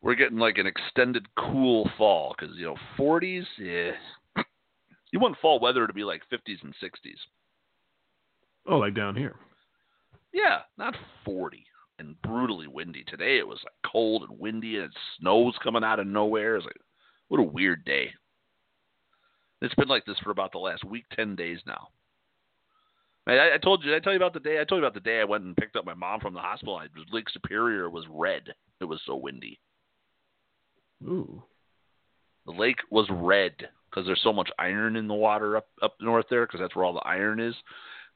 [0.02, 3.46] we're getting like an extended cool fall because you know 40s.
[3.58, 3.91] Yeah,
[5.12, 7.18] you want fall weather to be like 50s and 60s.
[8.68, 9.36] Oh, like down here.
[10.32, 11.66] Yeah, not 40
[11.99, 13.03] and brutally windy.
[13.05, 16.55] Today it was like cold and windy and snows coming out of nowhere.
[16.55, 16.76] It's like,
[17.27, 18.11] what a weird day.
[19.61, 21.89] It's been like this for about the last week, 10 days now.
[23.27, 24.59] I, I told you, I tell you about the day?
[24.59, 26.39] I told you about the day I went and picked up my mom from the
[26.39, 26.77] hospital.
[26.77, 28.43] I, Lake Superior was red.
[28.80, 29.59] It was so windy.
[31.03, 31.43] Ooh.
[32.45, 33.53] The lake was red
[33.89, 36.85] because there's so much iron in the water up up north there because that's where
[36.85, 37.55] all the iron is.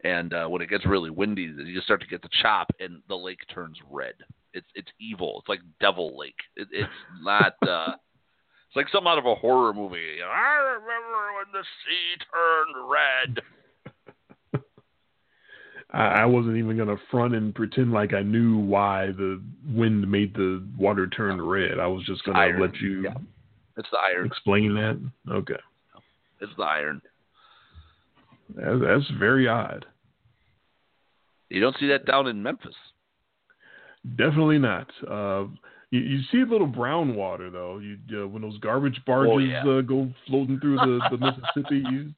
[0.04, 3.16] And uh, when it gets really windy, you start to get the chop, and the
[3.16, 4.16] lake turns red.
[4.54, 5.38] It's it's evil.
[5.40, 6.36] It's like Devil Lake.
[6.58, 6.90] It, it's
[7.22, 7.54] not.
[7.62, 7.94] Uh,
[8.68, 10.00] it's like something out of a horror movie.
[10.16, 14.64] You know, I remember when the sea turned red.
[15.92, 20.34] I, I wasn't even gonna front and pretend like I knew why the wind made
[20.34, 21.80] the water turn red.
[21.80, 23.14] I was just gonna let you Yeah.
[23.78, 24.26] It's the iron.
[24.28, 25.00] explain that.
[25.32, 25.60] Okay,
[26.42, 27.02] It's the iron.
[28.56, 29.86] that's very odd.
[31.54, 32.76] You don't see that down in Memphis.
[34.18, 34.88] Definitely not.
[35.08, 35.46] Uh,
[35.92, 37.78] you, you see a little brown water though.
[37.78, 39.60] You uh, when those garbage barges Oh, yeah.
[39.62, 41.18] uh, go floating through the, the
[41.56, 42.12] Mississippi, you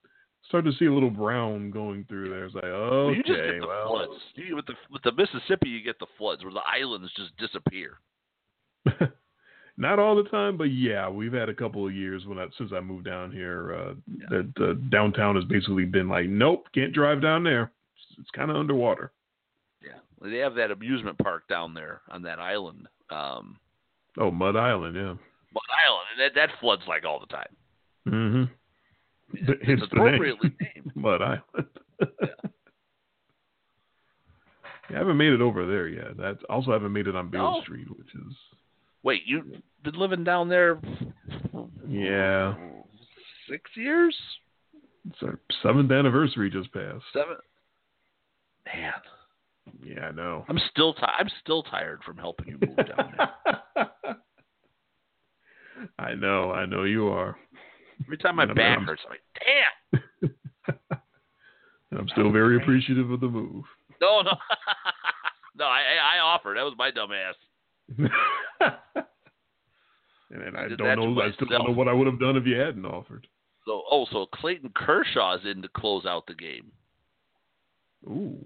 [0.48, 2.46] start to see a little brown going through there.
[2.46, 4.22] It's like okay, you just get the well, floods.
[4.36, 7.98] You, with the with the Mississippi, you get the floods where the islands just disappear.
[9.78, 12.72] not all the time, but yeah, we've had a couple of years when I, since
[12.74, 14.26] I moved down here uh, Yeah.
[14.30, 17.74] that uh, downtown has basically been like, nope, can't drive down there.
[17.96, 19.12] It's, it's kind of underwater.
[19.86, 20.00] Yeah,
[20.30, 22.88] they have that amusement park down there on that island.
[23.10, 23.58] Um,
[24.18, 25.14] Oh, Mud Island, yeah.
[25.14, 27.56] Mud Island, and that, that floods like all the time.
[28.08, 28.44] Mm-hmm.
[29.34, 30.70] It's, It's appropriately name.
[30.76, 30.92] named.
[30.96, 31.68] Mud Island.
[34.90, 36.16] Yeah, I haven't made it over there yet.
[36.18, 37.62] That also haven't made it on Beale No.
[37.64, 38.36] Street, which is
[39.02, 39.46] Wait, you've
[39.84, 40.80] been living down there
[41.90, 42.54] yeah.
[43.50, 44.16] six years?
[45.10, 47.04] It's our seventh anniversary just passed.
[47.14, 47.36] Seven?
[48.68, 48.94] Man,
[49.84, 50.46] Yeah, I know.
[50.48, 53.90] I'm still ti- I'm still tired from helping you move down there.
[56.00, 57.38] I know, I know you are.
[58.06, 60.32] Every time my back hurts, I'm like, damn.
[61.92, 63.64] And I'm still very appreciative of the move.
[64.02, 64.32] No, no,
[65.56, 65.66] no.
[65.66, 66.58] I I offered.
[66.58, 67.36] That was my dumb ass.
[67.98, 68.10] and
[70.30, 71.22] then I don't know.
[71.22, 73.28] I still don't know what I would have done if you hadn't offered.
[73.66, 76.72] So oh, so Clayton Kershaw's in to close out the game.
[78.08, 78.46] Ooh.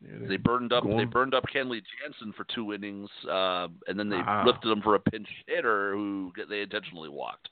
[0.00, 0.84] Yeah, They burned up.
[0.84, 4.44] They burned up Kenley Jansen for two innings, uh, and then they Ah.
[4.46, 7.48] lifted him for a pinch hitter who they intentionally walked.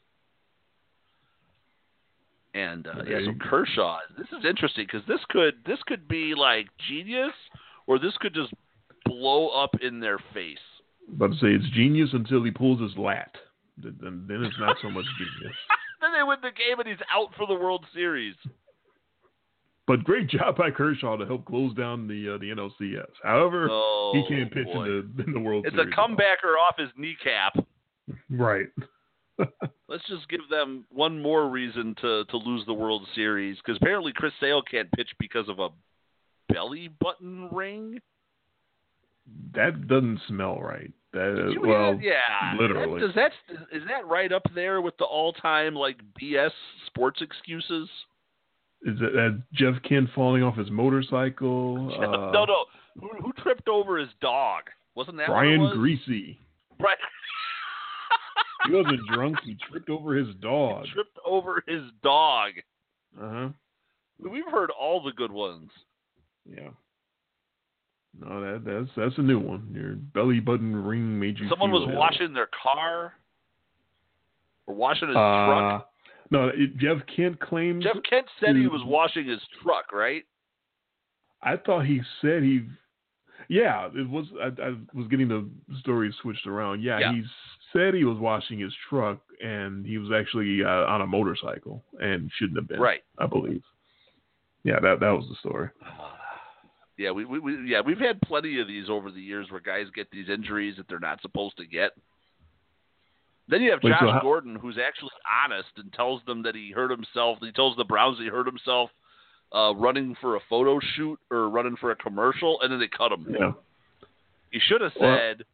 [2.55, 3.33] And uh, yeah, so.
[3.41, 3.99] Kershaw.
[4.17, 7.33] This is interesting because this could this could be like genius,
[7.87, 8.53] or this could just
[9.05, 10.59] blow up in their face.
[11.13, 13.35] About to say it's genius until he pulls his lat.
[13.77, 15.55] Then then it's not so much genius.
[16.01, 18.35] then they win the game and he's out for the World Series.
[19.87, 23.07] But great job by Kershaw to help close down the uh, the NLCS.
[23.23, 24.85] However, Oh, he can't pitch boy.
[24.85, 25.75] in the in the World Series.
[25.75, 25.93] It's a Series.
[25.93, 26.09] at all.
[26.09, 27.57] comebacker off his kneecap.
[28.31, 28.69] Right.
[29.89, 34.13] Let's just give them one more reason to to lose the World Series because apparently
[34.15, 35.69] Chris Sale can't pitch because of a
[36.53, 37.99] belly button ring.
[39.55, 40.93] That doesn't smell right.
[41.13, 43.01] That well, hear- yeah, literally.
[43.01, 43.33] That, does that
[43.77, 46.51] is that right up there with the all time like BS
[46.87, 47.89] sports excuses?
[48.83, 51.93] Is it uh, Jeff Kent falling off his motorcycle?
[51.97, 52.65] Uh, no, no.
[53.01, 54.65] Who, who tripped over his dog?
[54.95, 55.77] Wasn't that Brian was?
[55.77, 56.37] Griese.
[56.81, 56.99] Right.
[58.67, 59.37] He wasn't drunk.
[59.45, 60.87] He tripped over his dog.
[60.93, 62.51] tripped over his dog.
[63.17, 63.49] Uh huh.
[64.19, 65.71] We've heard all the good ones.
[66.45, 66.71] Yeah.
[68.19, 69.69] No, that that's that's a new one.
[69.73, 71.49] Your belly button ring made you.
[71.49, 73.13] Someone was washing their car
[74.67, 75.89] or washing his truck.
[76.31, 77.85] No, Jeff Kent claims.
[77.85, 80.25] Jeff Kent said he was washing his truck, right?
[81.43, 82.67] I thought he said he.
[83.49, 84.27] Yeah, it was.
[84.43, 85.49] I, I was getting the
[85.81, 86.83] story switched around.
[86.83, 87.13] Yeah, Yeah.
[87.13, 87.23] he
[87.73, 92.31] said he was washing his truck, and he was actually uh, on a motorcycle and
[92.39, 92.81] shouldn't have been.
[92.81, 93.03] Right.
[93.19, 93.63] I believe.
[94.65, 95.69] Yeah, that that was the story.
[96.99, 99.85] Yeah, we, we, we yeah we've had plenty of these over the years where guys
[99.95, 101.91] get these injuries that they're not supposed to get.
[103.49, 105.11] Then you have Wait, Josh so how- Gordon, who's actually
[105.45, 107.39] honest and tells them that he hurt himself.
[107.41, 108.91] He tells the Browns he hurt himself
[109.55, 113.13] uh, running for a photo shoot or running for a commercial, and then they cut
[113.13, 113.27] him.
[113.39, 113.53] Yeah.
[114.51, 115.45] He should have Well- said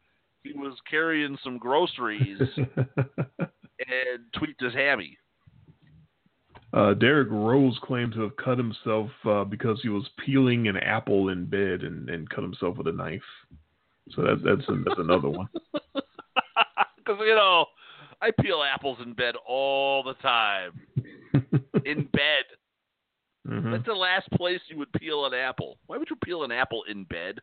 [0.43, 5.17] he was carrying some groceries and tweaked his hammy.
[6.73, 11.29] uh, Derrick Rose claimed to have cut himself uh, because he was peeling an apple
[11.29, 13.21] in bed and, and cut himself with a knife.
[14.11, 15.47] So that, that's that's another one.
[17.05, 17.65] Because you know,
[18.23, 20.79] I peel apples in bed all the time.
[21.85, 22.45] In bed.
[23.45, 23.71] Mhm.
[23.71, 25.77] That's the last place you would peel an apple.
[25.87, 27.39] Why would you peel an apple in bed?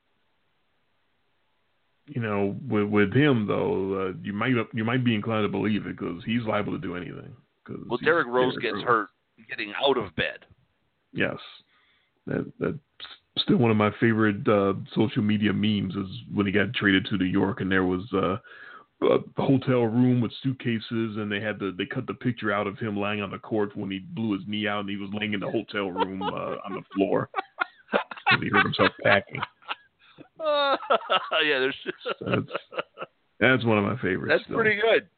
[2.06, 5.86] You know, with with him though, uh, you might you might be inclined to believe
[5.86, 7.36] it because he's liable to do anything.
[7.86, 9.10] Well, Derrick Rose Derrick gets hurt
[9.48, 10.38] getting out of bed.
[11.12, 11.36] Yes,
[12.26, 12.78] that that's
[13.38, 17.18] still one of my favorite uh, social media memes is when he got traded to
[17.18, 18.38] New York and there was uh,
[19.02, 22.78] a hotel room with suitcases and they had the they cut the picture out of
[22.78, 25.32] him lying on the court when he blew his knee out and he was laying
[25.32, 27.30] in the hotel room uh, on the floor
[27.92, 29.40] because he hurt himself packing.
[30.40, 30.76] yeah,
[31.58, 31.74] there's.
[32.20, 32.46] That's
[33.38, 34.28] that's one of my favorites.
[34.28, 35.08] That's pretty good.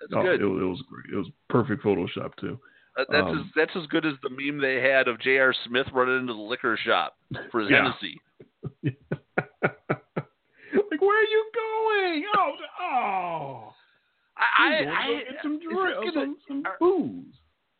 [0.00, 0.40] That's Oh, good.
[0.40, 1.12] It, it was great.
[1.12, 2.58] It was perfect Photoshop too.
[2.96, 5.54] That- that's um, as that's as good as the meme they had of J.R.
[5.66, 7.16] Smith running into the liquor shop
[7.50, 7.92] for his Yeah.
[8.82, 8.96] Hennessy.
[11.06, 12.24] Where are you going?
[12.36, 12.52] Oh,
[12.82, 13.72] oh.
[14.36, 17.34] I, to I, get some, is dri- this uh, gonna- some, some are- booze.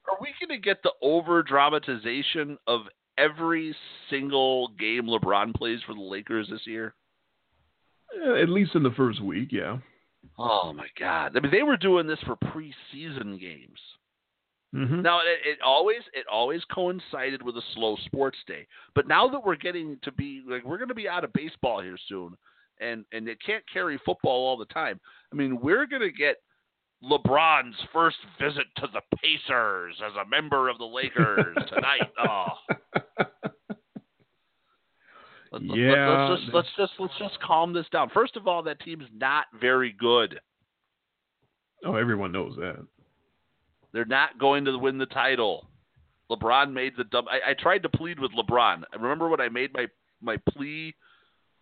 [0.09, 2.83] Are we going to get the over dramatization of
[3.19, 3.75] every
[4.09, 6.95] single game LeBron plays for the Lakers this year?
[8.41, 9.79] At least in the first week, yeah.
[10.39, 11.37] Oh my God!
[11.37, 13.79] I mean, they were doing this for preseason games.
[14.75, 15.03] Mm-hmm.
[15.03, 18.67] Now it, it always it always coincided with a slow sports day.
[18.95, 21.83] But now that we're getting to be like we're going to be out of baseball
[21.83, 22.37] here soon,
[22.81, 25.01] and and it can't carry football all the time.
[25.33, 26.37] I mean, we're going to get
[27.03, 32.11] LeBron's first visit to the Pacers as a member of the Lakers tonight.
[32.19, 32.47] Oh,
[35.53, 38.11] Let, Yeah, Let's just let's just let's just calm this down.
[38.13, 40.41] First of all, that team's not very good.
[41.85, 42.85] Oh, everyone knows that.
[43.93, 45.69] They're not going to win the title.
[46.31, 47.27] LeBron made the dumb.
[47.31, 48.83] I, I tried to plead with LeBron.
[48.93, 49.87] I remember when I made my
[50.21, 50.95] my plea,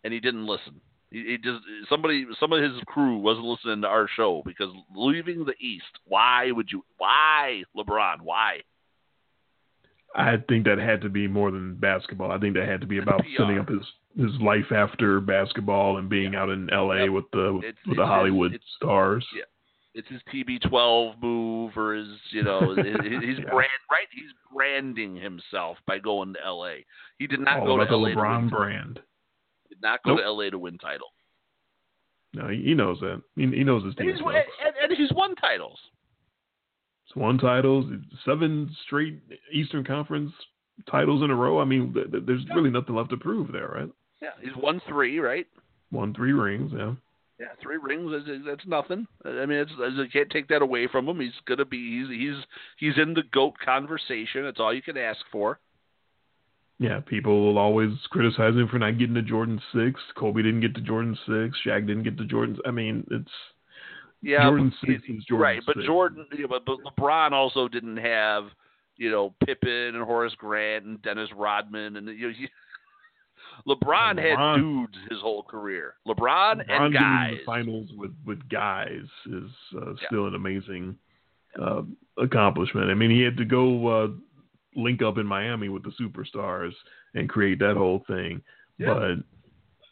[0.03, 0.81] and he didn't listen.
[1.23, 5.55] He, just somebody some of his crew wasn't listening to our show because leaving the
[5.61, 5.85] East.
[6.07, 6.85] Why would you?
[6.99, 8.23] Why LeBron?
[8.23, 8.61] Why?
[10.17, 12.31] I think that had to be more than basketball.
[12.31, 13.43] I think that had to be about PR.
[13.43, 13.83] setting up his
[14.17, 17.09] his life after basketball and being out in L.A.
[17.09, 19.27] With the It's- with the Hollywood it's- stars.
[19.37, 19.43] Yeah.
[19.97, 23.51] It's his TB12 move, or his, you know, his, his Yeah.
[23.51, 24.09] brand, right?
[24.13, 26.79] He's branding himself by going to LA.
[27.21, 28.99] He did not All go to the LA LeBron brand.
[29.85, 30.25] Not go Nope.
[30.25, 31.09] to LA to win title.
[32.33, 33.23] No, he, he knows that.
[33.37, 34.35] He, he knows his And team he's, sucks.
[34.65, 35.79] and, and he's won titles.
[37.07, 37.85] It's won titles,
[38.25, 39.21] seven straight
[39.53, 40.33] Eastern Conference
[40.91, 41.61] titles in a row.
[41.61, 43.89] I mean, th- th- there's really nothing left to prove there, right?
[44.21, 45.47] Yeah, he's won three, right?
[45.93, 46.95] Won three rings, yeah.
[47.39, 48.11] Yeah, three rings.
[48.47, 49.07] That's, nothing.
[49.25, 51.21] I mean, it's, you can't take that away from him.
[51.21, 52.01] He's gonna be.
[52.01, 52.45] He's he's
[52.79, 54.45] he's in the goat conversation.
[54.45, 55.59] That's all you can ask for.
[56.79, 60.01] Yeah, people will always criticize him for not getting to Jordan six.
[60.17, 61.57] Kobe didn't get to Jordan six.
[61.65, 62.59] Shaq didn't get to Jordan.
[62.67, 63.31] I mean, it's
[64.23, 65.87] Yeah, Jordan but- six is Jordan right, but six.
[65.87, 68.47] Jordan, yeah, but, but LeBron also didn't have,
[68.97, 72.49] you know, Pippen and Horace Grant and Dennis Rodman and you know, he,
[73.69, 75.95] LeBron, had dudes his whole career.
[76.09, 77.35] LeBron, LeBron and guys.
[77.39, 80.07] the finals with with guys is uh, Yeah.
[80.09, 80.97] still an amazing
[81.61, 81.83] uh,
[82.19, 82.91] accomplishment.
[82.91, 84.09] I mean, he had to go uh,
[84.77, 86.73] link up in Miami with the superstars
[87.15, 88.43] and create that whole thing.
[88.79, 88.95] Yeah.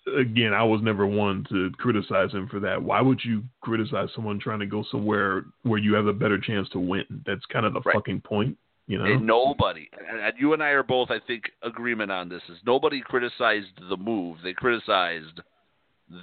[0.07, 2.83] But again, I was never one to criticize him for that.
[2.83, 6.69] Why would you criticize someone trying to go somewhere where you have a better chance
[6.71, 7.05] to win?
[7.27, 7.95] That's kind of the Right.
[7.95, 8.57] fucking point,
[8.87, 9.05] you know.
[9.05, 12.43] And nobody, and, and you and I are both, I think, agreement on this.
[12.49, 15.41] Is nobody criticized the move; they criticized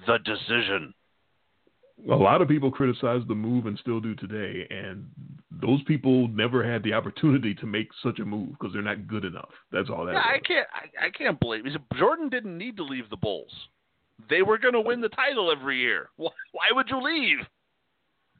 [0.07, 0.93] the decision.
[2.09, 5.05] A lot of people criticize the move and still do today, and
[5.51, 9.25] those people never had the opportunity to make such a move because they're not good
[9.25, 9.49] enough.
[9.71, 11.65] That's all that Yeah, I can't, I, I can't blame.
[11.97, 13.51] Jordan didn't need to leave the Bulls.
[14.29, 16.09] They were going to win the title every year.
[16.17, 17.37] Why, why would you leave?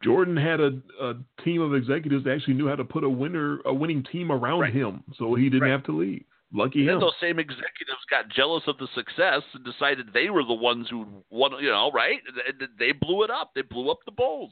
[0.04, 1.14] Jordan had a, a
[1.44, 4.62] team of executives that actually knew how to put a winner, a winning team around
[4.62, 4.74] Right.
[4.74, 5.72] him, so he didn't Right.
[5.72, 6.24] have to leave.
[6.52, 7.00] Lucky Then him.
[7.02, 11.06] those same executives got jealous of the success and decided they were the ones who
[11.30, 11.52] won.
[11.62, 12.20] You know, right?
[12.80, 13.52] They- blew it up.
[13.54, 14.52] They blew up the Bulls.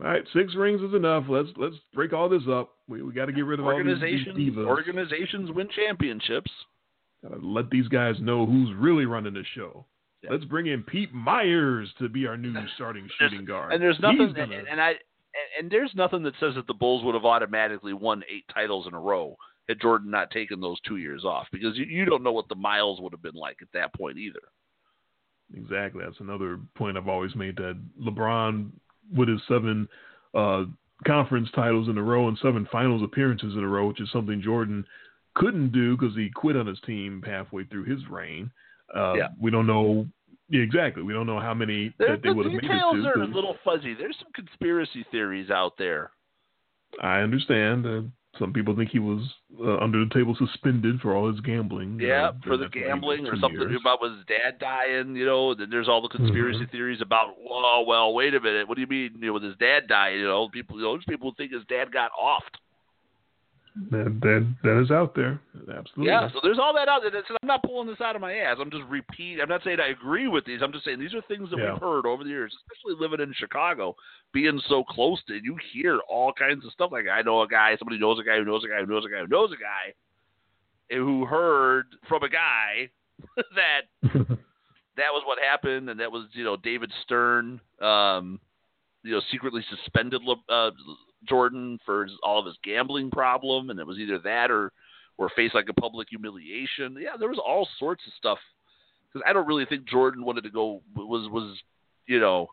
[0.00, 1.24] All right, six rings is enough.
[1.28, 2.70] Let's let's break all this up.
[2.88, 3.92] We we got to get rid of all these, these
[4.26, 4.66] Organizations, divas.
[4.66, 6.50] organizations win championships.
[7.22, 9.86] Gotta let these guys know who's really running the show.
[10.22, 10.30] Yeah.
[10.32, 13.72] Let's bring in Pete Myers to be our new starting shooting guard.
[13.72, 14.94] And there's nothing, gonna- and, and I,
[15.58, 18.94] and there's nothing that says that the Bulls would have automatically won eight titles in
[18.94, 19.36] a row
[19.68, 22.54] had Jordan not taken those two years off, because you, you don't know what the
[22.54, 24.40] miles would have been like at that point either.
[25.54, 26.04] Exactly.
[26.04, 28.70] That's another point I've always made that LeBron,
[29.14, 29.88] with his seven
[30.34, 30.64] uh,
[31.06, 34.42] conference titles in a row and seven finals appearances in a row, which is something
[34.42, 34.84] Jordan
[35.34, 38.50] couldn't do because he quit on his team halfway through his reign.
[38.94, 39.28] Uh, Yeah.
[39.40, 40.06] We don't know.
[40.50, 41.02] Yeah, exactly.
[41.02, 43.08] We don't know how many The, that they the would have made it details to.
[43.08, 43.94] are a little fuzzy.
[43.94, 46.10] There's some conspiracy theories out there.
[47.02, 47.86] I understand.
[47.86, 48.00] Uh,
[48.38, 49.20] some people think he was
[49.60, 51.98] uh, under the table suspended for all his gambling.
[52.00, 53.80] Yeah, for the after he was gambling or something years.
[53.80, 55.54] about his dad dying, you know.
[55.54, 56.70] Then there's all the conspiracy Mm-hmm.
[56.70, 59.56] theories about, well, well, wait a minute, what do you mean, you know, with his
[59.56, 60.18] dad dying?
[60.20, 62.56] You know, people, you know, there's people who think his dad got offed.
[63.90, 65.40] That, that that is out there.
[65.54, 66.06] Absolutely.
[66.06, 67.22] Yeah, so there's all that out there.
[67.42, 68.56] I'm not pulling this out of my ass.
[68.60, 69.38] I'm just repeat.
[69.40, 70.60] I'm not saying I agree with these.
[70.62, 71.72] I'm just saying these are things that Yeah.
[71.72, 73.94] we've heard over the years, especially living in Chicago,
[74.32, 75.34] being so close to.
[75.34, 76.90] You hear all kinds of stuff.
[76.92, 79.04] Like I know a guy, somebody knows a guy who knows a guy who knows
[79.04, 82.90] a guy who knows a guy, who heard from a guy
[83.36, 88.40] that that was what happened, and that was you know David Stern, um,
[89.04, 90.70] you know, secretly suspended uh,
[91.26, 94.72] Jordan for his, all of his gambling problem, and it was either that or
[95.16, 96.96] or face like a public humiliation.
[97.00, 98.38] Yeah, there was all sorts of stuff.
[99.12, 101.58] Because I don't really think Jordan wanted to go was was
[102.06, 102.48] you know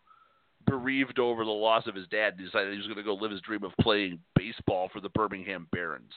[0.66, 2.34] bereaved over the loss of his dad.
[2.38, 5.10] and Decided he was going to go live his dream of playing baseball for the
[5.10, 6.12] Birmingham Barons.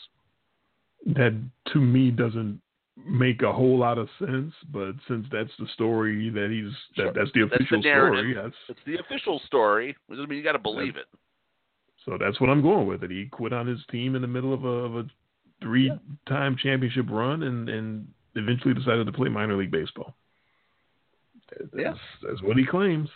[1.06, 1.38] that
[1.72, 2.60] to me doesn't
[3.06, 4.52] make a whole lot of sense.
[4.72, 7.12] But since that's the story that he's Sure.
[7.12, 8.18] that, that's the That's the official narrative.
[8.20, 9.96] story, that's It's the official story.
[10.08, 11.06] Doesn't mean you got to believe it.
[12.04, 13.02] So that's what I'm going with.
[13.04, 13.10] It.
[13.10, 15.06] He quit on his team in the middle of a, of a
[15.62, 20.14] three-time championship run, and and eventually decided to play minor league baseball.
[21.50, 21.94] That's, Yeah.
[22.26, 23.08] that's what he claims.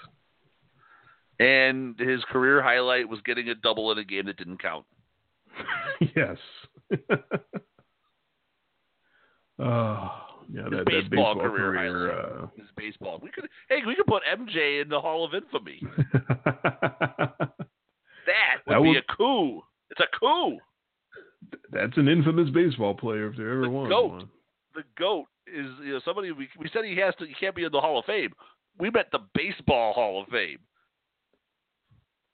[1.39, 4.85] And his career highlight was getting a double in a game that didn't count.
[6.17, 6.37] yes.
[9.59, 10.09] uh,
[10.53, 12.13] Yeah, his that, that baseball, baseball career, career.
[12.13, 12.49] highlight.
[12.57, 13.21] His baseball.
[13.23, 15.81] We could hey, we could put MJ in the Hall of Infamy.
[18.66, 19.62] That would That be would- a coup.
[19.90, 20.59] It's a coup.
[21.70, 24.10] That's an infamous baseball player if there ever The was GOAT.
[24.12, 24.28] one.
[24.74, 27.64] The goat is you know somebody we we said he has to he can't be
[27.64, 28.32] in the Hall of Fame.
[28.78, 30.59] We meant the baseball Hall of Fame.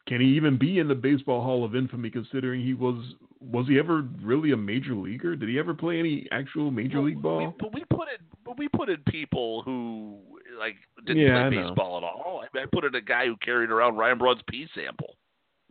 [0.06, 3.78] Can he even be in the baseball Hall of Infamy considering he was was he
[3.78, 5.36] ever really a major leaguer?
[5.36, 7.38] Did he ever play any actual major Well, league ball?
[7.38, 10.18] We, but we put in but we put in people who
[10.58, 10.76] like
[11.06, 12.44] didn't Yeah, play baseball at all.
[12.54, 15.16] I, I put in a guy who carried around Ryan Braun's pee sample.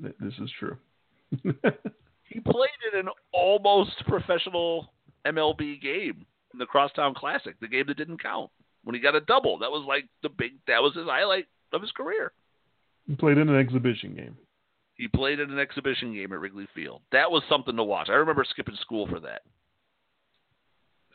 [0.01, 0.77] Th- This is true.
[2.29, 4.91] He played in an almost professional
[5.25, 8.51] MLB game in the Crosstown Classic, the game that didn't count.
[8.83, 10.51] When he got a double, that was like the big.
[10.67, 12.33] That was his highlight of his career.
[13.07, 14.35] he played in an exhibition game.
[14.95, 17.01] He played in an exhibition game at Wrigley Field.
[17.13, 18.09] That was something to watch.
[18.09, 19.43] I remember skipping school for that.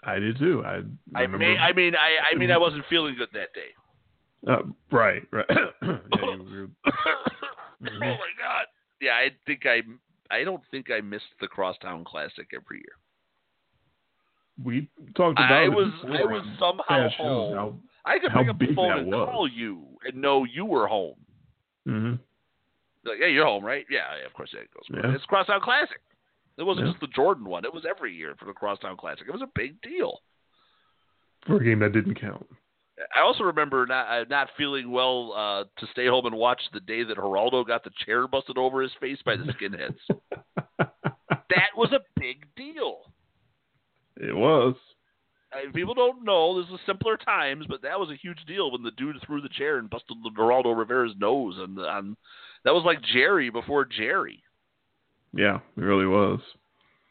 [0.05, 0.63] I did too.
[0.65, 0.81] I
[1.15, 1.27] I I
[1.73, 4.51] mean, I, I mean, I wasn't feeling good that day.
[4.51, 5.47] uh, right, right.
[5.83, 5.97] yeah,
[7.83, 8.67] were- oh my god!
[9.01, 9.83] Yeah, I think I,
[10.31, 12.97] I don't think I missed the Crosstown Classic every year.
[14.65, 17.55] we talked about I it was, I was somehow home.
[17.55, 19.29] how- I could pick up the phone and was.
[19.31, 21.15] call you and know you were home.
[21.89, 22.15] Mm-hmm.
[23.09, 23.85] Like, yeah, you're home, right?
[23.91, 24.51] Yeah, yeah of course.
[24.53, 24.83] Yeah, it goes.
[25.05, 25.15] Yeah.
[25.15, 26.01] It's Crosstown Classic.
[26.59, 26.93] It wasn't Yeah.
[26.93, 27.65] just the Jordan one.
[27.65, 29.25] It was every year for the Crosstown Classic.
[29.27, 30.21] It was a big deal.
[31.47, 32.47] for a game that didn't count.
[33.15, 36.81] I also remember not uh, not feeling well uh, to stay home and watch the
[36.81, 39.99] day that Geraldo got the chair busted over his face by the skinheads.
[40.79, 42.99] that was a big deal.
[44.17, 44.75] it was.
[45.53, 48.83] Uh, people don't know this is simpler times, but that was a huge deal when
[48.83, 52.17] the dude threw the chair and busted the Geraldo Rivera's nose, and on
[52.65, 54.43] that was like Jerry before Jerry.
[55.35, 56.41] Yeah, it really was.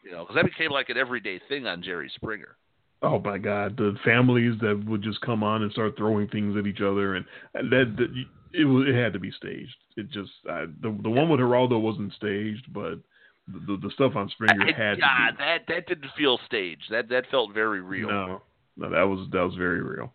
[0.04, 2.56] You know, because that became like an everyday thing on Jerry Springer.
[3.02, 6.66] Oh my God, the families that would just come on and start throwing things at
[6.66, 7.24] each other, and
[7.54, 8.24] that, that
[8.54, 9.74] it was it had to be staged.
[9.96, 13.00] It just I, the the one with Geraldo wasn't staged, but
[13.48, 15.38] the the, stuff on Springer had God, to be.
[15.38, 16.84] that that didn't feel staged.
[16.90, 18.08] That that felt very real.
[18.08, 18.42] No,
[18.76, 20.14] no, that was that was very real.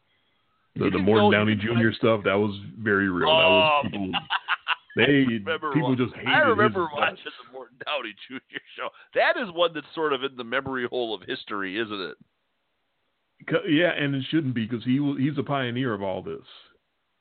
[0.75, 1.91] The, the Morton Downey Jr.
[1.97, 3.27] stuff that was very real.
[3.27, 4.11] that Oh, was people.
[4.97, 5.25] They
[5.75, 8.57] people just hated I remember his watching the Morton Downey Jr.
[8.75, 8.89] show.
[9.13, 12.17] That is one that's sort of in the memory hole of history, isn't it?
[13.67, 16.45] Yeah, and it shouldn't be because he he's a pioneer of all this.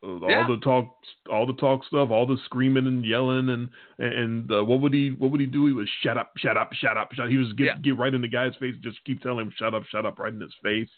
[0.03, 0.47] All Yeah.
[0.47, 0.95] the talk,
[1.31, 5.11] all the talk stuff, all the screaming and yelling, and and uh, what would he
[5.11, 5.67] what would he do?
[5.67, 7.31] He was shut up, shut up, shut up, shut.
[7.31, 7.79] He was get Yeah.
[7.79, 10.19] get right in the guy's face, and just keep telling him shut up, shut up,
[10.19, 10.91] right in his face.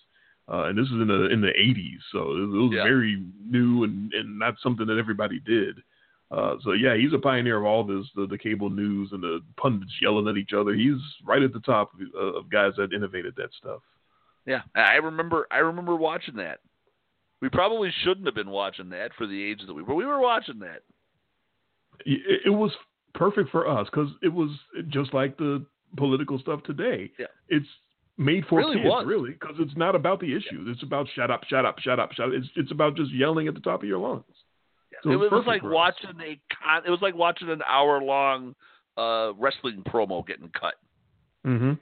[0.51, 2.83] Uh, and this is in the in the eighties, so it, it was Yeah.
[2.85, 5.83] very new and and not something that everybody did.
[6.31, 9.41] Uh, so yeah, he's a pioneer of all this, the, the cable news and the
[9.57, 10.75] pundits yelling at each other.
[10.75, 13.81] He's right at the top of, uh, of guys that innovated that stuff.
[14.49, 15.47] Yeah, I remember.
[15.51, 16.59] I remember watching that.
[17.41, 19.95] We probably shouldn't have been watching that for the age that we were.
[19.95, 20.81] We were watching that.
[22.05, 22.73] it, it was
[23.15, 24.51] perfect for us because it was
[24.89, 25.65] just like the
[25.97, 27.11] political stuff today.
[27.19, 27.27] Yeah.
[27.49, 27.67] It's
[28.17, 29.07] made for Really kids, was.
[29.07, 30.67] really, because it's not about the issues.
[30.69, 32.33] It's about shut up, shut up, shut up, shut up.
[32.35, 34.25] It's it's about just yelling at the top of your lungs.
[35.05, 35.75] So it was like for us.
[36.03, 36.83] watching a con.
[36.87, 38.57] It was like watching an hour long
[38.97, 40.75] uh, wrestling promo getting cut.
[41.47, 41.75] Mm-hmm.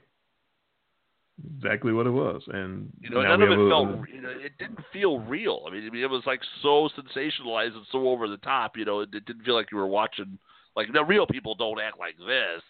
[1.57, 4.09] Exactly what it was, and You know, none of it a- felt.
[4.09, 5.65] You know, it didn't feel real.
[5.67, 8.75] I mean, it was like so sensationalized and so over the top.
[8.75, 10.39] You know, it, it didn't feel like you were watching.
[10.75, 12.63] Like the real people don't act like this.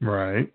[0.00, 0.52] Right.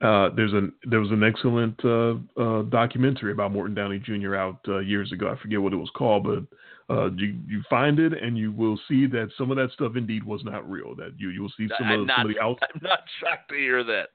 [0.00, 4.34] Uh, there's an there was an excellent uh, uh, documentary about Morton Downey Jr.
[4.36, 5.28] out uh, years ago.
[5.36, 8.78] I forget what it was called, but uh, you you find it and you will
[8.88, 10.94] see that some of that stuff indeed was not real.
[10.96, 12.18] That you you will see some I'm of not.
[12.18, 14.08] somebody else I'm not shocked to hear that.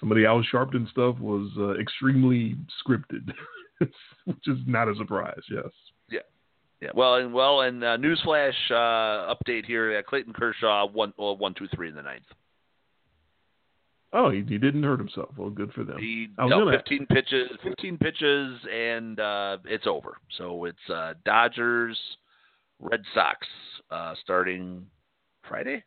[0.00, 3.32] Somebody else Sharpton stuff was uh, extremely scripted,
[4.24, 5.40] which is not a surprise.
[5.50, 5.64] Yes.
[6.10, 6.20] Yeah.
[6.80, 6.90] Yeah.
[6.94, 11.54] Well, and well, and uh, newsflash uh, update here: uh, Clayton Kershaw one, well, one,
[11.54, 12.24] two, three in the ninth.
[14.12, 15.30] Oh, he, he didn't hurt himself.
[15.36, 15.98] Well, good for them.
[15.98, 20.16] He no, gonna- 15 pitches, 15 pitches, and uh, it's over.
[20.38, 21.98] So it's uh, Dodgers,
[22.80, 23.46] Red Sox
[23.90, 24.86] uh, starting
[25.46, 25.84] Friday,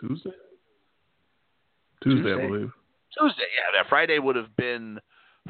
[0.00, 0.30] Tuesday.
[2.02, 2.72] Tuesday, I believe.
[3.16, 3.42] Tuesday.
[3.56, 5.00] Yeah, that Friday would have been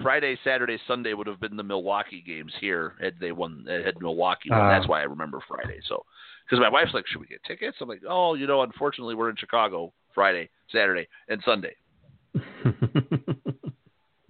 [0.03, 3.67] Friday, Saturday, Sunday would have been the Milwaukee games here had they won.
[3.69, 4.61] Had Milwaukee won.
[4.61, 4.71] Ah.
[4.71, 5.81] That's why I remember Friday.
[5.89, 6.05] So
[6.45, 7.77] because my wife's like, should we get tickets?
[7.81, 11.75] I'm like, oh, you know, unfortunately, we're in Chicago Friday, Saturday, and Sunday.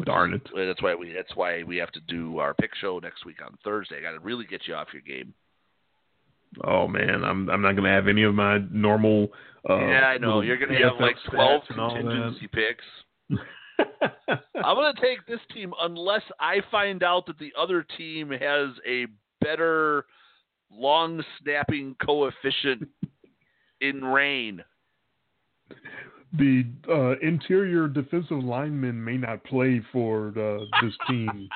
[0.04, 0.42] Darn it.
[0.54, 1.12] That's why we.
[1.12, 3.98] That's why we have to do our pick show next week on Thursday.
[3.98, 5.34] I got to really get you off your game.
[6.64, 9.28] Oh man, I'm I'm not gonna have any of my normal.
[9.68, 10.40] Uh, yeah, I know.
[10.40, 12.00] You're going to have like 12 and all that.
[12.00, 12.84] contingency picks.
[14.64, 18.70] I'm going to take this team unless I find out that the other team has
[18.86, 19.06] a
[19.40, 20.04] better
[20.70, 22.88] long snapping coefficient
[23.80, 24.62] in rain.
[26.36, 31.48] The uh, interior defensive lineman may not play for uh, this team.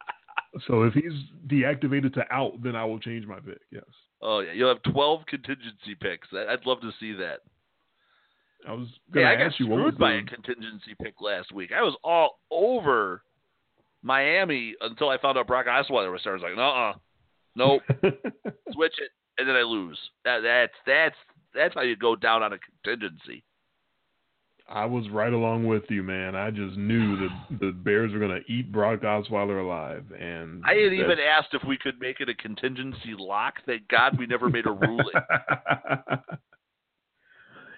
[0.66, 1.12] so if he's
[1.46, 3.60] deactivated to out, then I will change my pick.
[3.70, 3.84] Yes.
[4.22, 6.28] Oh yeah, you'll have 12 contingency picks.
[6.32, 7.40] I'd love to see that.
[8.66, 10.18] I was going to hey, ask you what was by the...
[10.18, 11.70] a contingency pick last week.
[11.76, 13.22] I was all over
[14.02, 16.44] Miami until I found out Brock Osweiler was starting.
[16.44, 16.92] I was like, uh, uh
[17.54, 17.82] nope,
[18.72, 19.98] switch it, and then I lose.
[20.24, 21.16] That that's that's
[21.54, 23.44] that's how you go down on a contingency.
[24.68, 26.34] I was right along with you, man.
[26.34, 27.16] I just knew
[27.50, 31.54] that the Bears were going to eat Brock Osweiler alive, and I had even asked
[31.54, 33.54] if we could make it a contingency lock.
[33.64, 35.06] Thank God we never made a ruling.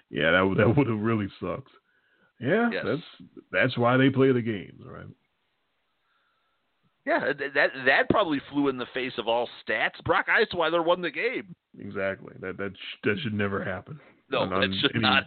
[0.09, 1.71] yeah, that that would have really sucked.
[2.39, 2.85] Yeah, yes.
[2.85, 5.05] that's that's why they play the games, right?
[7.05, 10.03] Yeah, that that probably flew in the face of all stats.
[10.05, 11.55] Brock Osweiler won the game.
[11.79, 12.33] Exactly.
[12.39, 12.73] That that
[13.03, 13.99] that should never happen.
[14.29, 15.01] No, that should any...
[15.01, 15.23] not.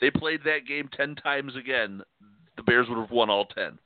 [0.00, 2.02] They played that game ten times again.
[2.56, 3.78] The Bears would have won all ten.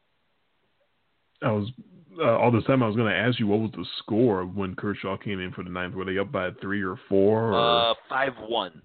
[1.43, 1.71] I was
[2.19, 2.83] uh, all this time.
[2.83, 5.63] I was going to ask you what was the score when Kershaw came in for
[5.65, 5.95] the ninth.
[5.95, 7.53] Were they up by three or four?
[7.53, 7.91] Or...
[7.91, 8.83] Uh, five one.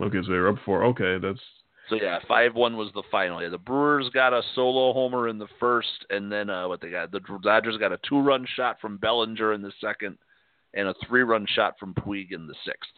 [0.00, 0.84] Okay, so they were up four.
[0.84, 1.40] Okay, that's
[1.88, 3.42] so yeah, five one was the final.
[3.42, 6.90] Yeah, the Brewers got a solo homer in the first, and then uh, what they
[6.90, 7.12] got?
[7.12, 10.18] The Dodgers got a two run shot from Bellinger in the second,
[10.74, 12.90] and a three run shot from Puig in the sixth.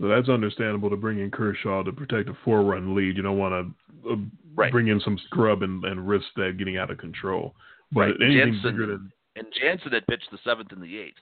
[0.00, 3.16] So that's understandable to bring in Kershaw to protect a four run lead.
[3.16, 3.74] You don't want
[4.04, 4.16] to uh,
[4.54, 4.72] right.
[4.72, 7.54] bring in some scrub and, and risk that getting out of control.
[7.92, 8.14] But right.
[8.20, 11.20] anything Jansen, bigger than and Jansen had pitched the seventh and the eighth.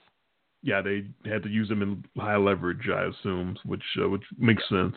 [0.61, 4.63] Yeah, they had to use him in high leverage, I assume, which uh, which makes
[4.71, 4.89] yeah.
[4.89, 4.95] sense.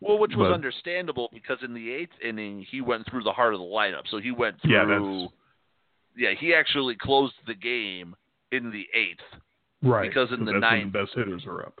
[0.00, 3.54] Well, which was but, understandable because in the eighth inning he went through the heart
[3.54, 4.02] of the lineup.
[4.10, 5.28] So he went through.
[6.16, 8.14] Yeah, yeah he actually closed the game
[8.52, 9.40] in the eighth.
[9.82, 10.08] Right.
[10.08, 11.80] Because in the ninth, the best hitters are up.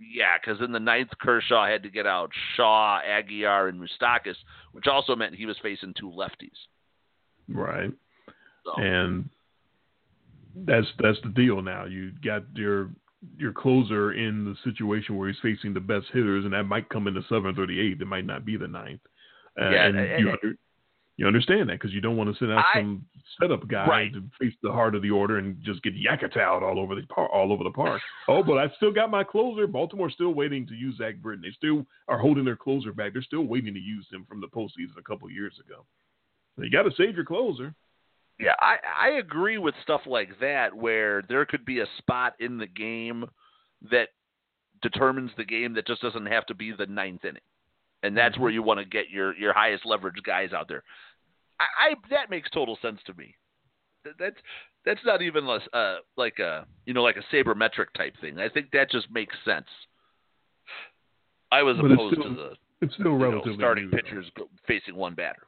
[0.00, 4.36] Yeah, because in the ninth, Kershaw had to get out Shaw, Aguilar, and Moustakas,
[4.72, 6.50] which also meant he was facing two lefties.
[7.48, 7.90] Right.
[8.64, 8.82] So.
[8.82, 9.28] And
[10.54, 11.84] that's that's the deal now.
[11.84, 12.90] You got your
[13.36, 17.06] your closer in the situation where he's facing the best hitters, and that might come
[17.06, 18.00] in the seventh or the eighth.
[18.00, 19.00] It might not be the ninth.
[19.60, 20.56] Uh, yeah, and, and you, under,
[21.16, 23.04] you understand that because you don't want to send out I, some
[23.40, 24.12] setup guy right.
[24.12, 27.28] to face the heart of the order and just get yakatowed all over the par-
[27.28, 28.00] all over the park.
[28.28, 29.66] oh, but I still got my closer.
[29.66, 31.42] Baltimore's still waiting to use Zach Britton.
[31.42, 33.14] They still are holding their closer back.
[33.14, 35.84] They're still waiting to use him from the postseason a couple years ago.
[36.56, 37.74] So you got to save your closer.
[38.40, 42.56] Yeah, I I agree with stuff like that where there could be a spot in
[42.58, 43.24] the game
[43.90, 44.08] that
[44.80, 47.42] determines the game that just doesn't have to be the ninth inning,
[48.04, 48.42] and that's Mm-hmm.
[48.42, 50.84] where you want to get your your highest leverage guys out there.
[51.58, 53.34] I, I that makes total sense to me.
[54.18, 54.36] That's
[54.84, 58.38] that's not even less, uh, like a you know like a sabermetric type thing.
[58.38, 59.66] I think that just makes sense.
[61.50, 62.52] I was But opposed still- to the
[62.82, 65.42] It's still you know, starting new, pitchers go, facing one batter.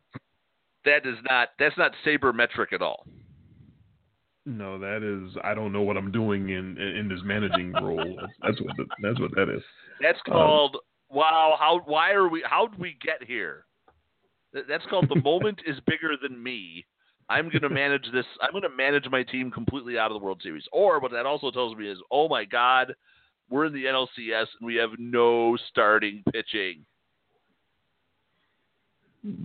[0.84, 3.06] That is not that's not sabermetric at all.
[4.46, 8.18] No, that is I don't know what I'm doing in in this managing role.
[8.42, 9.62] That's what the, that's what that is.
[10.00, 10.76] That's Um, called
[11.10, 11.56] wow.
[11.58, 12.42] How why are we?
[12.48, 13.66] How did we get here?
[14.52, 16.86] That's called the moment is bigger than me.
[17.28, 18.24] I'm going to manage this.
[18.42, 20.64] I'm going to manage my team completely out of the World Series.
[20.72, 22.92] Or what that also tells me is, oh my God,
[23.48, 26.84] we're in the NLCS and we have no starting pitching.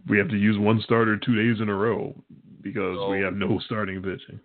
[0.07, 2.15] We have to use one starter two days in a row
[2.61, 3.25] because we Oh.
[3.25, 4.39] have no starting pitching.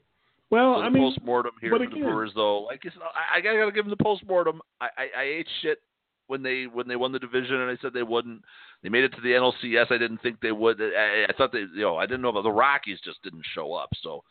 [0.51, 3.03] Well, So I the mean, postmortem here for again- the Brewers, though, like you said,
[3.03, 4.61] I, I gotta give them the postmortem.
[4.81, 5.81] I, I, I ate shit
[6.27, 8.43] when they when they won the division, and I said they wouldn't.
[8.83, 9.93] They made it to the NLCS.
[9.93, 10.81] I didn't think they would.
[10.83, 13.01] I, I thought they, you know, I didn't know about the Rockies.
[13.05, 13.91] Just didn't show up.
[14.03, 14.25] So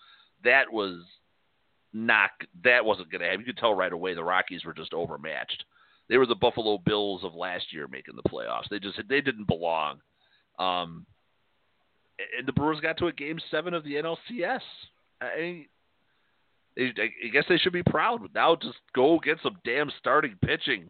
[0.43, 1.03] that was
[1.93, 2.31] not
[2.63, 3.39] that wasn't gonna happen.
[3.39, 5.63] You could tell right away the Rockies were just overmatched.
[6.09, 8.67] They were the Buffalo Bills of last year making the playoffs.
[8.69, 10.01] They just they didn't belong.
[10.60, 11.06] Um,
[12.38, 14.61] and the Brewers got to a game seven of the NLCS.
[15.22, 15.65] I
[16.77, 18.22] I guess they should be proud.
[18.34, 20.90] Now just go get some damn starting pitching.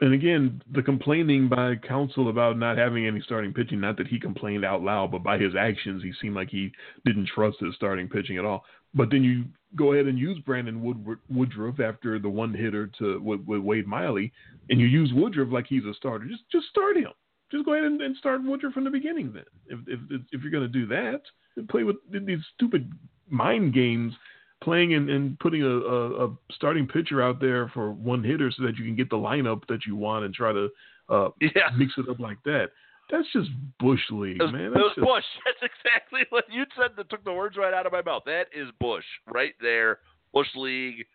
[0.00, 4.18] and again, the complaining by Counsell about not having any starting pitching, not that he
[4.18, 6.72] complained out loud, but by his actions, he seemed like he
[7.04, 8.64] didn't trust his starting pitching at all.
[8.94, 9.44] But then you
[9.76, 13.86] go ahead and use Brandon Wood- Woodruff after the one hitter to with, with Wade
[13.86, 14.32] Miley,
[14.70, 16.26] and you use Woodruff like he's a starter.
[16.26, 17.12] Just just start him.
[17.50, 19.32] Just go ahead and, and start Woodruff from the beginning.
[19.32, 21.22] Then, if if if you're going to do that,
[21.68, 22.92] play with these stupid
[23.28, 24.14] mind games
[24.62, 28.64] playing and, and putting a, a, a starting pitcher out there for one hitter so
[28.64, 30.68] that you can get the lineup that you want and try to
[31.08, 31.70] uh, Yeah.
[31.76, 32.70] mix it up like that.
[33.10, 33.48] That's just
[33.78, 34.70] bush league, man.
[34.72, 35.24] That's was just, Bush.
[35.44, 36.90] That's exactly what you said.
[36.96, 38.22] That took the words right out of my mouth.
[38.26, 40.00] That is Bush right there.
[40.34, 41.06] Bush League,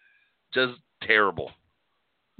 [0.53, 0.73] just
[1.03, 1.51] terrible.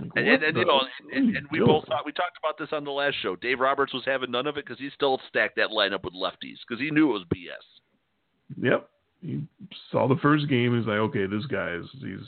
[0.09, 0.81] Like, And, and, and you know,
[1.13, 1.67] and, and we doing?
[1.67, 3.35] both thought we talked about this on the last show.
[3.35, 6.57] Dave Roberts was having none of it because he still stacked that lineup with lefties
[6.67, 8.61] because he knew it was BS.
[8.61, 8.89] Yep.
[9.21, 9.43] He
[9.91, 12.27] saw the first game he's like, okay, this guy is he's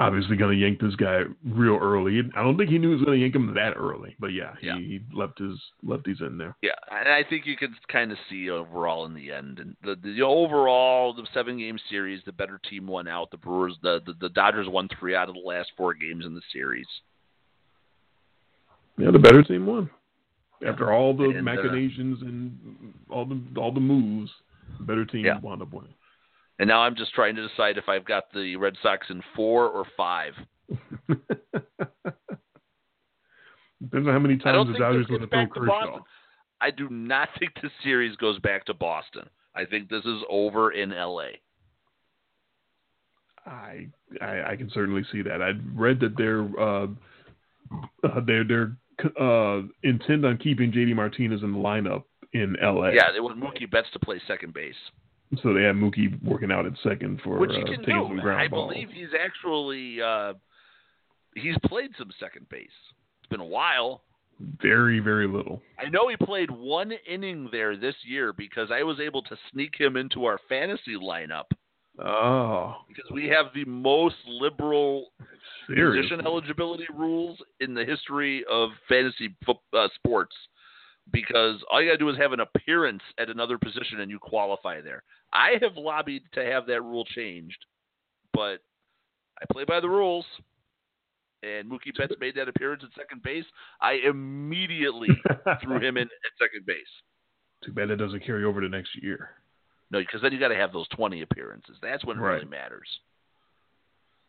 [0.00, 2.20] obviously going to yank this guy real early.
[2.34, 4.54] I don't think he knew he was going to yank him that early, but yeah,
[4.62, 4.78] Yeah.
[4.78, 6.56] He, he left his lefties in there.
[6.62, 9.96] Yeah, and I think you could kind of see overall in the end, and the,
[10.02, 13.30] the overall the seven game series, the better team won out.
[13.30, 16.34] The Brewers, the, the the Dodgers won three out of the last four games in
[16.34, 16.86] the series.
[18.98, 19.90] Yeah, the better team won.
[20.66, 24.30] After all the And, uh, machinations and all the all the moves,
[24.78, 25.38] the better team Yeah.
[25.40, 25.94] wound up winning.
[26.60, 29.66] And now I'm just trying to decide if I've got the Red Sox in four
[29.66, 30.34] or five.
[31.08, 31.26] Depends
[34.06, 36.00] on how many times the Dodgers this want to throw Kershaw.
[36.60, 39.30] I do not think the series goes back to Boston.
[39.54, 41.28] I think this is over in LA.
[43.46, 43.88] I,
[44.20, 45.40] I I can certainly see that.
[45.40, 46.88] I read that they're uh,
[48.04, 48.76] uh, they're they're
[49.18, 52.02] uh, intent on keeping JD Martinez in the lineup
[52.34, 52.90] in LA.
[52.90, 54.74] Yeah, they want Mookie Betts to play second base,
[55.42, 58.16] So they have Mookie working out at second for which he uh, can taking some
[58.16, 58.22] do.
[58.22, 58.72] ground I balls.
[58.72, 60.32] believe he's actually uh,
[61.36, 62.68] he's played some second base.
[63.20, 64.02] It's been a while.
[64.60, 65.60] Very very little.
[65.78, 69.74] I know he played one inning there this year because I was able to sneak
[69.78, 71.44] him into our fantasy lineup
[71.98, 75.08] Oh, because we have the most liberal
[75.66, 76.02] seriously.
[76.08, 80.34] position eligibility rules in the history of fantasy fo- uh, sports
[81.12, 84.18] because all you got to do is have an appearance at another position and you
[84.18, 85.02] qualify there.
[85.32, 87.64] I have lobbied to have that rule changed,
[88.32, 88.58] but
[89.40, 90.24] I play by the rules.
[91.42, 93.46] And Mookie Betts made that appearance at second base.
[93.80, 95.08] I immediately
[95.62, 96.76] threw him in at second base.
[97.64, 99.30] Too bad that doesn't carry over to next year.
[99.90, 101.76] No, because then you got to have those 20 appearances.
[101.82, 102.86] That's when it really matters.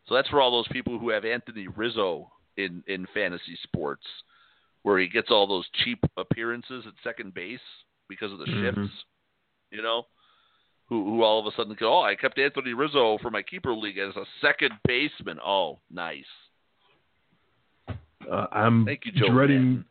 [0.07, 4.05] So that's for all those people who have Anthony Rizzo in in fantasy sports,
[4.83, 7.59] where he gets all those cheap appearances at second base
[8.09, 8.61] because of the Mhm.
[8.61, 9.05] shifts.
[9.71, 10.07] You know,
[10.87, 13.73] who who all of a sudden go, oh, I kept Anthony Rizzo for my keeper
[13.73, 15.39] league as a second baseman.
[15.39, 16.25] Oh, nice.
[18.29, 19.29] Uh, I'm Thank you, Joe.
[19.29, 19.57] dreading.
[19.77, 19.85] Madden.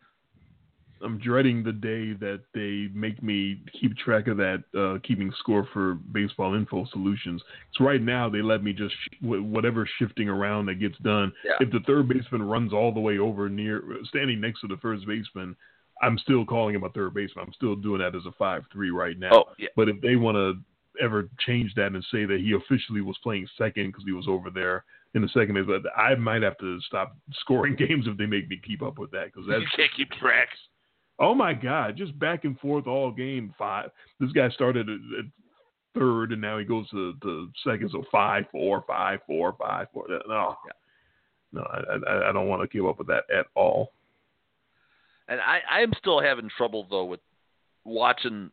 [1.03, 5.69] I'm dreading the day that they make me keep track of that uh, keeping score
[5.73, 7.43] for Baseball Info Solutions.
[7.75, 11.33] So right now they let me just sh- whatever shifting around that gets done.
[11.45, 11.53] Yeah.
[11.61, 15.07] If the third baseman runs all the way over near standing next to the first
[15.07, 15.57] baseman,
[16.03, 17.45] I'm still calling him a third baseman.
[17.47, 19.31] I'm still doing that as a five three right now.
[19.33, 19.69] Oh, yeah.
[19.77, 20.55] But if they want to
[21.03, 24.51] ever change that and say that he officially was playing second because he was over
[24.51, 28.27] there in the second base, but I might have to stop scoring games if they
[28.27, 30.49] make me keep up with that because that's You can't keep track.
[31.21, 33.55] Oh my God, just back and forth all game.
[33.59, 33.91] Five.
[34.19, 35.25] This guy started at, at
[35.95, 37.91] third, and now he goes to the second.
[37.93, 40.07] So five, four, five, four, five, four.
[40.27, 40.57] No,
[41.53, 43.93] no, I, I, I don't want to keep up with that at all.
[45.29, 47.21] And I, I'm still having trouble though with
[47.85, 48.51] watching,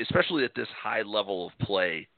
[0.00, 2.08] especially at this high level of play,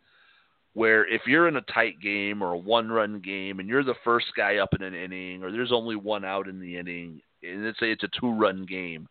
[0.73, 4.27] where if you're in a tight game or a one-run game and you're the first
[4.37, 7.79] guy up in an inning, or there's only one out in the inning, and let's
[7.79, 9.09] say it's a two-run game,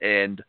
[0.00, 0.42] and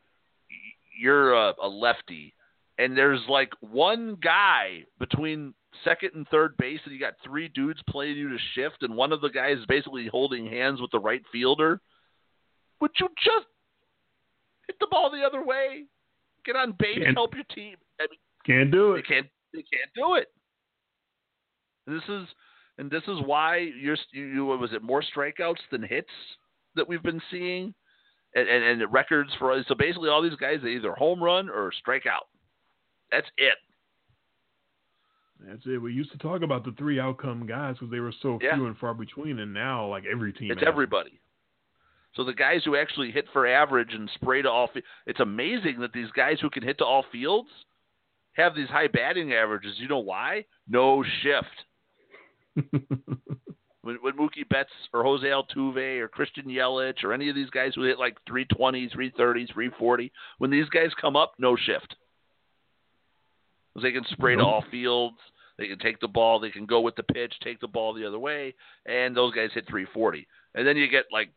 [1.00, 2.34] you're a, a lefty,
[2.78, 5.54] and there's like one guy between
[5.84, 9.12] second and third base, and you got three dudes playing you to shift, and one
[9.12, 11.82] of the guys is basically holding hands with the right fielder.
[12.82, 13.46] Would you just
[14.68, 15.84] hit the ball the other way,
[16.46, 17.76] get on base, Can't- help your team.
[18.00, 19.08] I mean, Can't do they it.
[19.08, 19.28] can't.
[19.54, 20.28] They can't do it.
[21.88, 22.28] This is,
[22.78, 23.98] and this is why you're.
[24.12, 26.10] You, you what was it more strikeouts than hits
[26.76, 27.74] that we've been seeing,
[28.36, 29.66] and and, and the records for us.
[29.68, 32.28] so basically all these guys they either home run or strike out.
[33.12, 33.56] That's it.
[35.48, 35.78] That's it.
[35.82, 38.56] We used to talk about the three outcome guys because they were so Yeah.
[38.56, 40.52] few and far between, and now like every team.
[40.52, 41.20] It's has- everybody.
[42.16, 44.70] So the guys who actually hit for average and spray to all,
[45.06, 47.50] it's amazing that these guys who can hit to all fields
[48.34, 49.78] have these high batting averages.
[49.80, 50.46] You know why?
[50.68, 51.66] No shift.
[53.86, 57.74] When, when Mookie Betts or Jose Altuve or Christian Yelich or any of these guys
[57.76, 61.96] who hit like 320, 330, 340, when these guys come up, no shift.
[63.80, 65.18] They can spray to all fields.
[65.60, 66.40] They can take the ball.
[66.40, 68.56] They can go with the pitch, take the ball the other way,
[68.88, 70.28] and those guys hit 340.
[70.56, 71.30] And then you get like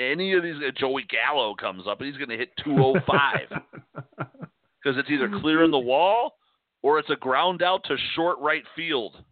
[0.00, 0.56] any of these.
[0.76, 3.62] Joey Gallo comes up and he's going to hit 205
[3.94, 4.18] because
[4.98, 6.38] it's either clearing the wall
[6.82, 9.22] or it's a ground out to short right field.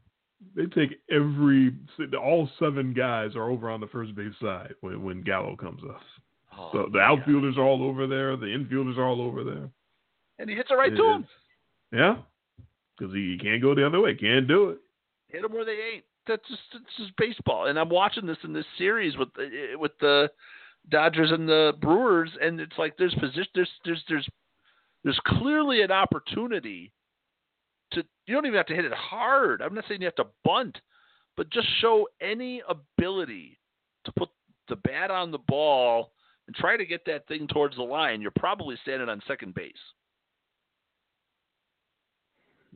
[0.55, 1.73] They take every
[2.21, 6.01] all seven guys are over on the first base side when when Gallo comes up.
[6.57, 8.37] Oh, So the outfielders are all over there.
[8.37, 9.69] The infielders are all over there.
[10.39, 11.27] and he hits it right It- to him.
[11.93, 12.17] Yeah,
[12.99, 14.15] because he can't go the other way.
[14.15, 14.79] Can't do it.
[15.29, 16.05] Hit them where they ain't.
[16.27, 17.67] That's just it's just baseball.
[17.67, 20.31] And I'm watching this in this series with the, with the
[20.89, 24.29] Dodgers and the Brewers, and it's like there's position there's there's there's
[25.05, 26.93] there's clearly an opportunity
[28.27, 29.63] you don't even have to hit it hard.
[29.63, 30.79] I'm not saying you have to bunt,
[31.37, 33.59] but just show any ability
[34.05, 34.29] to put
[34.69, 36.13] the bat on the ball
[36.47, 38.21] and try to get that thing towards the line.
[38.21, 39.73] You're probably standing on second base.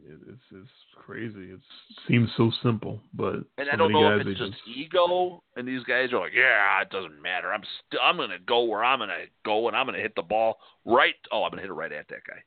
[0.06, 1.50] It, it's it's crazy.
[1.52, 1.60] It
[2.06, 6.12] seems so simple, but And I don't know if it's just ego, and these guys
[6.12, 7.52] are like, "Yeah, it doesn't matter.
[7.52, 10.60] I'm st- I'm gonna go where I'm gonna go, and I'm gonna hit the ball
[10.84, 11.16] right.
[11.32, 12.42] Oh, I'm gonna hit it right at that guy.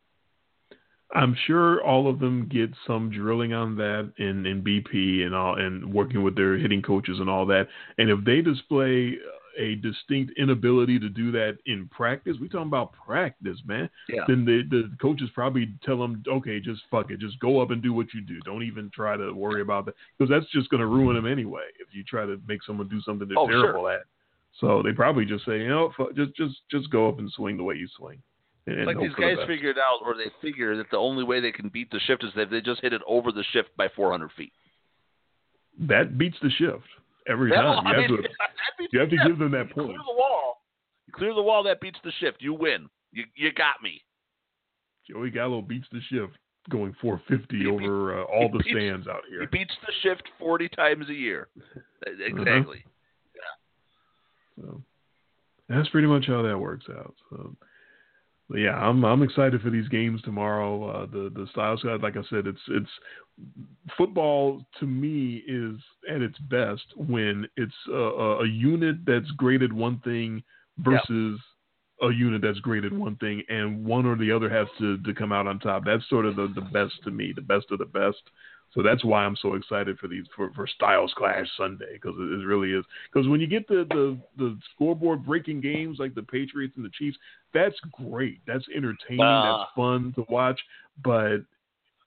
[1.14, 5.56] I'm sure all of them get some drilling on that in, in BP and all,
[5.60, 7.68] and working with their hitting coaches and all that.
[7.98, 9.18] And if they display
[9.60, 13.90] a distinct inability to do that in practice, we talking about practice, man.
[14.08, 14.22] Yeah.
[14.26, 17.82] Then the the coaches probably tell them, okay, just fuck it, just go up and
[17.84, 18.40] do what you do.
[18.46, 21.64] Don't even try to worry about that because that's just going to ruin them anyway.
[21.80, 23.64] If you try to make someone do something they're Oh, sure.
[23.64, 24.02] terrible at,
[24.62, 27.58] so they probably just say, you know, fuck, just just just go up and swing
[27.58, 28.22] the way you swing.
[28.68, 29.48] And, like these the guys best.
[29.48, 32.30] figured out, or they figure that the only way they can beat the shift is
[32.36, 34.54] if they just hit it over the shift by 400 feet.
[35.88, 36.84] that beats the shift
[37.28, 37.86] every That- time.
[37.88, 39.88] You have to you have to give them that You point.
[39.88, 40.62] clear the wall.
[41.08, 41.64] You clear the wall.
[41.64, 42.42] That beats the shift.
[42.42, 42.90] You win.
[43.12, 44.02] You you got me.
[45.10, 46.34] Joey Gallo beats the shift
[46.70, 49.42] going 450 He beat- over uh, all the beats- stands out here.
[49.42, 51.48] He beats the shift 40 times a year.
[52.08, 52.84] Exactly.
[53.36, 54.64] Yeah.
[54.64, 54.82] So
[55.70, 57.14] that's pretty much how that works out.
[57.30, 57.56] So
[58.52, 60.90] but yeah, I'm I'm excited for these games tomorrow.
[60.90, 62.90] Uh, the the styles guide, like I said, it's it's
[63.98, 65.78] football to me is
[66.14, 70.44] at its best when it's a, a, a unit that's graded one thing
[70.80, 71.40] versus
[72.02, 75.32] a unit that's graded one thing, and one or the other has to to come
[75.32, 75.86] out on top.
[75.86, 78.22] That's sort of the the best to me, the best of the best.
[78.74, 82.40] So that's why I'm so excited for these for, for Styles Clash Sunday because it,
[82.40, 82.86] it really is.
[83.12, 86.92] Because when you get the, the the scoreboard breaking games like the Patriots and the
[86.98, 87.18] Chiefs,
[87.54, 88.40] that's great.
[88.48, 89.22] That's entertaining.
[89.22, 89.66] Ah.
[89.66, 90.60] that's fun to watch.
[91.04, 91.40] But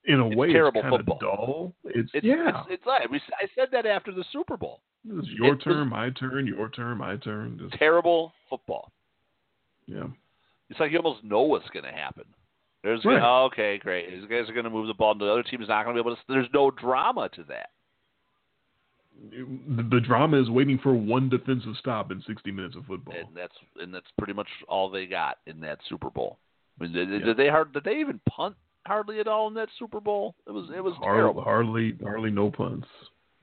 [0.06, 1.74] in a way, terrible it's kind of dull.
[1.84, 2.48] It's, It's, yeah.
[2.48, 4.80] it's, it's like I said that after the Super Bowl.
[5.06, 7.58] It's your it turn, my turn, your turn, my turn.
[7.60, 8.90] Just, Terrible football.
[9.86, 10.04] yeah.
[10.70, 12.24] It's like you almost know what's going to happen.
[12.84, 13.20] There's Right.
[13.20, 14.10] oh, okay, great.
[14.10, 15.12] These guys are going to move the ball.
[15.12, 16.22] and The other team is not going to be able to.
[16.28, 17.70] There's no drama to that.
[19.30, 23.14] The, the drama is waiting for one defensive stop in 60 minutes of football.
[23.16, 26.38] and that's and that's pretty much all they got in that Super Bowl.
[26.78, 27.18] I mean, did, Yeah.
[27.20, 27.72] did they hard?
[27.72, 28.56] Did they even punt
[28.86, 30.34] hardly at all in that Super Bowl?
[30.46, 31.42] It was it was Hard- terrible.
[31.42, 32.88] hardly, hardly no punts.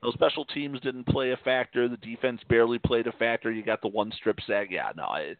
[0.02, 1.88] Those special teams didn't play a factor.
[1.88, 3.50] The defense barely played a factor.
[3.50, 4.68] You got the one strip sack.
[4.70, 5.34] Yeah, no, I,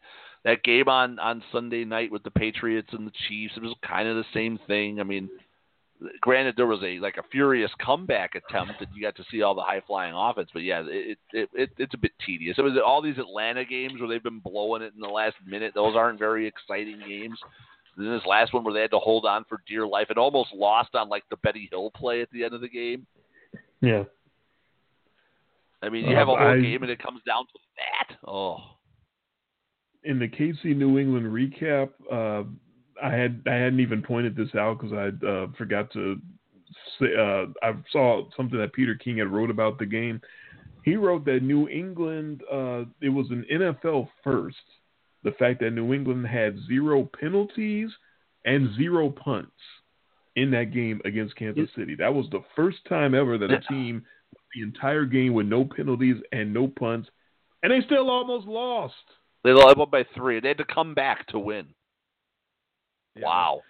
[0.44, 4.08] that game on on Sunday night with the Patriots and the Chiefs, it was kind
[4.08, 4.98] of the same thing.
[5.00, 5.30] I mean,
[6.20, 9.54] granted there was a like a furious comeback attempt, and you got to see all
[9.54, 10.50] the high flying offense.
[10.52, 12.58] But yeah, it, it it it's a bit tedious.
[12.58, 15.72] It was all these Atlanta games where they've been blowing it in the last minute.
[15.74, 17.38] Those aren't very exciting games.
[17.96, 20.54] Then this last one where they had to hold on for dear life and almost
[20.54, 23.06] lost on like the Betty Hill play at the end of the game.
[23.82, 24.04] Yeah.
[25.82, 28.16] I mean, you Uh, have a whole I- game and it comes down to that.
[28.26, 28.71] Oh,
[30.04, 32.44] in the KC New England recap, uh,
[33.02, 36.20] I had I hadn't even pointed this out because I uh, forgot to.
[36.98, 40.20] Say, uh, I saw something that Peter King had wrote about the game.
[40.84, 44.56] He wrote that New England uh, it was an NFL first.
[45.22, 47.90] The fact that New England had zero penalties
[48.44, 49.52] and zero punts
[50.36, 51.94] in that game against Kansas City.
[51.94, 54.04] That was the first time ever that a team
[54.54, 57.08] the entire game with no penalties and no punts,
[57.62, 58.94] and they still almost lost.
[59.44, 60.40] They up by three.
[60.40, 61.66] They had to come back to win.
[63.16, 63.24] Yeah.
[63.26, 63.60] Wow.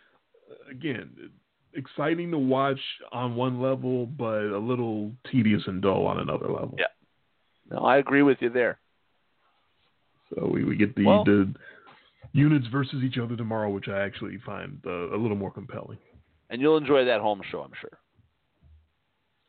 [0.70, 1.11] Again,
[1.74, 2.81] exciting to watch
[3.11, 6.74] on one level, but a little tedious and dull on another level.
[6.78, 6.86] Yeah.
[7.70, 8.78] No, I agree with you there.
[10.35, 11.53] So we, we get the, Well- the
[12.32, 15.99] units versus each other tomorrow, which I actually find uh, a little more compelling.
[16.51, 17.99] And you'll enjoy that home show, I'm sure.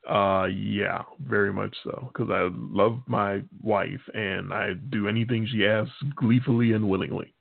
[0.09, 2.09] Uh, yeah, very much so.
[2.11, 7.33] Because I love my wife, and I do anything she asks gleefully and willingly.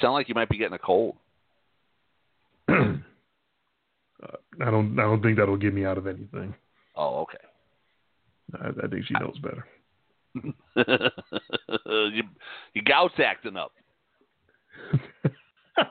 [0.00, 1.16] Sound like you might be getting a cold.
[2.68, 2.72] uh,
[4.60, 4.98] I don't.
[4.98, 6.54] I don't think that'll get me out of anything.
[6.96, 7.38] Oh, okay.
[8.60, 9.66] I, I think she knows better.
[12.10, 12.22] you,
[12.74, 13.72] your gout's acting up.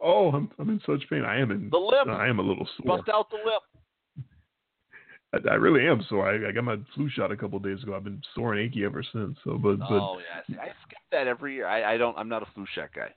[0.00, 1.24] oh, I'm I'm in such pain.
[1.24, 1.70] I am in.
[1.70, 2.06] The lip.
[2.08, 2.98] I am a little sore.
[2.98, 3.62] Bust out the lip.
[5.32, 6.28] I, I really am sore.
[6.28, 7.94] I, I got my flu shot a couple of days ago.
[7.94, 9.36] I've been sore and achy ever since.
[9.44, 11.66] So, but but oh yeah, See, I skip that every year.
[11.66, 12.16] I, I don't.
[12.18, 13.14] I'm not a flu shot guy.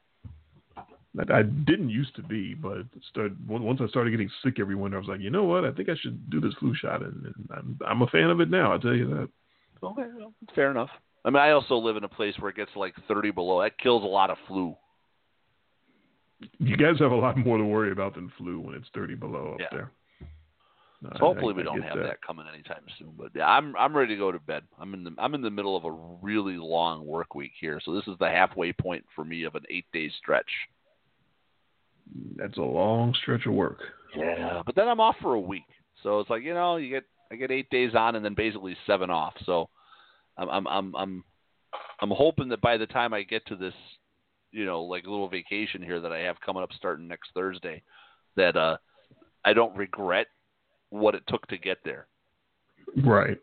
[0.78, 4.98] I, I didn't used to be, but started once I started getting sick every winter.
[4.98, 5.66] I was like, you know what?
[5.66, 8.40] I think I should do this flu shot, and, and I'm I'm a fan of
[8.40, 8.72] it now.
[8.72, 9.30] I'll tell you that.
[9.86, 10.90] Okay, well, fair enough.
[11.26, 13.62] I mean, I also live in a place where it gets like 30 below.
[13.62, 14.76] That kills a lot of flu.
[16.60, 19.54] You guys have a lot more to worry about than flu when it's 30 below
[19.54, 19.68] up Yeah.
[19.72, 19.92] there.
[21.04, 22.04] So hopefully I- we don't have that.
[22.04, 22.22] that.
[22.22, 23.14] coming anytime soon.
[23.18, 24.64] But yeah, I'm I'm ready to go to bed.
[24.80, 27.94] I'm in the I'm in the middle of a really long work week here, so
[27.94, 30.50] this is the halfway point for me of an eight day stretch.
[32.36, 33.80] That's a long stretch of work.
[34.16, 35.64] Yeah, but then I'm off for a week,
[36.04, 38.78] so it's like you know you get I get eight days on and then basically
[38.86, 39.34] seven off.
[39.46, 39.70] So
[40.38, 41.24] I'm I'm I'm I'm
[42.02, 43.74] I'm hoping that by the time I get to this,
[44.52, 47.82] you know, like little vacation here that I have coming up starting next Thursday,
[48.36, 48.78] that uh
[49.44, 50.28] I don't regret
[50.94, 52.08] what it took to get there.
[53.04, 53.38] Right.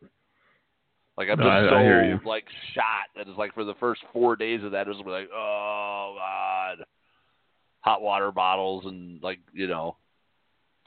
[1.17, 2.45] Like I'm No, just I- so I like
[2.75, 6.15] shot that it's like for the first four days of that it was like oh
[6.17, 6.85] god,
[7.81, 9.97] hot water bottles and like you know,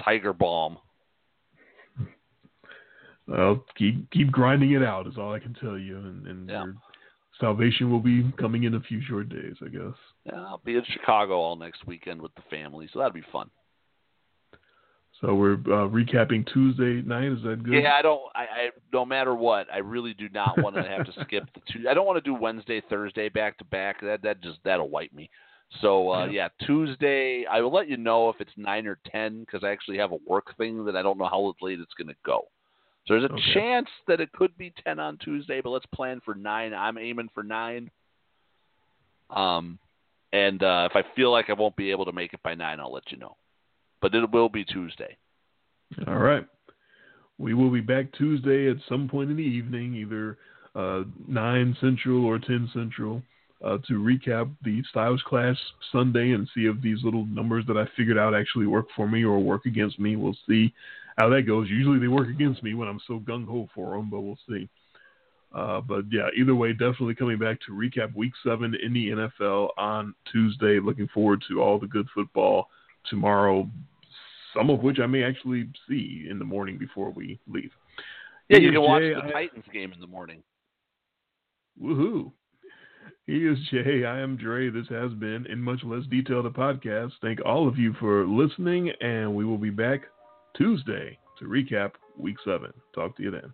[0.03, 0.77] tiger balm.
[3.27, 6.63] Well, keep keep grinding it out is all I can tell you, and, and Yeah.
[6.65, 6.75] your
[7.39, 9.95] salvation will be coming in a few short days, I guess.
[10.25, 13.49] Yeah, I'll be in Chicago all next weekend with the family, so that'll be fun.
[15.23, 17.31] So we're uh, recapping Tuesday night.
[17.31, 17.81] Is that good?
[17.81, 18.21] Yeah, I don't.
[18.35, 21.61] I, I no matter what, I really do not want to have to skip the
[21.71, 21.87] two.
[21.89, 24.01] I don't want to do Wednesday, Thursday back to back.
[24.01, 25.29] That that just that'll wipe me.
[25.81, 27.45] So uh, yeah, Tuesday.
[27.49, 30.17] I will let you know if it's nine or ten because I actually have a
[30.27, 32.41] work thing that I don't know how late it's going to go.
[33.07, 33.53] So there's a Okay.
[33.53, 36.73] chance that it could be ten on Tuesday, but let's plan for nine.
[36.73, 37.89] I'm aiming for nine.
[39.29, 39.79] Um,
[40.33, 42.81] and uh, if I feel like I won't be able to make it by nine,
[42.81, 43.37] I'll let you know.
[44.03, 45.15] But it will be Tuesday.
[46.07, 46.45] All right.
[47.37, 50.37] We will be back Tuesday at some point in the evening, either
[50.75, 53.23] uh, 9 Central or 10 Central,
[53.63, 55.55] uh, to recap the Styles Clash
[55.93, 59.23] Sunday and see if these little numbers that I figured out actually work for me
[59.23, 60.17] or work against me.
[60.17, 60.73] We'll see
[61.17, 61.69] how that goes.
[61.69, 64.67] Usually they work against me when I'm so gung ho for them, but we'll see.
[65.55, 69.69] Uh, but yeah, either way, definitely coming back to recap Week Seven in the NFL
[69.77, 70.81] on Tuesday.
[70.81, 72.67] Looking forward to all the good football
[73.09, 73.69] tomorrow.
[74.55, 77.71] Some of which I may actually see in the morning before we leave.
[78.49, 80.43] Yeah, you can watch the I- Titans game in the morning.
[81.81, 82.31] Woohoo!
[83.25, 84.05] He is Jay.
[84.05, 84.69] I am Dre.
[84.69, 87.13] This has been in much less detail the podcast.
[87.21, 90.01] Thank all of you for listening, and we will be back
[90.57, 92.73] Tuesday to recap Week Seven.
[92.93, 93.53] Talk to you then.